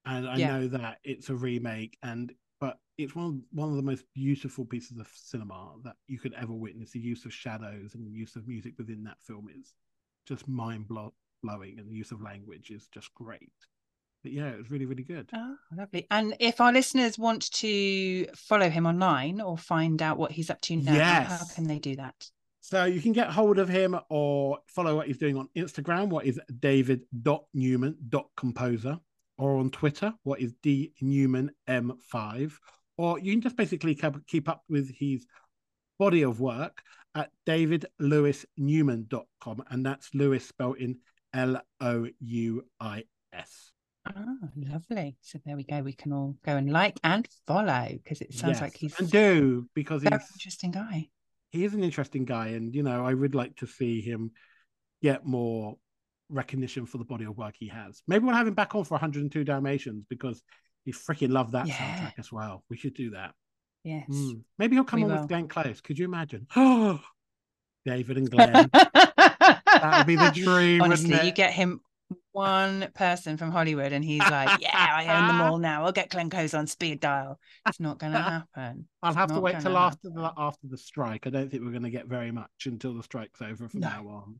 And 0.06 0.28
I 0.28 0.36
yeah. 0.36 0.48
know 0.48 0.68
that 0.68 0.98
it's 1.06 1.30
a 1.30 1.36
remake, 1.36 1.98
and 2.04 2.34
but 2.60 2.80
it's 2.98 3.16
one 3.16 3.26
of, 3.26 3.36
one 3.52 3.70
of 3.70 3.76
the 3.76 3.82
most 3.82 4.06
beautiful 4.14 4.66
pieces 4.66 5.00
of 5.00 5.08
cinema 5.14 5.74
that 5.84 5.96
you 6.08 6.20
could 6.20 6.34
ever 6.34 6.54
witness. 6.54 6.92
The 6.92 7.00
use 7.00 7.26
of 7.26 7.34
shadows 7.34 7.96
and 7.96 8.06
the 8.06 8.12
use 8.12 8.36
of 8.36 8.48
music 8.48 8.74
within 8.78 9.04
that 9.06 9.22
film 9.22 9.48
is 9.58 9.74
just 10.28 10.48
mind 10.48 10.88
blowing, 10.88 11.80
and 11.80 11.90
the 11.90 11.96
use 11.96 12.12
of 12.12 12.22
language 12.22 12.70
is 12.72 12.88
just 12.88 13.14
great. 13.14 13.54
But 14.22 14.34
yeah, 14.34 14.50
it 14.50 14.58
was 14.58 14.70
really, 14.70 14.86
really 14.86 15.04
good. 15.04 15.30
Oh, 15.34 15.56
lovely. 15.76 16.06
And 16.12 16.36
if 16.40 16.60
our 16.60 16.74
listeners 16.74 17.18
want 17.18 17.50
to 17.54 18.26
follow 18.36 18.70
him 18.70 18.86
online 18.86 19.40
or 19.40 19.58
find 19.58 20.02
out 20.02 20.18
what 20.18 20.34
he's 20.34 20.50
up 20.50 20.60
to 20.62 20.76
now, 20.76 20.94
yes. 20.94 21.30
how 21.30 21.46
can 21.56 21.68
they 21.68 21.80
do 21.80 21.96
that? 21.96 22.30
So 22.60 22.84
you 22.84 23.00
can 23.02 23.14
get 23.14 23.30
hold 23.30 23.60
of 23.60 23.70
him 23.70 23.98
or 24.10 24.60
follow 24.68 24.98
what 24.98 25.08
he's 25.08 25.18
doing 25.18 25.38
on 25.38 25.48
Instagram, 25.56 26.10
what 26.10 26.26
is 26.26 26.38
david.newman.composer 26.60 29.00
or 29.40 29.58
on 29.58 29.72
Twitter, 29.72 30.14
what 30.24 30.42
is 30.42 30.54
D 30.62 30.92
Newman 31.02 31.52
M5, 31.68 32.54
or 32.98 33.18
you 33.20 33.32
can 33.32 33.42
just 33.42 33.56
basically 33.56 33.98
keep 34.28 34.50
up 34.50 34.64
with 34.70 34.94
his 34.94 35.26
body 35.98 36.24
of 36.24 36.42
work 36.42 36.84
at 37.16 37.32
davidlouisnewman.com, 37.48 39.64
and 39.70 39.86
that's 39.86 40.14
Lewis 40.14 40.46
spelled 40.46 40.76
in 40.78 40.98
L 41.34 41.62
O 41.80 42.08
U 42.20 42.66
I 42.82 43.06
S. 43.34 43.72
Oh, 44.16 44.38
lovely. 44.56 45.18
So 45.22 45.40
there 45.46 45.56
we 45.56 45.64
go. 45.64 45.82
We 45.82 45.94
can 45.94 46.12
all 46.12 46.36
go 46.46 46.58
and 46.58 46.70
like 46.72 47.00
and 47.04 47.28
follow 47.48 47.88
because 47.92 48.22
it 48.22 48.34
sounds 48.34 48.56
yes, 48.56 48.62
like 48.62 48.76
he's 48.76 49.00
and 49.00 49.10
do 49.10 49.70
because 49.74 50.02
he's 50.02 50.12
an 50.12 50.20
interesting 50.34 50.72
guy. 50.72 51.08
He 51.52 51.64
is 51.64 51.74
an 51.74 51.84
interesting 51.84 52.26
guy, 52.26 52.48
and 52.50 52.76
you 52.76 52.84
know, 52.84 53.06
I 53.06 53.14
would 53.14 53.36
like 53.36 53.56
to 53.58 53.68
see 53.68 54.02
him 54.02 54.32
get 55.02 55.26
more 55.26 55.78
recognition 56.30 56.86
for 56.86 56.98
the 56.98 57.04
body 57.04 57.26
of 57.26 57.38
work 57.38 57.56
he 57.58 57.68
has. 57.68 58.02
Maybe 58.08 58.26
we'll 58.26 58.36
have 58.36 58.48
him 58.48 58.54
back 58.54 58.76
on 58.76 58.84
for 58.84 58.96
102 58.96 59.44
Dalmatians 59.44 60.06
because 60.10 60.42
he 60.86 60.92
freaking 60.92 61.32
loved 61.32 61.54
that 61.54 61.68
yeah. 61.68 61.76
soundtrack 61.76 62.14
as 62.20 62.32
well. 62.32 62.64
We 62.70 62.78
should 62.78 62.94
do 62.94 63.12
that. 63.12 63.34
Yes. 63.84 64.08
Mm. 64.10 64.42
Maybe 64.58 64.76
he'll 64.76 64.84
come 64.84 65.02
we 65.02 65.06
on 65.06 65.12
will. 65.12 65.20
with 65.22 65.30
Glenn 65.30 65.48
Close. 65.48 65.82
Could 65.82 65.98
you 65.98 66.06
imagine? 66.06 66.48
Oh, 66.56 67.00
David 67.86 68.18
and 68.18 68.30
Glenn. 68.30 68.70
that 68.74 69.94
would 69.98 70.08
be 70.08 70.16
the 70.16 70.32
dream. 70.34 70.82
Honestly, 70.82 71.20
you 71.26 71.32
get 71.32 71.54
him 71.54 71.82
one 72.32 72.90
person 72.94 73.38
from 73.38 73.52
Hollywood 73.52 73.92
and 73.92 74.04
he's 74.04 74.22
like, 74.22 74.62
Yeah, 74.62 74.70
I 74.74 75.20
own 75.20 75.28
them 75.28 75.42
all 75.42 75.58
now. 75.58 75.86
I'll 75.86 75.92
get 75.92 76.10
Glenn 76.10 76.30
Close 76.30 76.54
on 76.54 76.68
speed 76.68 77.00
dial. 77.00 77.40
It's 77.68 77.80
not 77.80 78.00
gonna 78.00 78.22
happen. 78.56 78.88
I'll 79.02 79.14
have 79.14 79.32
to 79.34 79.40
wait 79.40 79.54
gonna 79.54 79.64
till 79.64 79.78
after 79.78 80.10
the 80.10 80.32
after 80.38 80.68
the 80.68 80.78
strike. 80.78 81.28
I 81.28 81.30
don't 81.30 81.50
think 81.50 81.64
we're 81.64 81.72
going 81.72 81.84
to 81.84 81.90
get 81.90 82.08
very 82.08 82.32
much 82.32 82.50
until 82.66 82.94
the 82.94 83.04
strike's 83.04 83.42
over 83.42 83.68
from 83.68 83.82
No. 83.82 83.90
now 83.90 84.08
on. 84.08 84.40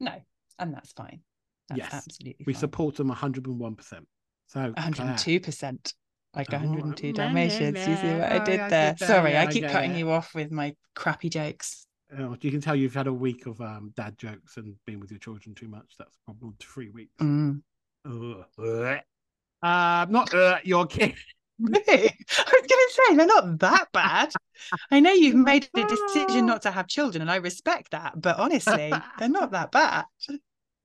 No, 0.00 0.22
and 0.62 0.74
that's 0.74 0.92
fine. 0.92 1.20
That's 1.68 1.78
Yes, 1.78 1.92
absolutely 1.94 2.44
We 2.46 2.52
fine. 2.54 2.60
support 2.60 2.96
them 2.96 3.08
101. 3.08 3.74
percent 3.76 4.06
So 4.46 4.72
102%. 4.76 5.94
Like 6.34 6.52
Oh, 6.52 6.56
102 6.58 7.08
nah, 7.08 7.12
Dalmatians. 7.12 7.78
You 7.78 7.96
see 7.96 8.12
what. 8.14 8.32
I 8.32 8.38
Oh, 8.38 8.44
did 8.44 8.60
I 8.60 8.68
there? 8.68 8.96
Sorry, 8.96 9.32
Yeah, 9.32 9.42
I 9.42 9.46
I 9.46 9.52
keep 9.52 9.62
get 9.64 9.72
cutting 9.72 9.92
it. 9.94 9.98
you 9.98 10.10
off 10.10 10.34
with 10.34 10.50
my 10.50 10.74
crappy 10.94 11.28
jokes. 11.28 11.86
oh, 12.18 12.36
you 12.40 12.50
can 12.50 12.60
tell 12.60 12.74
you've 12.74 12.94
had 12.94 13.06
a 13.06 13.12
week 13.12 13.46
of 13.46 13.60
um, 13.60 13.92
dad 13.96 14.16
jokes 14.18 14.56
and 14.56 14.74
been 14.86 14.98
with 15.00 15.10
your 15.10 15.18
children 15.20 15.54
too 15.54 15.68
much. 15.68 15.94
That's 15.98 16.16
problem. 16.24 16.54
Three 16.58 16.88
weeks. 16.90 17.12
Mm. 17.20 17.62
Ugh. 18.06 18.98
Uh, 19.62 20.06
not 20.08 20.34
uh, 20.34 20.58
your 20.64 20.86
kid. 20.86 21.14
Really? 21.60 21.84
I 22.38 22.60
was 22.60 22.66
going 22.66 22.68
to 22.68 22.90
say 22.94 23.16
they're 23.16 23.26
not 23.26 23.58
that 23.60 23.88
bad. 23.92 24.32
I 24.90 25.00
know 25.00 25.12
you've 25.12 25.34
made 25.36 25.68
a 25.76 25.84
decision 25.86 26.46
not 26.46 26.62
to 26.62 26.70
have 26.70 26.88
children, 26.88 27.20
and 27.22 27.30
I 27.30 27.36
respect 27.36 27.90
that. 27.92 28.20
But 28.20 28.38
honestly, 28.38 28.92
they're 29.18 29.28
not 29.28 29.52
that 29.52 29.70
bad. 29.70 30.06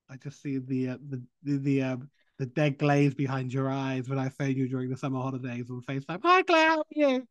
I 0.09 0.15
just 0.17 0.41
see 0.41 0.57
the 0.57 0.89
uh, 0.89 0.97
the 1.09 1.21
the 1.43 1.57
the, 1.57 1.81
um, 1.83 2.09
the 2.39 2.45
dead 2.45 2.77
glaze 2.77 3.13
behind 3.13 3.53
your 3.53 3.69
eyes 3.69 4.07
when 4.09 4.19
I 4.19 4.29
phone 4.29 4.55
you 4.55 4.67
during 4.67 4.89
the 4.89 4.97
summer 4.97 5.19
holidays 5.21 5.69
on 5.69 5.81
FaceTime. 5.81 6.19
Hi, 6.23 6.41
Claire, 6.43 6.69
how 6.69 6.79
are 6.79 6.83
you? 6.91 7.27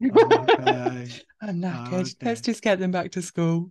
Okay. 0.10 1.08
I'm 1.40 1.60
knackered. 1.60 1.92
okay. 1.92 2.14
Let's 2.22 2.40
just 2.40 2.62
get 2.62 2.78
them 2.78 2.90
back 2.90 3.12
to 3.12 3.22
school. 3.22 3.70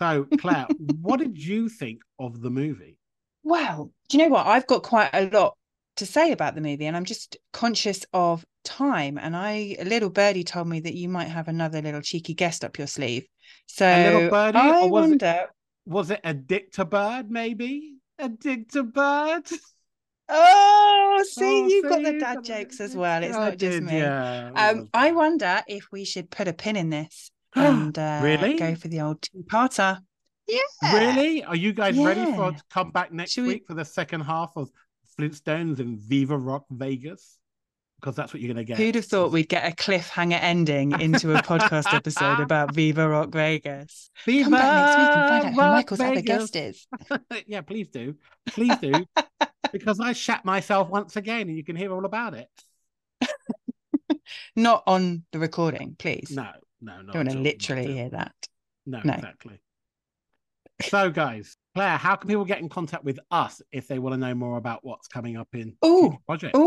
So, 0.00 0.26
Claire, 0.38 0.66
what 1.00 1.18
did 1.18 1.36
you 1.42 1.68
think 1.68 2.00
of 2.18 2.40
the 2.40 2.50
movie? 2.50 2.96
Well, 3.42 3.90
do 4.08 4.16
you 4.16 4.24
know 4.24 4.30
what? 4.30 4.46
I've 4.46 4.66
got 4.66 4.82
quite 4.82 5.10
a 5.12 5.28
lot 5.30 5.56
to 5.96 6.06
say 6.06 6.32
about 6.32 6.54
the 6.54 6.60
movie, 6.60 6.86
and 6.86 6.96
I'm 6.96 7.04
just 7.04 7.36
conscious 7.52 8.04
of 8.12 8.44
time. 8.64 9.18
And 9.18 9.36
I, 9.36 9.76
a 9.78 9.84
little 9.84 10.10
birdie 10.10 10.44
told 10.44 10.66
me 10.68 10.80
that 10.80 10.94
you 10.94 11.08
might 11.08 11.28
have 11.28 11.48
another 11.48 11.82
little 11.82 12.00
cheeky 12.00 12.34
guest 12.34 12.64
up 12.64 12.78
your 12.78 12.86
sleeve. 12.88 13.26
So 13.66 13.86
a 13.86 14.12
little 14.14 14.30
birdie, 14.30 14.58
I 14.58 14.80
or 14.82 14.88
was 14.90 15.06
it- 15.06 15.22
wonder. 15.22 15.46
Was 15.86 16.10
it 16.10 16.20
a 16.24 16.34
bird, 16.84 17.30
maybe? 17.30 17.96
A 18.18 18.28
bird? 18.28 19.42
Oh, 20.28 21.24
see, 21.30 21.44
Oh, 21.62 21.66
you've 21.68 21.88
got 21.88 22.02
the 22.02 22.18
dad 22.18 22.44
jokes 22.44 22.80
as 22.80 22.96
well. 22.96 23.22
It's 23.22 23.36
I 23.36 23.50
not 23.50 23.58
just 23.58 23.78
did, 23.78 23.82
me. 23.84 23.98
Yeah. 23.98 24.50
Um, 24.54 24.88
I 24.94 25.12
wonder 25.12 25.62
if 25.66 25.88
we 25.92 26.04
should 26.04 26.30
put 26.30 26.48
a 26.48 26.52
pin 26.52 26.76
in 26.76 26.90
this 26.90 27.30
and 27.54 27.98
uh, 27.98 28.20
Really? 28.22 28.54
go 28.54 28.74
for 28.74 28.88
the 28.88 29.00
old 29.00 29.20
two-parter. 29.22 29.98
Yeah. 30.46 30.60
Really? 30.92 31.44
Are 31.44 31.56
you 31.56 31.72
guys 31.72 31.98
ready 31.98 32.24
for 32.24 32.52
to 32.52 32.62
come 32.70 32.90
back 32.90 33.12
next 33.12 33.36
we- 33.36 33.44
week 33.48 33.66
for 33.66 33.74
the 33.74 33.84
second 33.84 34.22
half 34.22 34.52
of 34.56 34.70
Flintstones 35.18 35.78
and 35.78 35.98
Viva 35.98 36.36
Rock 36.36 36.64
Vegas? 36.70 37.38
Because 38.04 38.16
that's 38.16 38.34
what 38.34 38.42
you're 38.42 38.52
going 38.52 38.66
to 38.66 38.70
get. 38.70 38.76
Who'd 38.76 38.96
have 38.96 39.06
thought 39.06 39.32
we'd 39.32 39.48
get 39.48 39.64
a 39.64 39.74
cliffhanger 39.74 40.38
ending 40.38 40.92
into 41.00 41.34
a 41.34 41.40
podcast 41.40 41.90
episode 41.94 42.38
about 42.38 42.74
Viva 42.74 43.08
Rock 43.08 43.30
Vegas? 43.30 44.10
Viva 44.26 44.42
Come 44.42 44.52
back 44.52 44.74
next 44.74 44.98
week 44.98 45.16
and 45.16 45.28
find 45.30 45.44
out 45.46 45.52
who 45.54 45.60
Rock 45.60 45.72
Michael's 45.72 46.00
other 46.00 46.20
guest 46.20 46.54
is. 46.54 46.86
yeah, 47.46 47.62
please 47.62 47.88
do. 47.88 48.14
Please 48.44 48.76
do. 48.76 49.06
because 49.72 50.00
I 50.00 50.12
shat 50.12 50.44
myself 50.44 50.90
once 50.90 51.16
again 51.16 51.48
and 51.48 51.56
you 51.56 51.64
can 51.64 51.76
hear 51.76 51.94
all 51.94 52.04
about 52.04 52.34
it. 52.34 52.50
Not 54.54 54.82
on 54.86 55.24
the 55.32 55.38
recording, 55.38 55.96
please. 55.98 56.30
No, 56.30 56.50
no, 56.82 57.00
no. 57.00 57.10
Don't 57.10 57.26
want 57.26 57.30
to 57.30 57.38
literally 57.38 57.90
hear 57.90 58.10
that. 58.10 58.34
No, 58.84 59.00
No. 59.02 59.14
exactly. 59.14 59.62
So, 60.82 61.08
guys, 61.08 61.56
Claire, 61.74 61.96
how 61.96 62.16
can 62.16 62.28
people 62.28 62.44
get 62.44 62.58
in 62.60 62.68
contact 62.68 63.02
with 63.02 63.18
us 63.30 63.62
if 63.72 63.88
they 63.88 63.98
want 63.98 64.12
to 64.12 64.18
know 64.18 64.34
more 64.34 64.58
about 64.58 64.80
what's 64.82 65.08
coming 65.08 65.38
up 65.38 65.48
in 65.54 65.74
Ooh, 65.82 66.10
future 66.10 66.18
projects? 66.26 66.58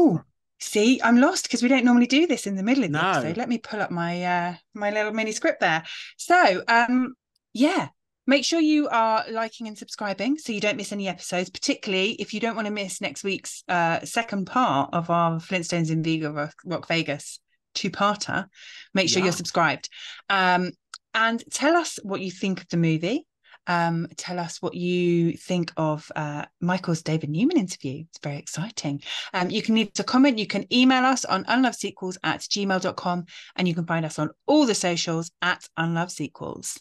See, 0.59 0.99
I'm 1.03 1.17
lost 1.21 1.43
because 1.43 1.61
we 1.61 1.69
don't 1.69 1.85
normally 1.85 2.07
do 2.07 2.25
this 2.27 2.47
in 2.47 2.55
the 2.55 2.63
middle 2.63 2.83
of 2.83 2.91
the 2.91 2.97
No. 3.01 3.09
episode. 3.11 3.37
Let 3.37 3.49
me 3.49 3.57
pull 3.59 3.81
up 3.81 3.91
my 3.91 4.23
uh 4.23 4.55
my 4.73 4.89
little 4.91 5.13
mini 5.13 5.31
script 5.31 5.59
there. 5.59 5.83
So, 6.17 6.63
um, 6.67 7.13
yeah, 7.53 7.89
make 8.25 8.43
sure 8.43 8.59
you 8.59 8.87
are 8.89 9.23
liking 9.29 9.67
and 9.67 9.77
subscribing 9.77 10.37
so 10.37 10.51
you 10.51 10.59
don't 10.59 10.77
miss 10.77 10.91
any 10.91 11.07
episodes, 11.07 11.49
particularly 11.49 12.11
if 12.13 12.33
you 12.33 12.39
don't 12.39 12.55
want 12.55 12.67
to 12.67 12.73
miss 12.73 13.01
next 13.01 13.23
week's 13.23 13.63
uh 13.67 13.99
second 14.03 14.45
part 14.47 14.89
of 14.93 15.09
our 15.09 15.39
Flintstones 15.39 15.91
in 15.91 16.33
Rock, 16.33 16.53
Rock 16.65 16.87
Vegas 16.87 17.39
two-parter. 17.75 18.47
Make 18.95 19.09
sure 19.09 19.19
Yeah. 19.19 19.25
you're 19.25 19.33
subscribed. 19.33 19.89
Um, 20.29 20.71
and 21.13 21.43
tell 21.51 21.75
us 21.75 21.99
what 22.01 22.21
you 22.21 22.31
think 22.31 22.61
of 22.61 22.67
the 22.69 22.77
movie. 22.77 23.27
Um, 23.67 24.07
tell 24.15 24.39
us 24.39 24.61
what 24.61 24.73
you 24.73 25.33
think 25.33 25.71
of 25.77 26.11
uh, 26.15 26.45
Michael's 26.61 27.01
David 27.01 27.29
Newman 27.29 27.57
interview. 27.57 28.05
It's 28.09 28.19
very 28.19 28.37
exciting. 28.37 29.03
Um, 29.33 29.49
you 29.49 29.61
can 29.61 29.75
leave 29.75 29.87
us 29.87 29.99
a 29.99 30.03
comment. 30.03 30.39
You 30.39 30.47
can 30.47 30.65
email 30.73 31.03
us 31.03 31.25
on 31.25 31.43
unlovedsequels 31.45 32.17
at 32.23 32.39
gmail.com 32.41 33.25
and 33.55 33.67
you 33.67 33.75
can 33.75 33.85
find 33.85 34.05
us 34.05 34.17
on 34.17 34.29
all 34.45 34.65
the 34.65 34.75
socials 34.75 35.29
at 35.41 35.67
unlovedsequels. 35.77 36.79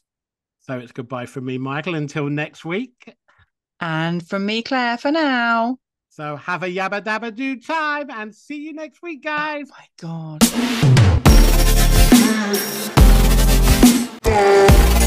So 0.61 0.79
it's 0.79 0.93
goodbye 0.93 1.27
from 1.27 1.45
me, 1.45 1.59
Michael, 1.59 1.95
until 1.95 2.29
next 2.29 2.65
week. 2.65 3.15
And 3.81 4.27
from 4.27 4.47
me, 4.47 4.63
Claire, 4.63 4.97
for 4.99 5.11
now. 5.13 5.79
So 6.09 6.37
have 6.37 6.63
a 6.63 6.67
yabba 6.67 7.03
dabba 7.03 7.35
do 7.35 7.61
time 7.61 8.11
and 8.11 8.35
see 8.35 8.57
you 8.57 8.73
next 8.73 9.03
week, 9.03 9.23
guys. 9.23 9.69
Oh 9.71 9.75
my 9.77 9.87
God. 14.23 15.03